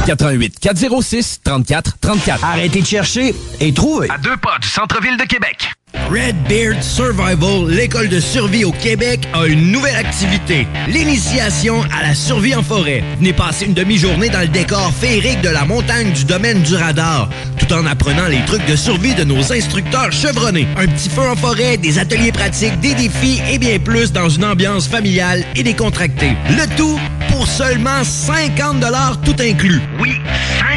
[0.07, 2.45] 88 406 34 34.
[2.45, 4.11] Arrêtez de chercher et trouvez.
[4.11, 5.71] À deux pas du centre-ville de Québec.
[6.11, 10.67] Redbeard Survival, l'école de survie au Québec, a une nouvelle activité.
[10.89, 13.03] L'initiation à la survie en forêt.
[13.19, 17.29] Venez passer une demi-journée dans le décor féerique de la montagne du domaine du radar,
[17.59, 20.69] tout en apprenant les trucs de survie de nos instructeurs chevronnés.
[20.77, 24.45] Un petit feu en forêt, des ateliers pratiques, des défis et bien plus dans une
[24.45, 26.37] ambiance familiale et décontractée.
[26.51, 27.01] Le tout
[27.31, 28.85] pour seulement 50
[29.25, 29.81] tout inclus.
[30.01, 30.13] Oui,
[30.61, 30.76] 50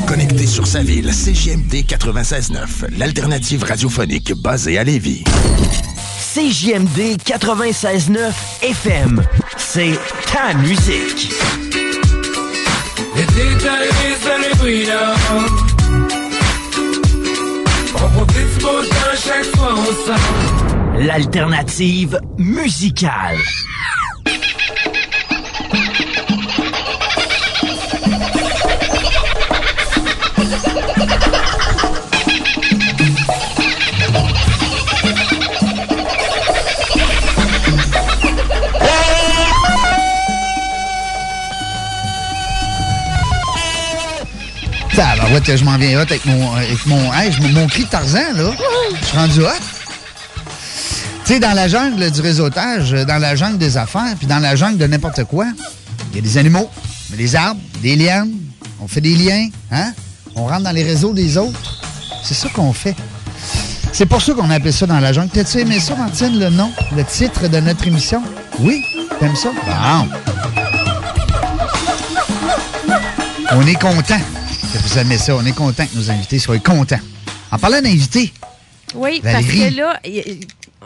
[0.07, 5.25] Connecté sur sa ville, CJMD 96.9, l'alternative radiophonique basée à Lévis.
[6.35, 8.33] CJMD 96.9
[8.63, 9.23] FM.
[9.57, 9.99] C'est
[10.33, 11.31] ta musique.
[20.99, 23.37] L'alternative musicale.
[44.95, 47.89] Ça, ben ouais, je m'en viens hot avec mon, avec mon, hey, mon cri de
[47.89, 48.51] Tarzan, là.
[49.01, 49.78] Je suis rendu hot.
[51.29, 54.39] Tu sais, dans la jungle du réseautage, euh, dans la jungle des affaires, puis dans
[54.39, 55.45] la jungle de n'importe quoi,
[56.11, 56.71] il y a des animaux,
[57.11, 58.33] des arbres, des lianes,
[58.81, 59.93] on fait des liens, hein?
[60.37, 61.83] On rentre dans les réseaux des autres.
[62.25, 62.97] C'est ça qu'on fait.
[63.93, 65.29] C'est pour ça qu'on appelle ça dans la jungle.
[65.31, 68.23] T'as-tu aimé ça, Martine, le nom, le titre de notre émission?
[68.61, 68.83] Oui?
[69.21, 69.51] T'aimes ça?
[69.67, 70.09] Bon.
[73.53, 74.19] On est content
[74.73, 75.37] que vous aimez ça.
[75.37, 77.01] On est content que nos invités soient contents.
[77.51, 78.33] En parlant d'invités,
[78.95, 79.59] Oui, Valérie.
[79.59, 80.01] parce que là,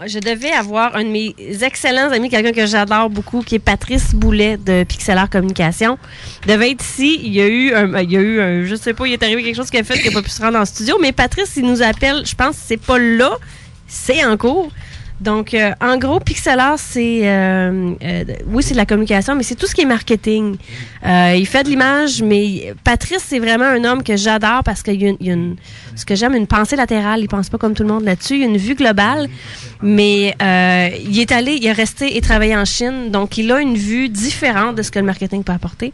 [0.06, 4.14] je devais avoir un de mes excellents amis, quelqu'un que j'adore beaucoup, qui est Patrice
[4.14, 5.98] Boulet de Pixelaire Communication.
[6.44, 7.20] Il devait être ici.
[7.22, 9.22] Il y a eu un, il y a eu un, je sais pas, il est
[9.22, 10.96] arrivé quelque chose qui a fait qu'il n'a pas pu se rendre en studio.
[11.00, 12.24] Mais Patrice, il nous appelle.
[12.26, 13.36] Je pense que c'est pas là,
[13.86, 14.70] c'est en cours.
[15.22, 17.20] Donc, euh, en gros, Pixelaire, c'est.
[17.22, 20.56] euh, euh, oui, c'est de la communication, mais c'est tout ce qui est marketing.
[21.04, 25.06] Il fait de l'image, mais Patrice, c'est vraiment un homme que j'adore parce qu'il y
[25.06, 25.56] a, une,
[25.94, 27.20] ce que j'aime, une pensée latérale.
[27.20, 28.36] Il pense pas comme tout le monde là-dessus.
[28.36, 29.28] Il a une vue globale,
[29.80, 33.76] mais il est allé, il est resté et travaillé en Chine, donc il a une
[33.76, 35.92] vue différente de ce que le marketing peut apporter.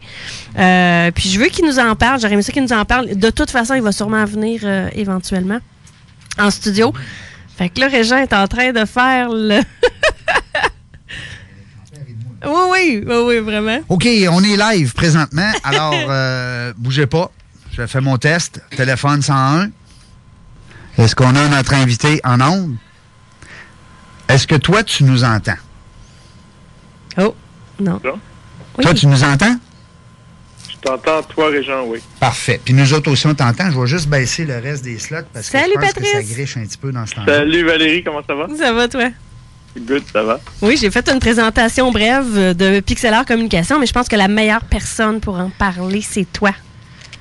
[0.53, 2.19] Puis je veux qu'il nous en parle.
[2.19, 3.15] J'aurais aimé ça qu'il nous en parle.
[3.15, 4.61] De toute façon, il va sûrement venir
[4.95, 5.59] éventuellement
[6.39, 6.93] en studio.
[7.59, 9.59] Fait que là, Régent est en train de faire le.
[12.45, 13.79] oui, oui, oui, oui, vraiment.
[13.89, 15.51] OK, on est live présentement.
[15.65, 17.29] Alors, euh, bougez pas.
[17.73, 18.61] Je fais mon test.
[18.77, 19.71] Téléphone 101.
[20.99, 22.77] Est-ce qu'on a notre invité en onde?
[24.29, 25.59] Est-ce que toi, tu nous entends?
[27.17, 27.35] Oh,
[27.77, 27.99] non.
[28.81, 29.57] Toi, tu nous entends?
[30.81, 31.99] T'entends, toi, Régent, oui.
[32.19, 32.59] Parfait.
[32.63, 33.69] Puis nous autres aussi, on t'entend.
[33.69, 36.57] Je vais juste baisser le reste des slots parce que je pense que ça griche
[36.57, 37.37] un petit peu dans ce temps-là.
[37.39, 38.47] Salut Valérie, comment ça va?
[38.57, 39.09] Ça va, toi?
[39.77, 40.39] Good, ça va.
[40.61, 44.63] Oui, j'ai fait une présentation brève de Pixelaire Communication, mais je pense que la meilleure
[44.63, 46.51] personne pour en parler, c'est toi.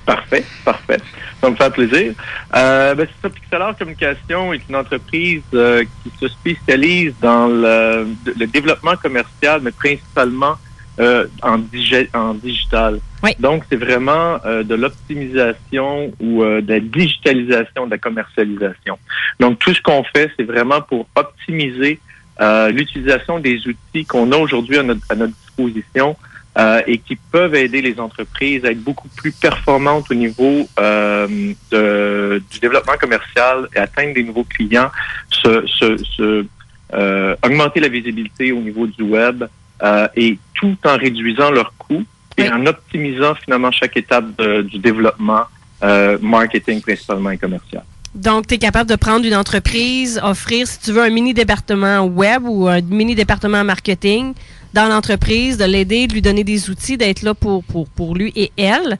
[0.06, 0.98] Parfait, parfait.
[1.40, 2.14] Ça me fait plaisir.
[2.56, 8.08] Euh, ben, c'est ça, Pixelaire Communication est une entreprise euh, qui se spécialise dans le,
[8.24, 10.54] le développement commercial, mais principalement
[11.00, 13.00] euh, en, digi- en digital.
[13.38, 18.98] Donc, c'est vraiment euh, de l'optimisation ou euh, de la digitalisation de la commercialisation.
[19.40, 21.98] Donc, tout ce qu'on fait, c'est vraiment pour optimiser
[22.40, 26.16] euh, l'utilisation des outils qu'on a aujourd'hui à notre, à notre disposition
[26.56, 31.26] euh, et qui peuvent aider les entreprises à être beaucoup plus performantes au niveau euh,
[31.70, 34.90] de- du développement commercial et atteindre des nouveaux clients,
[35.30, 36.46] se, se, se,
[36.94, 39.44] euh, augmenter la visibilité au niveau du web
[39.82, 42.04] euh, et tout en réduisant leurs coûts
[42.36, 45.42] et en optimisant finalement chaque étape de- du développement
[45.82, 47.82] euh, marketing principalement et commercial.
[48.14, 52.00] Donc, tu es capable de prendre une entreprise, offrir, si tu veux, un mini département
[52.04, 54.34] web ou un mini département marketing
[54.74, 58.32] dans l'entreprise, de l'aider, de lui donner des outils, d'être là pour, pour, pour lui
[58.34, 58.98] et elle.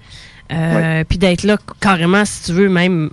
[0.52, 3.10] Euh, Puis d'être là carrément, si tu veux, même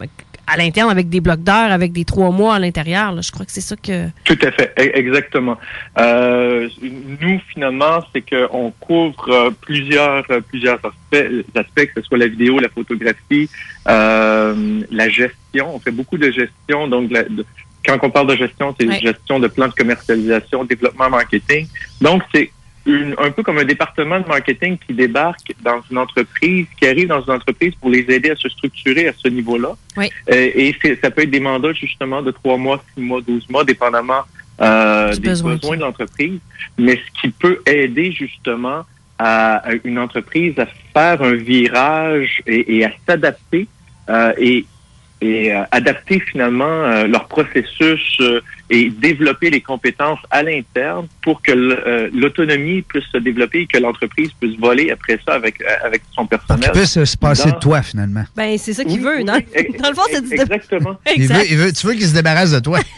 [0.48, 3.12] à l'interne avec des blocs d'heures, avec des trois mois à l'intérieur.
[3.12, 3.22] là.
[3.22, 4.08] Je crois que c'est ça que.
[4.24, 5.58] Tout à fait, e- exactement.
[6.00, 12.18] Euh, nous, finalement, c'est qu'on couvre euh, plusieurs euh, plusieurs aspects, aspects, que ce soit
[12.18, 13.50] la vidéo, la photographie,
[13.88, 15.76] euh, la gestion.
[15.76, 16.88] On fait beaucoup de gestion.
[16.88, 17.46] Donc, la- de-
[17.86, 21.68] quand on parle de gestion, c'est gestion de plans de commercialisation, développement marketing.
[22.02, 22.52] Donc, c'est
[22.86, 27.08] une- un peu comme un département de marketing qui débarque dans une entreprise, qui arrive
[27.08, 29.70] dans une entreprise pour les aider à se structurer à ce niveau-là.
[29.98, 30.10] Oui.
[30.32, 33.64] Euh, et ça peut être des mandats justement de trois mois, six mois, 12 mois,
[33.64, 34.22] dépendamment
[34.62, 35.56] euh, des besoin.
[35.56, 36.40] besoins, de l'entreprise.
[36.78, 38.86] Mais ce qui peut aider justement
[39.18, 43.68] à, à une entreprise à faire un virage et, et à s'adapter
[44.10, 44.66] euh, et,
[45.22, 48.22] et euh, adapter finalement euh, leur processus
[48.70, 53.78] et développer les compétences à l'interne pour que euh, l'autonomie puisse se développer et que
[53.78, 56.72] l'entreprise puisse voler après ça avec, euh, avec son personnel.
[56.72, 58.24] Qui peut se, se passer Dans- de toi, finalement.
[58.36, 59.24] Ben, c'est ça qu'il veut.
[59.24, 60.34] Dans, dans le fond, c'est.
[60.34, 60.96] Exactement.
[61.16, 62.80] Il veut, il veut- tu veux qu'il se débarrasse de toi.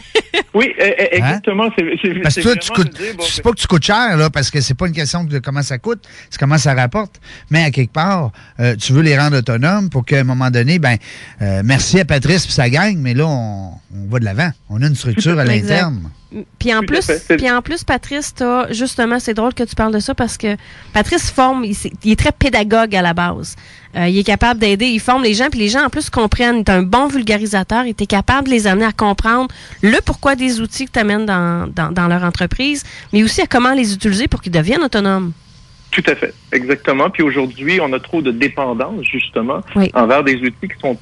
[0.54, 1.70] Oui, exactement.
[1.78, 2.20] C'est c'est- Hein?
[2.22, 2.94] Parce que tu coûtes.
[2.96, 5.24] dire, bon, c'est pas que tu coûtes cher, là, parce que c'est pas une question
[5.24, 7.20] de comment ça coûte, c'est comment ça rapporte.
[7.50, 10.78] Mais à quelque part, euh, tu veux les rendre autonomes pour qu'à un moment donné,
[10.78, 10.96] ben,
[11.42, 14.50] euh, merci à Patrice et sa gang, mais là, on, on va de l'avant.
[14.68, 15.54] On a une structure à Exact.
[15.60, 16.10] l'interne.
[16.58, 19.98] Puis en plus, puis en plus, Patrice, t'as justement, c'est drôle que tu parles de
[19.98, 20.56] ça parce que
[20.92, 23.56] Patrice forme, il, est très pédagogue à la base.
[23.96, 26.56] Euh, il est capable d'aider, il forme les gens, puis les gens en plus comprennent.
[26.56, 29.48] Il est un bon vulgarisateur, il est capable de les amener à comprendre
[29.82, 33.46] le pourquoi des outils que tu amènes dans, dans, dans leur entreprise, mais aussi à
[33.46, 35.32] comment les utiliser pour qu'ils deviennent autonomes.
[35.90, 37.08] Tout à fait, exactement.
[37.08, 39.90] Puis aujourd'hui, on a trop de dépendance, justement, Oui.
[39.94, 40.98] envers des outils qui sont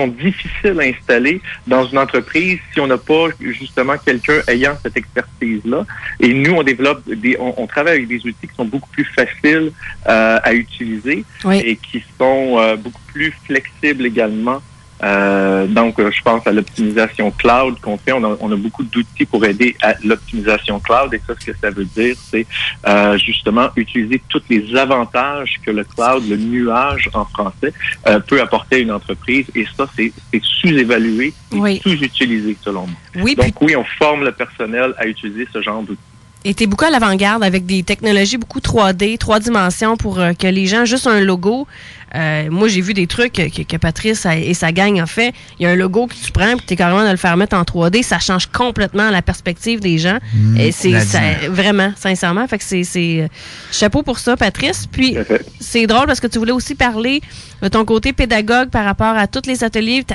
[0.00, 4.96] sont difficiles à installer dans une entreprise si on n'a pas justement quelqu'un ayant cette
[4.96, 5.84] expertise-là.
[6.18, 9.04] Et nous, on développe des, on, on travaille avec des outils qui sont beaucoup plus
[9.04, 9.72] faciles
[10.08, 14.62] euh, à utiliser et qui sont euh, beaucoup plus flexibles également.
[15.02, 18.12] Euh, donc, euh, je pense à l'optimisation cloud qu'on fait.
[18.12, 21.12] On a, on a beaucoup d'outils pour aider à l'optimisation cloud.
[21.14, 22.46] Et ça, ce que ça veut dire, c'est
[22.86, 27.72] euh, justement utiliser tous les avantages que le cloud, le nuage en français,
[28.06, 29.46] euh, peut apporter à une entreprise.
[29.54, 31.80] Et ça, c'est c'est sous-évalué et Oui.
[31.82, 32.96] sous-utilisé, selon moi.
[33.16, 36.00] Oui, Donc, oui, on forme le personnel à utiliser ce genre d'outils.
[36.44, 40.46] Et t'es beaucoup à l'avant-garde avec des technologies beaucoup 3D, trois dimensions pour euh, que
[40.46, 41.66] les gens, juste un logo.
[42.14, 45.34] euh, moi, j'ai vu des trucs que, que Patrice a- et sa gang ont fait.
[45.58, 47.54] Il y a un logo que tu prends, puis t'es carrément de le faire mettre
[47.56, 48.02] en 3D.
[48.02, 50.18] Ça change complètement la perspective des gens.
[50.34, 50.92] Mmh, et c'est
[51.50, 52.48] vraiment, sincèrement.
[52.48, 53.28] Fait que c'est, c'est euh,
[53.70, 54.86] chapeau pour ça, Patrice.
[54.90, 55.16] Puis
[55.60, 57.20] c'est drôle parce que tu voulais aussi parler
[57.60, 60.06] de ton côté pédagogue par rapport à tous les ateliers,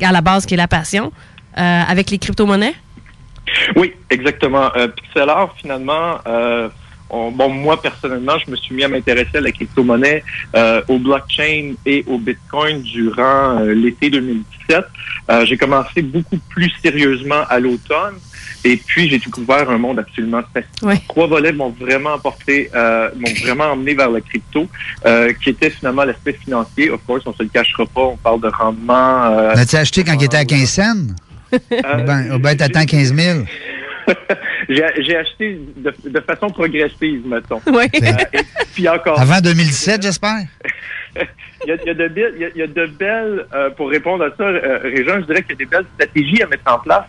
[0.00, 1.12] à la base qui est la passion,
[1.58, 2.74] euh, avec les crypto-monnaies.
[3.76, 4.70] Oui, exactement.
[4.76, 6.68] Euh, Pixelart, finalement, euh,
[7.10, 10.22] on- bon, moi personnellement, je me suis mis à m'intéresser à la crypto-monnaie,
[10.54, 14.84] euh, au blockchain et au Bitcoin durant euh, l'été 2017.
[15.30, 18.14] Euh, j'ai commencé beaucoup plus sérieusement à l'automne.
[18.64, 20.88] Et puis, j'ai découvert un monde absolument fascinant.
[21.08, 24.68] Trois volets m'ont vraiment apporté, euh, m'ont vraiment emmené vers la crypto,
[25.04, 26.88] euh, qui était finalement l'aspect financier.
[26.90, 29.24] Of course, on se le cachera pas, on parle de rendement.
[29.32, 30.94] euh, L'as-tu acheté quand il était à 15 cents?
[31.52, 33.38] Ou ben, ou ben t'attends 15 000?
[34.68, 37.60] J'ai acheté de, de façon progressive, mettons.
[37.66, 37.84] Oui.
[38.02, 38.40] Euh, et
[38.74, 39.20] puis encore.
[39.20, 40.44] Avant 2017, j'espère?
[41.64, 42.86] Il y a, il y a de belles, il y a- il y a de
[42.86, 45.84] belles euh, pour répondre à ça, euh, Régent, je dirais qu'il y a des belles
[45.94, 47.04] stratégies à mettre en place.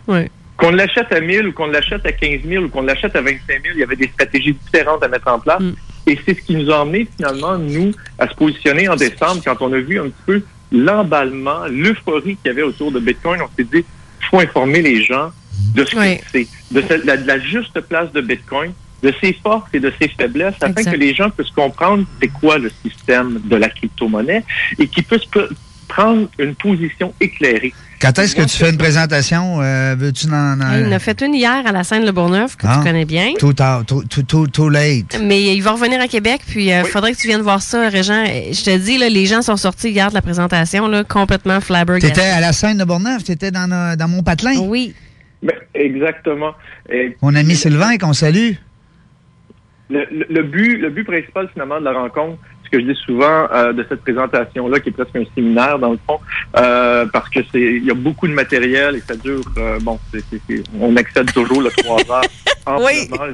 [0.56, 3.40] Qu'on l'achète à 1000 ou qu'on l'achète à 15 000 ou qu'on l'achète à 25
[3.48, 5.60] 000, il y avait des stratégies différentes à mettre en place.
[6.06, 9.56] Et c'est ce qui nous a emmené finalement, nous, à se positionner en décembre quand
[9.60, 13.40] on a vu un petit peu l'emballement, l'euphorie qu'il y avait autour de Bitcoin.
[13.42, 13.84] On s'est dit,
[14.34, 15.30] faut informer les gens
[15.74, 19.68] de ce que c'est, de, la, de la juste place de Bitcoin, de ses forces
[19.72, 20.92] et de ses faiblesses, afin Exact.
[20.92, 24.44] que les gens puissent comprendre c'est quoi le système de la crypto-monnaie
[24.78, 25.28] et qu'ils puissent
[25.88, 27.72] prendre une position éclairée.
[28.00, 29.62] Quand est-ce que tu fais une présentation?
[29.62, 30.56] Euh, Veux-tu en...
[30.78, 32.76] il en a fait une hier à la scène Le Bourgneuf, que Ah.
[32.78, 33.32] tu connais bien.
[33.38, 35.18] Too, tard, too, too, too, late.
[35.22, 38.24] Mais il va revenir à Québec, puis il faudrait que tu viennes voir ça, Régent.
[38.28, 41.60] Euh, Je te dis, là, les gens sont sortis hier de la présentation, là, complètement
[41.62, 42.12] flabbergastés.
[42.14, 43.24] T'étais à la scène de Bourneuf?
[43.24, 44.58] T'étais dans, nos- dans mon patelin?
[44.60, 44.92] Oui.
[45.42, 46.52] Ben, exactement.
[46.92, 48.52] Et Mon ami Sylvain, qu'on salue.
[49.88, 52.38] le, le- le but, le but principal finalement de la rencontre,
[52.74, 55.98] que je dis souvent euh, de cette présentation-là, qui est presque un séminaire dans le
[56.06, 56.18] fond,
[56.56, 59.98] euh, parce que c'est, il y a beaucoup de matériel et ça dure, euh, bon,
[60.80, 62.22] on accède toujours le trois heures.
[62.66, 63.26] amplement.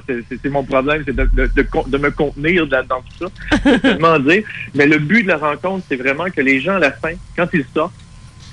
[0.43, 3.79] C'est, mon problème, c'est de, de, de, con- de me contenir dans tout ça.
[3.79, 4.43] Tellement dire.
[4.75, 7.47] Mais le but de la rencontre, c'est vraiment que les gens à la fin, quand
[7.53, 7.95] ils sortent,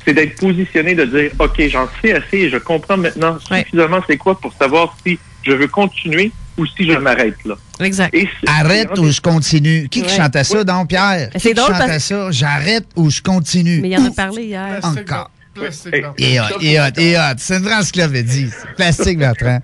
[0.05, 4.39] c'est d'être positionnés, de dire, OK, j'en sais assez je comprends maintenant suffisamment c'est quoi
[4.39, 7.55] pour savoir si je veux continuer ou si je m'arrête là.
[7.79, 8.15] Exact.
[8.47, 9.87] Arrête ou je continue?
[9.89, 11.29] Qui, qui chantait ça, donc, Pierre?
[11.35, 12.31] C'est Qui drôle chantait parce- ça?
[12.31, 13.79] J'arrête ou je continue?
[13.81, 14.79] Mais il en a parlé hier.
[14.83, 15.29] Encore.
[16.17, 17.35] Et hot, et hot, et hot.
[17.37, 18.49] C'est une encyclopédie.
[18.51, 19.59] C'est Plastique Bertrand.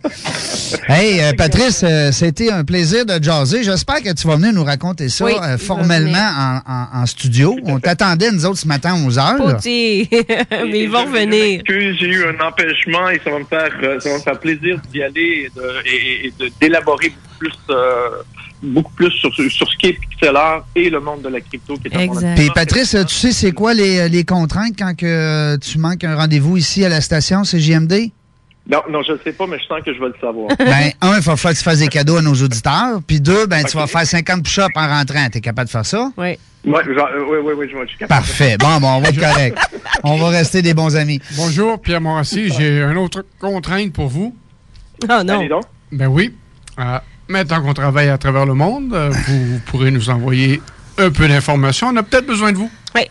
[0.88, 3.64] Hey, euh, Patrice, euh, c'était un plaisir de jaser.
[3.64, 7.56] J'espère que tu vas venir nous raconter ça Oui, euh, formellement en, en- en studio.
[7.66, 9.60] On t'attendait, nous autres, ce matin à 11 heures.
[9.66, 11.62] Mais ils vont revenir.
[11.68, 13.72] J'ai eu un empêchement et ça va me faire,
[14.02, 15.50] ça va me faire plaisir d'y aller
[15.86, 18.10] et d'élaborer beaucoup plus, euh,
[18.64, 21.88] beaucoup plus sur, sur ce qui est pixelaire et le monde de la crypto qui
[21.90, 25.06] est en train de- Puis Patrice, tu sais c'est quoi les, les contraintes quand que
[25.06, 28.10] euh, tu manques un rendez-vous ici à la station CJMD?
[28.72, 30.48] Non, non, je ne sais pas, mais je sens que je vais le savoir.
[30.58, 33.02] Ben, un, il va falloir que tu fasses des cadeaux à nos auditeurs.
[33.06, 35.28] Puis deux, ben, tu vas faire 50 push-ups en rentrant.
[35.30, 36.12] T'es capable de faire ça?
[36.16, 36.38] Oui.
[36.66, 38.22] Ouais, genre, euh, ouais, ouais, ouais, je, je suis capable.
[38.26, 38.56] Parfait.
[38.58, 39.58] Bon, bon, on va être correct.
[40.06, 41.20] On va rester des bons amis.
[41.36, 42.54] Bonjour, Pierre Morassi.
[42.58, 44.34] J'ai une autre contrainte pour vous.
[45.10, 45.60] Oh non.
[45.92, 46.34] Ben oui.
[46.80, 50.62] Euh, maintenant qu'on travaille à travers le monde, euh, vous, vous pourrez nous envoyer
[50.98, 51.88] un peu d'informations.
[51.90, 52.72] On a peut-être besoin de vous.
[52.96, 53.02] Oui.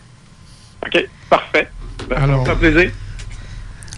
[0.87, 1.69] OK, parfait.
[2.09, 2.93] Ben, Alors- ça me fait plaisir.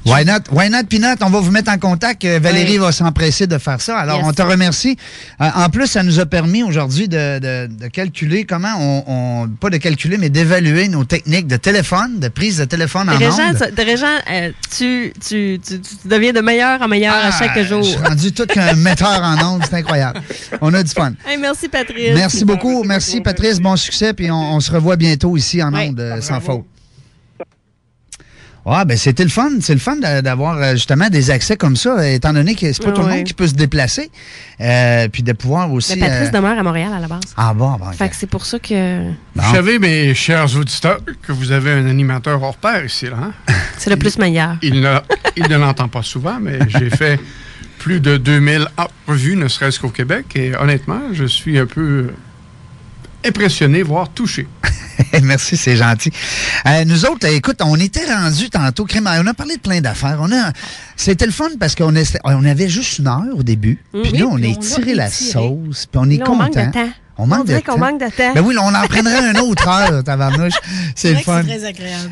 [0.07, 0.41] Why not?
[0.53, 1.19] Why not, Peanut?
[1.23, 2.25] On va vous mettre en contact.
[2.25, 2.79] Euh, Valérie Oui.
[2.79, 3.97] va s'empresser de faire ça.
[3.99, 4.27] Alors, Yes.
[4.29, 4.97] on te remercie.
[5.41, 9.49] Euh, en plus, ça nous a permis aujourd'hui de, de- de calculer comment on, on-
[9.49, 13.53] Pas de calculer, mais d'évaluer nos techniques de téléphone, de prise de téléphone en Régent,
[13.77, 17.81] Régent, euh, tu, tu, tu, tu deviens de meilleur en meilleur à chaque jour.
[17.81, 19.63] Ah, Je suis rendu tout qu'un metteur en ondes.
[19.69, 20.21] C'est incroyable.
[20.61, 21.13] On a du fun.
[21.27, 22.11] Hey, merci, Patrice.
[22.15, 22.85] Merci beaucoup.
[22.85, 23.59] Merci, Patrice.
[23.61, 24.13] Bon succès.
[24.13, 26.65] Puis on, on se revoit bientôt ici en ondes, euh, sans faute.
[28.67, 29.51] Ah, ben c'était le fun.
[29.61, 32.83] C'est le fun d'a- d'avoir euh, justement des accès comme ça, étant donné que c'est
[32.83, 34.11] pas tout le monde qui peut se déplacer.
[34.61, 35.95] Euh, puis de pouvoir aussi.
[35.99, 37.21] Mais Patrice euh, demeure à Montréal à la base.
[37.37, 37.93] Ah bon, bon.
[37.93, 41.87] Fait que c'est pour ça que Vous savez, mes chers auditeurs, que vous avez un
[41.87, 43.17] animateur hors pair ici, là.
[43.23, 43.33] hein?
[43.79, 44.57] c'est le plus meilleur.
[44.63, 44.97] Il ne,
[45.37, 47.21] il ne l'entend pas souvent, mais j'ai fait
[47.79, 48.67] plus de 2000
[49.07, 50.25] revues, ne serait-ce qu'au Québec.
[50.37, 52.11] Et honnêtement, je suis un peu
[53.25, 54.47] impressionné, voire touché.
[55.23, 56.11] Merci, c'est gentil.
[56.67, 60.19] Euh, nous autres, euh, écoute, on était rendus tantôt, on a parlé de plein d'affaires.
[60.21, 60.53] On a,
[60.97, 63.79] c'était le fun parce qu'on est- on avait juste une heure au début.
[63.93, 65.87] Puis Oui, là, on puis est on tiré la sauce.
[65.87, 66.45] Puis on est Là, on content.
[66.45, 66.91] manque de temps.
[67.17, 68.33] On manque On de qu'on manque de temps.
[68.35, 70.55] Ben oui, on en prendrait une autre heure, tabarnouche.
[70.97, 71.43] C'est le fun.
[71.45, 72.11] très agréable.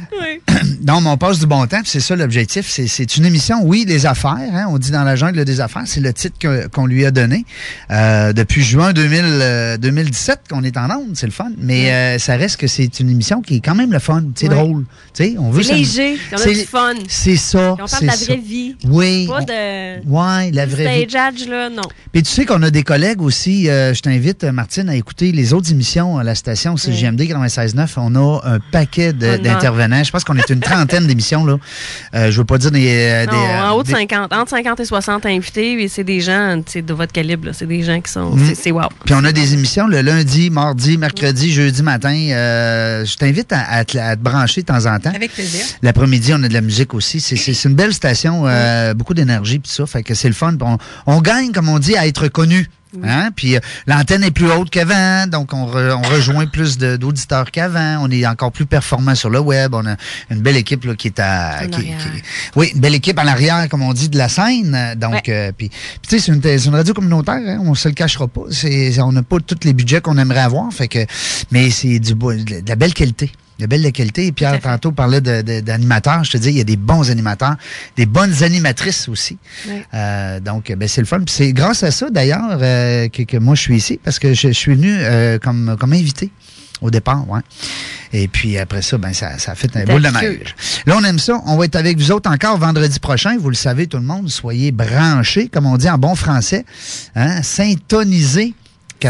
[0.87, 2.67] Non, mais on passe du bon temps, puis c'est ça l'objectif.
[2.69, 4.37] C'est, c'est une émission, oui, des affaires.
[4.53, 7.11] hein, on dit dans la jungle des affaires, c'est le titre que- qu'on lui a
[7.13, 7.45] donné.
[7.91, 11.51] Euh, depuis juin 2000, euh, 2017 qu'on est en onde, c'est le fun.
[11.59, 14.25] Mais euh, ça reste que c'est une émission qui est quand même le fun.
[14.35, 14.55] C'est Ouais.
[14.57, 14.85] drôle.
[15.15, 16.95] Tu sais, on veut C'est léger, on a c'est- du fun.
[17.09, 17.73] C'est ça.
[17.75, 18.25] On parle c'est de la ça.
[18.25, 18.77] vraie vie.
[18.85, 19.27] Oui.
[19.29, 20.09] Pas on- de.
[20.09, 21.09] Ouais, la vraie vie.
[21.11, 21.83] Stage là, non.
[22.13, 23.69] Puis tu sais qu'on a des collègues aussi.
[23.69, 27.89] euh, je t'invite, Martine, à écouter les autres émissions à la station CGMD 96.9.
[27.97, 30.03] On a un paquet d'intervenants.
[30.05, 31.45] Je pense qu'on est une trentaine d'émissions.
[31.45, 31.57] là.
[32.15, 32.87] Euh, je veux pas dire des...
[32.89, 36.21] euh, Non, en haut de des- 50, entre 50 et 60 invités, et c'est des
[36.21, 37.47] gens de votre calibre.
[37.47, 37.53] là.
[37.53, 38.31] C'est des gens qui sont.
[38.37, 38.55] Mhm.
[38.55, 38.89] c'est- wow.
[39.05, 42.15] Puis on a des émissions le lundi, mardi, mercredi, jeudi matin.
[42.31, 45.13] Euh, je t'invite à, à te, à te brancher de temps en temps.
[45.15, 45.65] Avec plaisir.
[45.83, 47.21] L'après-midi, on a de la musique aussi.
[47.21, 49.87] C'est- une belle station, euh, beaucoup d'énergie puis ça.
[49.87, 50.55] Fait que c'est le fun.
[50.61, 52.69] On, on gagne, comme on dit, à être connu.
[53.03, 53.31] Hein?
[53.35, 57.51] Puis euh, l'antenne est plus haute qu'avant, donc on, re- on rejoint plus de- d'auditeurs
[57.51, 57.99] qu'avant.
[58.03, 59.75] On est encore plus performant sur le web.
[59.75, 59.97] On a
[60.31, 61.61] une belle équipe là, qui est à...
[61.71, 62.23] qui- qui-
[62.57, 64.95] oui, une belle équipe à l'arrière, comme on dit, de la scène.
[64.97, 65.77] Donc, euh, puis, tu
[66.09, 68.43] sais, c'est une, une radio communautaire, hein, on se le cachera pas.
[68.99, 70.99] On n'a pas tous les budgets qu'on aimerait avoir, fait que,
[71.51, 73.33] mais c'est du beau- de la belle qualité.
[73.63, 74.27] De belle qualité.
[74.27, 76.25] Et Pierre, tantôt, parlait d'animateurs.
[76.25, 77.55] Je te dis, il y a des bons animateurs,
[77.97, 79.39] des bonnes animatrices aussi.
[79.95, 81.21] Euh, donc, ben, c'est le fun.
[81.29, 84.49] C'est grâce à ça, d'ailleurs, euh, que, que moi, je suis ici, parce que je,
[84.49, 86.33] je suis venu euh, comme, comme invité
[86.81, 87.41] au départ, ouais.
[88.13, 90.55] Et puis après ça, ben ça, ça a fait un boule de neige.
[90.85, 91.41] Là, on aime ça.
[91.47, 93.39] On va être avec vous autres encore vendredi prochain.
[93.39, 94.29] Vous le savez, tout le monde.
[94.29, 96.65] Soyez branchés, comme on dit en bon français.
[97.15, 97.43] Hein?
[97.43, 98.55] Syntonisés.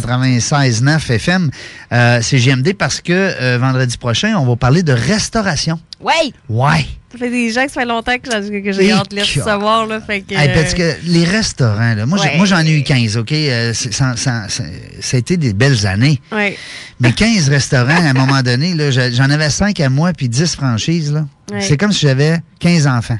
[0.00, 1.50] 96.9 FM,
[1.92, 5.78] euh, c'est JMD parce que euh, vendredi prochain, on va parler de restauration.
[6.00, 6.32] Ouais!
[6.48, 6.86] Ouais.
[7.12, 8.30] Ça fait des gens que ça fait longtemps que
[8.72, 9.86] j'ai, hâte de les recevoir.
[9.86, 12.36] Là, fait que, Hey, parce que les restaurants, là, moi, j'ai- Ouais.
[12.38, 13.32] moi, j'en ai eu 15, OK?
[13.32, 14.64] Euh, c'est- ça, ça- ça-
[15.00, 16.18] ça a été des belles années.
[16.32, 16.56] Ouais.
[17.00, 18.74] Mais 15 restaurants, à un moment donné,
[19.12, 21.12] j'en avais 5 à moi, puis 10 franchises.
[21.12, 21.26] là.
[21.52, 21.60] Ouais.
[21.60, 23.18] C'est comme si j'avais 15 enfants.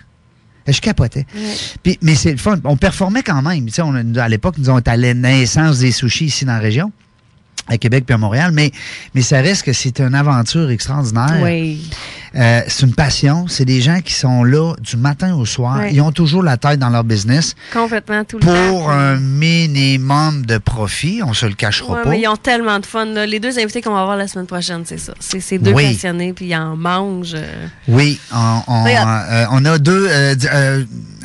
[0.67, 1.27] Je capotais.
[1.83, 2.59] Puis, mais c'est le fun.
[2.65, 3.67] On performait quand même.
[3.67, 6.45] Tu sais, on a- à l'époque, nous, on était à la naissance des sushis ici
[6.45, 6.93] dans la région,
[7.69, 8.53] à Québec puis à Montréal.
[8.53, 8.71] Mais,
[9.15, 11.41] mais ça reste que c'est une aventure extraordinaire.
[11.43, 11.91] Oui.
[12.35, 13.47] Euh, c'est une passion.
[13.49, 15.79] C'est des gens qui sont là du matin au soir.
[15.81, 15.93] Ouais.
[15.93, 18.69] Ils ont toujours la tête dans leur business Complètement tout le temps.
[18.71, 21.21] pour un minimum de profit.
[21.25, 22.11] On se le cachera Ouais, pas.
[22.11, 23.05] mais ils ont tellement de fun.
[23.07, 23.27] là.
[23.27, 25.15] Les deux invités qu'on va avoir la semaine prochaine, c'est ça.
[25.21, 25.93] C'est ces deux Oui.
[25.93, 27.35] passionnés, puis ils en mangent.
[27.35, 27.67] euh.
[27.89, 29.27] Oui, on, on, Regarde.
[29.31, 30.07] euh, on a deux.
[30.09, 30.47] euh, di-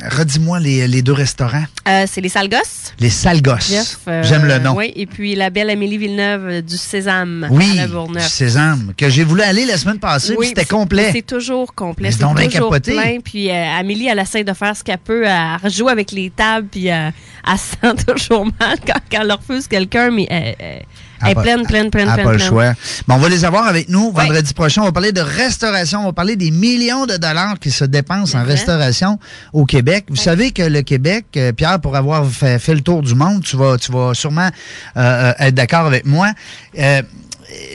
[0.00, 1.64] Redis-moi les, les deux restaurants.
[1.88, 2.92] Euh, c'est les sales gosses.
[3.00, 3.68] Les sales gosses.
[3.70, 4.76] Jeff, euh, J'aime le nom.
[4.76, 9.08] Oui, et puis la belle Amélie Villeneuve du Sésame Oui, à la du sésame, que
[9.08, 10.68] j'ai voulu aller la semaine passée, puis c'était c'est-
[11.04, 11.12] complet.
[11.12, 12.10] C'est toujours complet.
[12.12, 12.92] C'est toujours capoté.
[12.92, 13.20] plein.
[13.20, 15.24] Puis euh, Amélie, elle essaie de faire ce qu'elle peut.
[15.24, 17.10] Elle rejoue avec les tables, puis euh,
[17.46, 20.80] elle se sent toujours mal quand, quand elle refuse quelqu'un, mais euh,
[21.22, 22.24] elle est pleine, pleine, pleine, pleine.
[22.24, 22.72] pas le choix.
[23.06, 24.82] Bon, on va les avoir avec nous vendredi prochain.
[24.82, 26.00] On va parler de restauration.
[26.00, 29.18] On va parler des millions de dollars qui se dépensent en restauration
[29.52, 30.06] au Québec.
[30.08, 33.42] Vous savez que le Québec, euh, Pierre, pour avoir fait, fait le tour du monde,
[33.42, 34.48] tu vas, tu vas sûrement
[34.96, 36.30] euh, être d'accord avec moi.
[36.78, 37.02] Euh,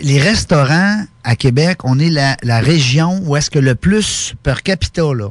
[0.02, 4.62] les restaurants à Québec, on est la, la région où est-ce que le plus per
[4.64, 5.30] capita là,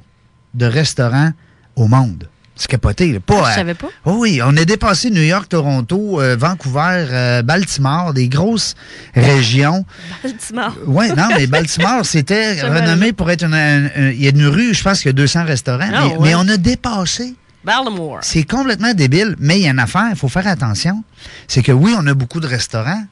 [0.54, 1.30] de restaurants
[1.76, 2.28] au monde.
[2.54, 3.12] C'est capoté.
[3.12, 3.18] là.
[3.20, 3.88] Pas, Ah, je savais pas?
[4.04, 8.74] Oh oui, on a dépassé New York, Toronto, euh, Vancouver, euh, Baltimore, des grosses
[9.14, 9.84] régions.
[10.22, 10.76] Baltimore.
[10.86, 14.82] Oui, non, mais Baltimore, c'était renommé pour être une, Il y a une rue, je
[14.82, 16.28] pense qu'il y a 200 restaurants, Ah, mais, ouais.
[16.28, 17.34] mais on a dépassé.
[17.64, 18.18] Baltimore.
[18.22, 21.02] C'est complètement débile, mais il y a une affaire, il faut faire attention.
[21.48, 23.02] C'est que oui, on a beaucoup de restaurants,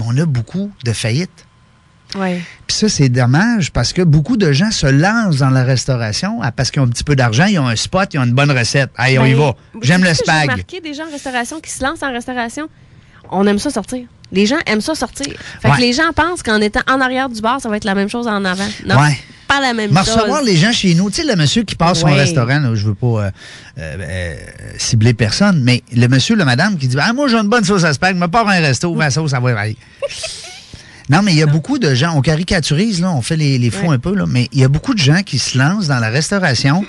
[0.00, 1.46] mais on a beaucoup de faillites.
[2.16, 2.40] Ouais.
[2.66, 6.72] Puis ça, c'est dommage parce que beaucoup de gens se lancent dans la restauration parce
[6.72, 8.90] qu'ils ont un petit peu d'argent, ils ont un spot, ils ont une bonne recette.
[8.96, 9.54] Allez, on y Ben, va.
[9.82, 10.50] J'aime le que J'ai spag.
[10.50, 12.68] remarqué des gens en restauration qui se lancent en restauration.
[13.30, 14.06] On aime ça sortir.
[14.32, 15.26] Les gens aiment ça sortir.
[15.60, 15.76] Fait Ouais.
[15.76, 18.08] que les gens pensent qu'en étant en arrière du bar, ça va être la même
[18.08, 18.68] chose en avant.
[18.86, 19.18] Non, Ouais.
[19.48, 20.14] pas la même Mais chose.
[20.14, 22.14] recevoir les gens chez nous, tu sais, le monsieur qui passe son Ouais.
[22.14, 23.30] restaurant, là, je veux pas euh,
[23.78, 24.36] euh, euh,
[24.78, 27.82] cibler personne, mais le monsieur, le madame qui dit Ah, Moi, j'ai une bonne sauce
[27.84, 29.76] à spag, me part un resto, ma sauce, ça va aller.
[31.10, 33.70] Non, mais il y a beaucoup de gens, on caricaturise, là, on fait les, les
[33.70, 35.98] fous un peu, là, mais il y a beaucoup de gens qui se lancent dans
[35.98, 36.84] la restauration,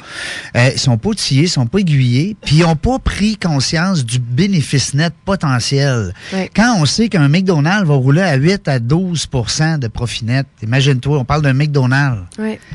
[0.56, 4.06] euh, ils sont pas outillés, ils sont pas aiguillés, puis ils ont pas pris conscience
[4.06, 6.14] du bénéfice net potentiel.
[6.56, 11.18] Quand on sait qu'un McDonald's va rouler à 8 à 12% de profit net, imagine-toi,
[11.18, 12.22] on parle d'un McDonald's.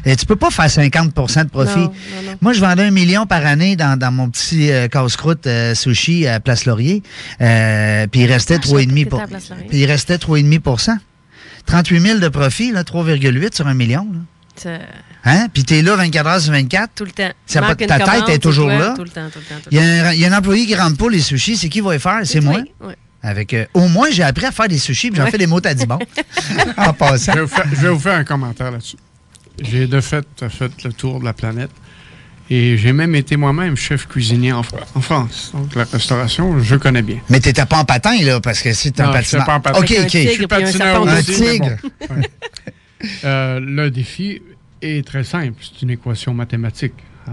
[0.05, 1.79] Et tu peux pas faire 50% de profit.
[1.79, 1.91] Non, non,
[2.31, 2.39] non.
[2.41, 6.27] Moi, je vendais un million par année dans, dans mon petit euh, casse-croûte euh, sushi
[6.27, 7.05] à Place Laurier.
[7.41, 9.21] Euh, puis il restait Ah, je 3,5 savais pour...
[9.21, 9.67] que t'étais à Place Laurier.
[9.69, 10.99] Puis il restait 3,5
[11.67, 14.07] 38 000 de profit, là, 3,8 sur un million.
[14.65, 14.79] là.
[15.25, 15.49] Hein?
[15.53, 16.91] Puis t'es là 24 heures sur 24.
[16.95, 17.31] Tout le temps.
[17.47, 18.95] Ça pas- ta tête commande, est toujours toi, là.
[18.97, 19.61] Tout le temps, tout le temps.
[19.63, 20.05] tout Il le y, temps.
[20.05, 21.93] a un, il y a un employé qui rentre pas les sushis, c'est qui va
[21.95, 22.21] les faire?
[22.25, 22.61] C'est moi?
[22.81, 22.95] Ouais.
[23.23, 25.31] Avec, euh, au moins, j'ai appris à faire des sushis, puis j'en Ouais.
[25.33, 25.99] fais des mots à bon.
[26.77, 27.33] en passant.
[27.33, 28.97] Je vais, vous faire, je vais vous faire un commentaire là-dessus.
[29.61, 31.71] J'ai de fait fait le tour de la planète.
[32.49, 34.63] Et j'ai même été moi-même chef cuisinier en,
[34.95, 35.51] en France.
[35.53, 37.19] Donc la restauration, je connais bien.
[37.29, 39.43] Mais t'étais pas en patin, là, parce que c'est un Non, je patineur.
[39.43, 39.79] sais pas en patin.
[39.81, 40.07] OK, OK.
[40.07, 41.77] tigre Je suis patineur serpent Un aussi, mais tigre.
[42.09, 42.15] bon.
[42.17, 42.31] Ouais.
[43.25, 44.41] Euh, le défi
[44.81, 45.55] est très simple.
[45.61, 46.95] C'est une équation mathématique.
[47.29, 47.33] Euh,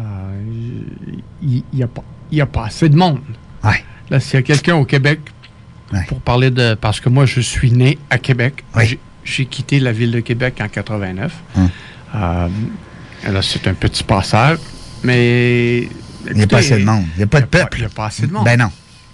[1.42, 3.22] Il n'y a, pas- il y a pas assez de monde.
[4.10, 5.20] Là, s'il y a quelqu'un au Québec,
[6.08, 6.74] pour parler de...
[6.74, 8.64] Parce que moi, je suis né à Québec.
[8.82, 11.32] J'ai- J'ai quitté la ville de Québec en 89.
[11.56, 11.70] Hum.
[12.16, 12.48] Euh,
[13.32, 14.58] là, c'est un petit passage.
[15.04, 15.88] Mais...
[16.30, 17.04] Il n'y a pas assez de monde.
[17.16, 17.78] Il n'y a pas de peuple.
[17.80, 18.46] Il n'y a pas assez de monde.
[18.46, 18.70] Ben non.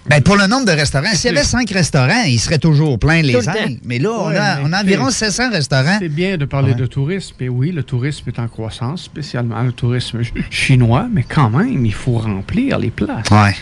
[0.08, 3.20] Ben pour le nombre de restaurants, s'il y avait cinq restaurants, ils seraient toujours pleins
[3.20, 3.78] les angles.
[3.84, 5.98] Mais là, on Ouais, a, mais on a c'est- environ 700 restaurants.
[6.00, 6.74] C'est bien de parler Ouais.
[6.78, 7.34] de tourisme.
[7.40, 11.84] Et oui, le tourisme est en croissance, spécialement le tourisme ch- chinois, mais quand même,
[11.84, 13.26] il faut remplir les places.
[13.30, 13.54] Ouais.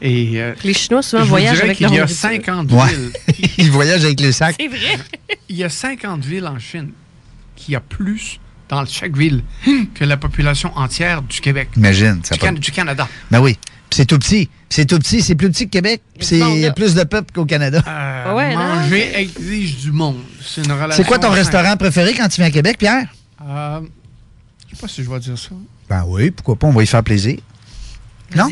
[0.00, 2.16] Et, euh, Les Chinois souvent voyagent avec leur y a nourriture.
[2.16, 2.88] 50 Ouais.
[2.88, 3.50] villes.
[3.58, 4.56] Ils voyagent avec les sacs.
[4.58, 4.98] C'est vrai.
[5.50, 6.90] Il y a 50 villes en Chine
[7.54, 8.40] qui a plus
[8.72, 9.42] dans chaque ville
[9.94, 11.68] que la population entière du Québec.
[11.76, 12.20] Imagine.
[12.24, 13.06] Ça Du, Can- du Canada.
[13.30, 13.58] Ben oui.
[13.90, 14.48] Puis c'est tout petit.
[14.70, 15.20] C'est tout petit.
[15.20, 16.00] C'est plus petit que Québec.
[16.20, 17.82] C'est plus de peuple qu'au Canada.
[17.86, 20.16] Euh, Ouais, non, manger exige du monde.
[20.42, 20.96] C'est une relation.
[20.96, 21.38] C'est quoi ton simple.
[21.40, 23.06] restaurant préféré quand tu viens à Québec, Pierre?
[23.46, 23.80] Euh,
[24.70, 25.50] je sais pas si je vais dire ça.
[25.90, 27.38] Ben oui, pourquoi pas, on va y faire plaisir.
[28.34, 28.48] Non?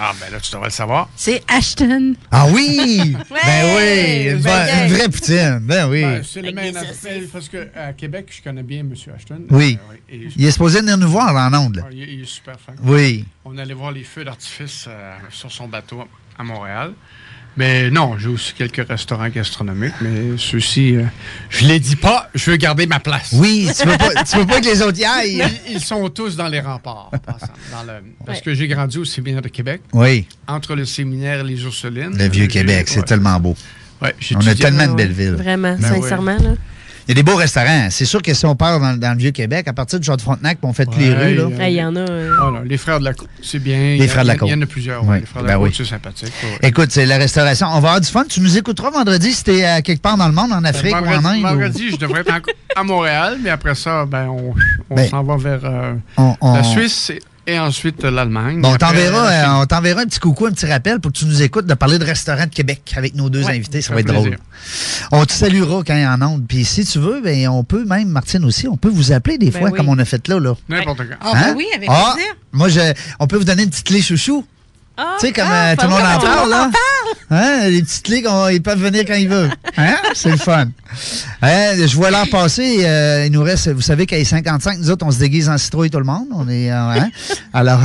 [0.00, 1.08] Ah, ben là, tu devrais le savoir.
[1.16, 2.14] C'est Ashton.
[2.30, 3.16] Ah oui!
[3.30, 4.28] ben oui!
[4.30, 5.58] Une, ben bonne- une vraie poutine.
[5.62, 6.02] Ben oui.
[6.02, 8.94] Ben, c'est le même aspect, parce qu'à Québec, je connais bien M.
[9.14, 9.42] Ashton.
[9.50, 9.78] oui.
[10.12, 11.82] Euh, Il est supposé venir nous voir là, en onde.
[11.84, 12.74] Ah, il, est- il est super fin.
[12.82, 13.24] Oui.
[13.44, 16.04] On allait voir les feux d'artifice euh, sur son bateau
[16.38, 16.92] à Montréal.
[17.56, 21.02] Mais non, j'ai aussi quelques restaurants gastronomiques, mais ceux-ci, euh,
[21.50, 23.30] je les dis pas, je veux garder ma place.
[23.32, 25.42] Oui, tu veux pas, tu veux pas que les autres y aillent.
[25.68, 28.98] Ils, ils sont tous dans les remparts, en passant, dans le- parce que j'ai grandi
[28.98, 29.80] au séminaire de Québec.
[29.92, 30.26] Oui.
[30.46, 32.16] Entre le séminaire et les Ursulines.
[32.16, 33.04] Le vieux Québec, c'est ouais.
[33.04, 33.56] tellement beau.
[34.00, 35.34] Ouais, j'ai On a tellement de belles villes.
[35.34, 36.36] Vraiment, Ben sincèrement.
[36.36, 36.50] Là.
[37.08, 37.88] Il y a des beaux restaurants.
[37.90, 40.18] C'est sûr que si on part dans, dans le vieux Québec, à partir du Château
[40.18, 41.44] de Frontenac, puis on fait toutes les rues, là.
[41.48, 42.00] il y a- Ah, Il y en a.
[42.00, 43.96] euh, Voilà, les frères de la côte, c'est bien.
[43.98, 44.68] Les frères de la a- Il y en a côte.
[44.68, 45.74] plusieurs, Ouais, ouais, les frères de la ben côte, oui.
[45.78, 46.32] c'est sympathique.
[46.42, 46.68] ouais.
[46.68, 47.66] Écoute, c'est la restauration.
[47.68, 48.24] On va avoir du fun.
[48.28, 51.02] Tu nous écouteras vendredi si t'es quelque part dans le monde, en Afrique ou en
[51.02, 51.38] vendredi, Inde.
[51.38, 54.54] ou- vendredi, je devrais être en- à Montréal, mais après ça, ben, on,
[54.90, 58.60] on Ben, s'en va vers euh, on- on- la Suisse et, et ensuite euh, l'Allemagne.
[58.60, 59.52] Bon, on Après, t'enverra, la euh, Chine.
[59.62, 61.98] on t'enverra un petit coucou, un petit rappel pour que tu nous écoutes de parler
[61.98, 63.80] de restaurants de Québec avec nos deux Ouais, invités.
[63.80, 64.36] Ça va être drôle.
[65.12, 66.46] On te saluera quand il y en a onde.
[66.46, 69.50] Puis si tu veux, ben, on peut même, Martine aussi, on peut vous appeler des
[69.50, 69.76] Ben fois oui.
[69.76, 70.38] comme on a fait là.
[70.38, 70.54] là.
[70.68, 71.16] N'importe quand.
[71.20, 72.34] Ah, ben oui, avec Ah, plaisir.
[72.52, 72.80] Moi, je,
[73.18, 74.44] on peut vous donner une petite clé chouchou.
[74.98, 76.64] Ah, tu sais, comme ah, euh, tout le monde en parle, tout le là.
[76.64, 76.78] monde en
[77.30, 79.52] Hein, les petites qu'on- ils peuvent venir quand ils veulent.
[79.76, 79.96] Hein?
[80.14, 80.66] C'est le fun.
[81.42, 82.78] Hein, je vois l'heure passer.
[82.84, 85.56] euh, il nous reste, vous savez qu'à les 55, nous autres, on se déguise en
[85.56, 86.26] citrouille tout le monde.
[86.32, 87.10] On est, euh, hein?
[87.52, 87.80] Alors,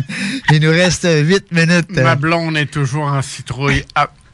[0.52, 1.90] il nous reste 8 minutes.
[1.96, 3.84] Ma blonde est toujours en citrouille.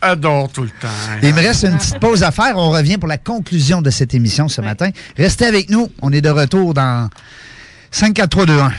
[0.02, 0.88] Adore tout le temps.
[1.22, 2.56] Il me reste une petite pause à faire.
[2.56, 4.90] On revient pour la conclusion de cette émission ce matin.
[5.16, 5.88] Restez avec nous.
[6.02, 7.08] On est de retour dans
[7.90, 8.72] 5, 4, 3, 2, 1.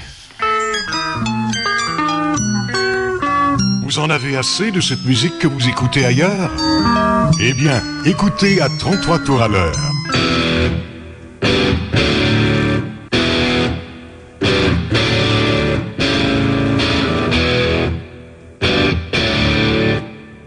[3.85, 6.49] Vous en avez assez de cette musique que vous écoutez ailleurs?
[7.39, 9.75] Eh bien, écoutez à 33 tours à l'heure.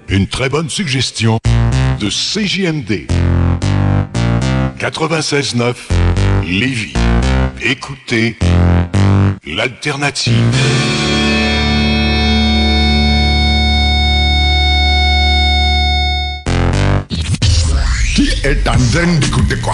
[0.08, 1.38] Une très bonne suggestion
[2.00, 3.06] de CJMD.
[4.80, 5.74] 96.9
[6.44, 6.94] Lévis.
[7.62, 8.36] Écoutez
[9.46, 10.97] l'alternative.
[18.44, 19.72] Est en train d'écouter quoi?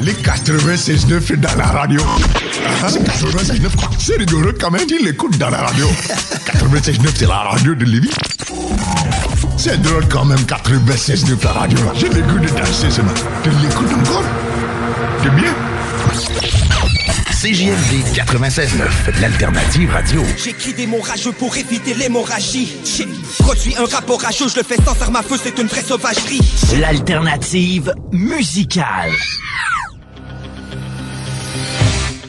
[0.00, 2.00] Les 96.9 dans la radio.
[2.82, 3.90] Ah, 96.9, quoi?
[3.98, 5.86] C'est rigolo quand même, il l'écoute dans la radio.
[6.46, 8.10] 96.9, c'est la radio de Lévis.
[9.56, 11.78] C'est drôle quand même, 96.9 la radio.
[11.78, 11.92] là.
[11.94, 13.22] J'ai le goût de danser ce matin.
[13.42, 14.24] Tu l'écoutes encore?
[15.22, 16.53] C'est bien?
[17.44, 20.24] CJMD 96.9, l'alternative radio.
[20.42, 22.72] J'ai quitté mon rageux pour éviter l'hémorragie.
[22.86, 23.06] J'ai
[23.38, 26.40] produit un rapport rageux, je le fais sans arme à feu, c'est une vraie sauvagerie.
[26.80, 29.12] L'alternative musicale.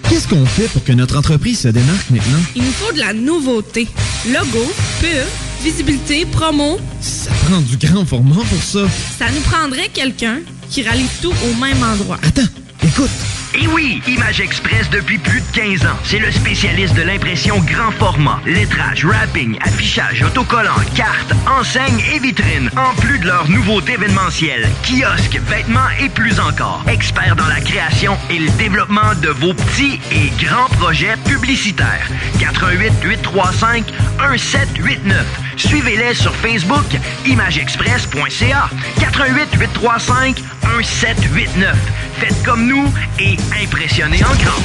[0.09, 2.41] Qu'est-ce qu'on fait pour que notre entreprise se démarque maintenant?
[2.53, 3.87] Il nous faut de la nouveauté.
[4.27, 4.69] Logo,
[4.99, 6.77] pub, visibilité, promo.
[6.99, 8.81] Ça prend du grand format pour ça.
[9.17, 12.19] Ça nous prendrait quelqu'un qui rallie tout au même endroit.
[12.21, 12.49] Attends,
[12.83, 13.09] écoute.
[13.57, 15.97] Et oui, Image Express depuis plus de 15 ans.
[16.03, 22.69] C'est le spécialiste de l'impression grand format, lettrage, wrapping, affichage, autocollant, cartes, enseignes et vitrines.
[22.75, 26.83] En plus de leurs nouveautés événementielles, kiosques, vêtements et plus encore.
[26.91, 32.09] Experts dans la création et le développement de vos petits et grands projets publicitaires.
[32.39, 33.85] 88 835
[34.31, 35.25] 1789.
[35.55, 36.85] Suivez-les sur Facebook,
[37.25, 38.69] imageexpress.ca.
[38.99, 40.41] 88 835
[40.77, 41.75] 1789.
[42.17, 42.85] Faites comme nous
[43.19, 44.61] et impressionnez en grand.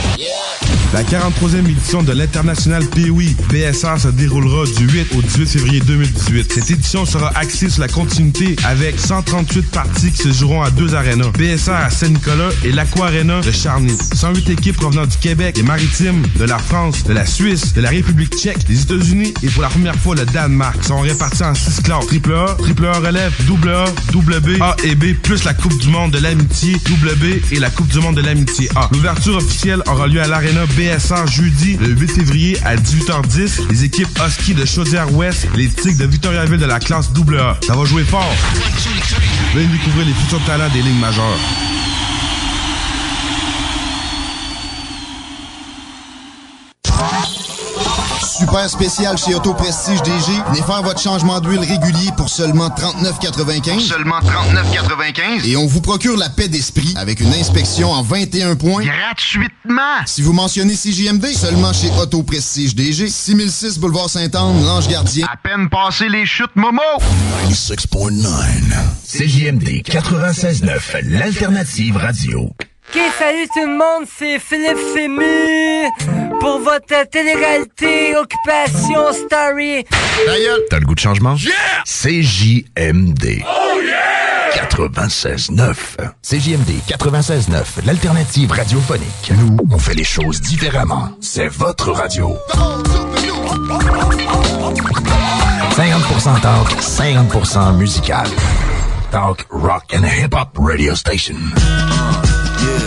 [0.93, 6.53] La 43e édition de l'International POI BSR se déroulera du 8 au 18 février 2018.
[6.53, 10.97] Cette édition sera axée sur la continuité avec 138 parties qui se joueront à deux
[10.97, 11.31] arénas.
[11.39, 13.97] BSR à Saint-Nicolas et l'Aqua Arena de Charny.
[14.15, 17.91] 108 équipes provenant du Québec, des Maritimes, de la France, de la Suisse, de la
[17.91, 21.83] République tchèque, des États-Unis et pour la première fois le Danemark sont répartis en six
[21.83, 22.07] classes.
[22.07, 25.79] Triple A, Triple A relève, double A, double B, A et B, plus la Coupe
[25.79, 27.15] du Monde de l'amitié, double
[27.51, 28.89] Et la Coupe du Monde de l'amitié A.
[28.93, 33.69] L'ouverture officielle aura lieu à l'Arena BSR jeudi le 8 février à 18h10.
[33.71, 37.59] Les équipes Husky de Chaudière-Ouest, les Tigres de Victoriaville de la classe AA.
[37.67, 38.35] Ça va jouer fort.
[39.55, 41.70] Venez découvrir les futurs talents des lignes majeures.
[48.41, 50.33] Super spécial chez Auto Prestige DG.
[50.49, 53.81] Venez faire votre changement d'huile régulier pour seulement 39,95.
[53.81, 55.47] Seulement 39,95.
[55.47, 58.83] Et on vous procure la paix d'esprit avec une inspection en 21 points.
[58.83, 59.83] Gratuitement.
[60.07, 63.11] Si vous mentionnez CJMD, seulement chez Auto Prestige DG.
[63.11, 65.27] 6006 Boulevard Sainte-Anne, Lange Gardien.
[65.31, 66.81] À peine passé les chutes Momo.
[67.51, 68.25] 96.9.
[69.07, 72.51] CJMD 96.9, l'alternative radio.
[72.93, 75.89] Ok, salut tout le monde, c'est Philippe Fému
[76.41, 79.85] pour votre télé-réalité Occupation Story.
[80.69, 81.37] T'as le goût de changement?
[81.37, 81.53] Yeah!
[81.85, 83.45] CJMD.
[83.47, 84.67] Oh yeah!
[84.67, 85.77] 96.9.
[86.21, 89.33] CJMD 96.9, l'alternative radiophonique.
[89.39, 91.11] Nous, on fait les choses différemment.
[91.21, 92.37] C'est votre radio.
[95.77, 98.27] 50% talk, 50% musical.
[99.13, 101.37] Talk, rock and hip-hop radio station.
[102.63, 102.80] Yeah,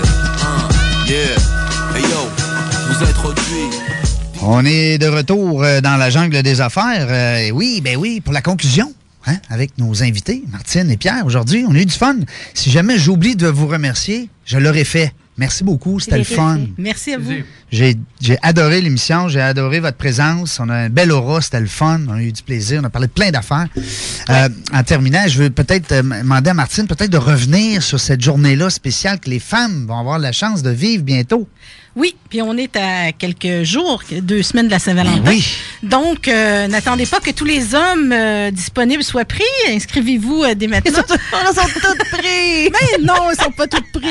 [4.41, 7.07] On est de retour euh, dans la jungle des affaires.
[7.09, 8.93] Euh, oui, ben oui, pour la conclusion.
[9.25, 12.15] hein, avec nos invités, Martine et Pierre, aujourd'hui, on a eu du fun.
[12.53, 15.13] Si jamais j'oublie de vous remercier, je l'aurais fait.
[15.37, 16.59] Merci beaucoup, c'était le fun.
[16.77, 17.31] Merci à vous.
[17.71, 17.97] J'ai
[18.43, 20.59] adoré l'émission, j'ai adoré votre présence.
[20.59, 22.01] On a un bel aura, c'était le fun.
[22.07, 23.67] On a eu du plaisir, on a parlé de plein d'affaires.
[24.29, 28.21] Euh, en terminant, je veux peut-être euh, demander à Martine peut-être de revenir sur cette
[28.21, 31.47] journée-là spéciale que les femmes vont avoir la chance de vivre bientôt.
[31.95, 35.21] Oui, puis on est à quelques jours, deux semaines de la Saint-Valentin.
[35.21, 35.45] Ben Oui.
[35.83, 39.43] Donc, euh, n'attendez pas que tous les hommes euh, disponibles soient pris.
[39.69, 40.91] Inscrivez-vous euh, dès maintenant.
[40.91, 42.71] Ils sont, tous pris.
[42.71, 44.07] Mais non, ils sont pas tous pris.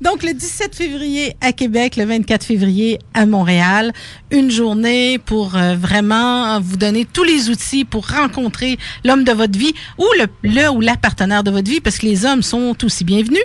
[0.00, 3.92] Donc, le 17 février à Québec, le 24 février à Montréal,
[4.30, 9.58] une journée pour euh, vraiment vous donner tous les outils pour rencontrer l'homme de votre
[9.58, 12.76] vie ou le, le ou la partenaire de votre vie, parce que les hommes sont
[12.84, 13.42] aussi bienvenus.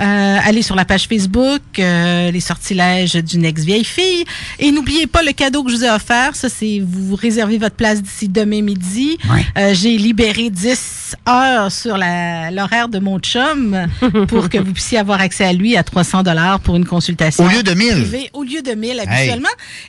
[0.00, 4.24] Euh, allez sur la page Facebook, euh, les sortilèges d'une ex-vieille fille.
[4.58, 6.34] Et n'oubliez pas le cadeau que je vous ai offert.
[6.34, 9.18] Ça, c'est vous réservez votre place d'ici demain midi.
[9.56, 13.86] Euh, J'ai libéré 10 heures sur l'horaire de mon chum
[14.28, 17.44] pour que vous puissiez avoir accès à lui à 300 dollars pour une consultation.
[17.44, 17.88] Au lieu de 1000.
[17.88, 19.48] privée, Au lieu de 1000 habituellement.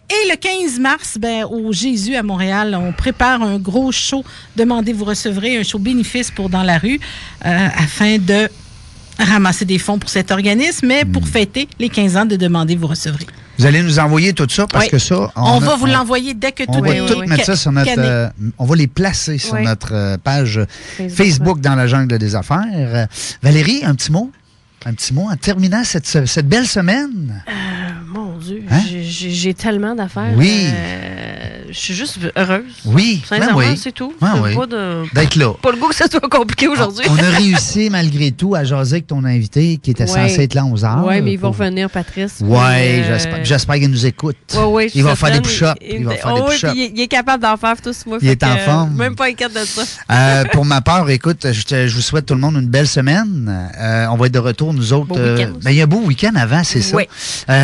[0.09, 4.23] Et le 15 mars, ben, au Jésus à Montréal, on prépare un gros show.
[4.55, 6.99] Demandez, vous recevrez un show bénéfice pour Dans la rue
[7.45, 8.49] euh, afin de
[9.19, 11.11] ramasser des fonds pour cet organisme, mais Hmm.
[11.11, 13.25] pour fêter les 15 ans de Demander, vous recevrez.
[13.59, 14.89] Vous allez nous envoyer tout ça parce Oui.
[14.91, 15.31] que ça.
[15.35, 17.71] On, a- va vous l'envoyer dès que On tout va est tout mettre ça sur
[17.71, 17.91] notre.
[17.97, 18.27] euh,
[18.57, 19.63] on va les placer sur Oui.
[19.63, 20.59] notre euh, page
[20.97, 22.63] Facebook, Facebook, dans la jungle des affaires.
[22.73, 23.05] Euh,
[23.43, 24.31] Valérie, un petit mot?
[24.85, 27.43] Un petit mot en terminant cette, cette belle semaine?
[28.07, 28.81] Mon Dieu, Hein?
[29.03, 30.33] j'ai- tellement d'affaires.
[30.35, 30.65] Oui.
[30.73, 32.63] Euh, je suis juste heureuse.
[32.85, 33.65] Oui, ben oui.
[33.77, 34.13] c'est tout.
[34.21, 34.55] Ben oui.
[34.55, 35.03] Pas, de...
[35.13, 35.53] D'être là.
[35.61, 37.05] pas le goût que ça soit compliqué aujourd'hui.
[37.09, 40.29] On a réussi malgré tout à jaser avec ton invité qui était Ouais.
[40.29, 42.37] censé être là à 11 h Oui, mais ils vont revenir, Patrice.
[42.41, 44.35] Oui, euh, j'espère, j'espère qu'il nous écoute.
[44.53, 45.75] Ouais, ouais, je suis il va faire des certaine.
[45.77, 45.93] push-ups.
[45.99, 46.73] Il va faire Oh, des oui, push-ups.
[46.75, 48.17] il, est- il est capable d'en faire tout ce mois.
[48.21, 48.93] Il est en euh, forme.
[48.95, 49.81] Même pas inquiète de ça.
[50.11, 52.87] Euh, pour ma part, écoute, je, te- je vous souhaite tout le monde une belle
[52.87, 53.51] semaine.
[53.79, 55.11] Euh, on va être de retour, nous autres.
[55.13, 55.45] Aussi.
[55.63, 56.95] ben, il y a un beau week-end avant, c'est ça.
[56.97, 57.03] Oui.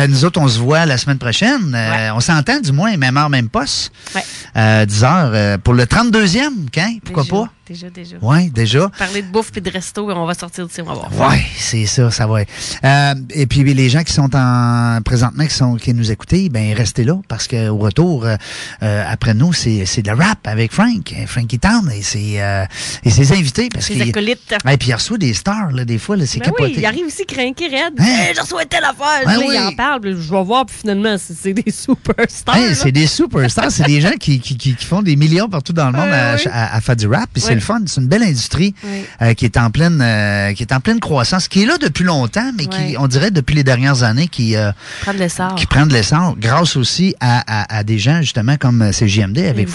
[0.08, 1.76] Nous autres, on se voit la semaine prochaine.
[2.14, 3.92] On s'entend, du moins, même heure, même poste.
[4.14, 4.24] Ouais.
[4.56, 6.98] Euh, 10 heures euh, pour le 32e, quand?
[7.04, 7.48] Pourquoi Déjà, pas?
[7.70, 8.16] Déjà, déjà.
[8.20, 8.88] Oui, déjà.
[8.98, 11.30] Parler de bouffe et de resto, on va sortir d'ici, on va voir.
[11.30, 12.42] Oui, c'est ça, ça va.
[12.42, 12.50] être.
[12.82, 16.74] Euh, et puis les gens qui sont en présentement, qui sont qui nous écoutent, ben
[16.74, 18.34] restez là parce qu'au retour euh,
[18.82, 22.64] euh, après nous, c'est de la rap avec Frank, euh, Frankie Town et ses euh,
[23.04, 24.52] et ses invités parce Ses acolytes.
[24.68, 26.80] et puis il reçoit des stars là, des fois c'est Ben oui, capoté.
[26.80, 27.94] il arrive ici craqué raide.
[28.00, 28.04] Hein?
[28.04, 29.22] Hey, je reçois telle affaire.
[29.24, 29.54] Ben Là, oui.
[29.54, 30.00] Il en parle.
[30.00, 32.56] puis Je vais voir, puis finalement, c'est des superstars.
[32.56, 35.86] Hey, c'est des superstars, c'est des gens qui, qui, qui, font des millions partout dans
[35.86, 37.30] le monde à, faire du rap.
[37.32, 37.59] Puis c'est.
[37.60, 38.74] Le fun, c'est une belle industrie
[39.22, 42.04] euh, qui est en pleine euh, qui est en pleine croissance, qui est là depuis
[42.04, 44.72] longtemps, mais qui, on dirait depuis les dernières années, qui euh,
[45.14, 45.54] l'essor.
[45.54, 49.38] qui prennent de l'essence grâce aussi à, à, à des gens justement comme euh, CJMD
[49.38, 49.70] avec Exact.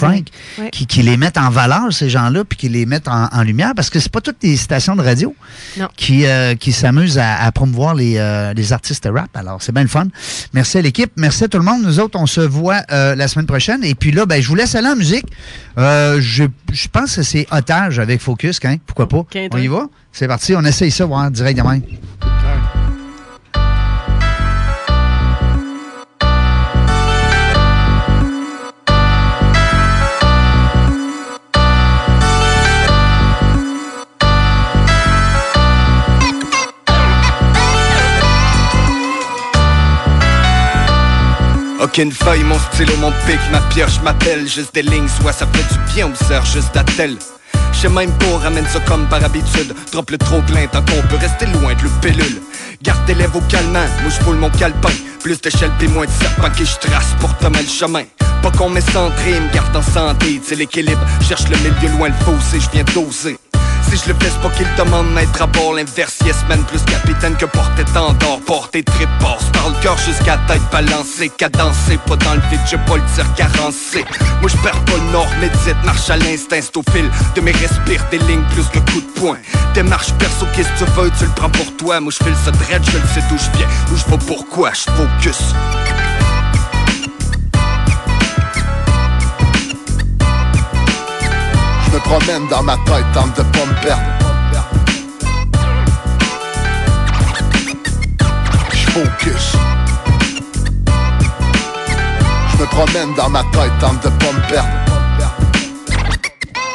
[0.56, 3.42] Frank, qui, qui les mettent en valeur ces gens-là, puis qui les mettent en, en
[3.42, 5.34] lumière, parce que c'est pas toutes les stations de radio
[5.78, 5.88] Non.
[5.96, 6.24] qui,
[6.60, 9.34] qui s'amusent à, à promouvoir les, les artistes rap.
[9.36, 10.06] Alors, c'est bien le fun.
[10.52, 11.12] Merci à l'équipe.
[11.16, 11.82] Merci à tout le monde.
[11.82, 13.82] Nous autres, on se voit la semaine prochaine.
[13.84, 15.26] Et puis là, ben, je vous laisse aller en musique.
[15.76, 18.76] Je, je pense que c'est Avec Focus, hein?
[18.86, 19.24] Pourquoi pas?
[19.52, 19.88] on y va?
[20.12, 20.54] C'est parti.
[20.54, 21.80] On essaye ça, voir direct demain.
[41.78, 45.72] Aucune feuille, mon stylo, mon pic, ma pioche m'appelle Juste des lignes, soit ça fait
[45.72, 47.16] du bien ou sert juste à tel
[47.76, 49.74] Je sais même pas, ramène ça comme par habitude.
[49.92, 52.40] Drop le trop plein tant qu'on peut rester loin de le pilule.
[52.82, 54.88] Garde lèvres au calmant, moi je le mon calepin.
[55.22, 58.04] Plus d'échelle pis moins de serpent que je trace pour te le chemin.
[58.42, 62.14] Pas qu'on m'est centré, me garde en santé C'est l'équilibre, cherche le milieu loin le
[62.24, 63.38] fossé, je viens doser
[63.90, 66.82] si je le fais, c'est pas qu'il demande d'être à bord L'inverse, yes man, plus
[66.84, 72.16] capitaine que porter tendor Porter trip passe par le cœur jusqu'à tête balancée Cadencé, pas
[72.16, 74.04] dans le vide, j'ai pas le tir carencé.
[74.40, 77.52] Moi je perds pas le nord, médite, marche à l'instinct C'est au fil de mes
[77.52, 79.38] respires, des lignes plus le coup de poing.
[79.74, 82.00] Démarche perso, qu'est-ce que tu veux, tu le prends pour toi.
[82.00, 83.68] Moi je file ce dread, je le sais d'où je viens.
[83.92, 85.54] Où je vais pourquoi, je focus
[91.96, 94.02] me promène dans ma tête, tente de pas me perdre.
[98.72, 99.52] Je focus.
[102.52, 104.85] Je me promène dans ma tête, tente de pas me perdre.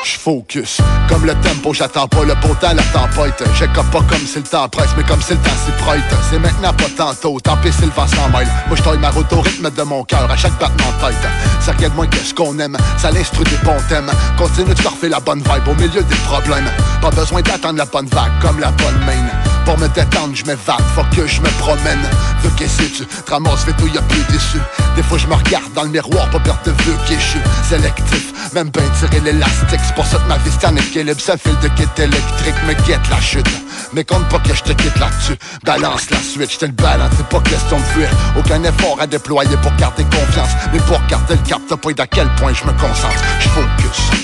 [0.04, 0.78] Je focus.
[1.08, 3.44] Comme le tempo, j'attends pas le beau temps, la tempête.
[3.58, 6.02] J'écope pas comme si le temps presse, mais comme si le temps s'y prête.
[6.30, 7.40] C'est maintenant, pas tantôt.
[7.40, 8.48] Tant pis si le vent s'en mêle.
[8.68, 11.30] Moi, je ma route au rythme de mon cœur à chaque battement de tête.
[11.60, 12.78] Ça regarde moins que ce qu'on aime.
[12.98, 14.10] Ça l'instru des bons thèmes.
[14.38, 16.70] Continue de surfer la bonne vibe au milieu des problèmes.
[17.02, 19.51] Pas besoin d'attendre la bonne vague comme la bonne main.
[19.66, 22.00] Pour me détendre, je m'évade, faut que je me promène.
[22.42, 24.58] Veux qu'est-ce que tu te ramasses vite y a plus déçu.
[24.96, 27.40] Des fois, je me regarde dans le miroir, pas perdre de vue qui suis
[27.70, 28.34] sélectif.
[28.54, 31.22] Même ben tirer l'élastique, c'est pour ça que ma vie c'est en équilibre.
[31.22, 33.48] Ça file de kit électrique, me guette la chute.
[33.94, 35.38] Mais compte pas que je te quitte là-dessus.
[35.64, 38.10] Balance la suite, je te le balance, c'est pas question de fuir.
[38.38, 40.52] Aucun effort à déployer pour garder confiance.
[40.74, 43.24] Mais pour garder le cap, t'as pas à quel point je me concentre.
[43.40, 44.21] Je focus.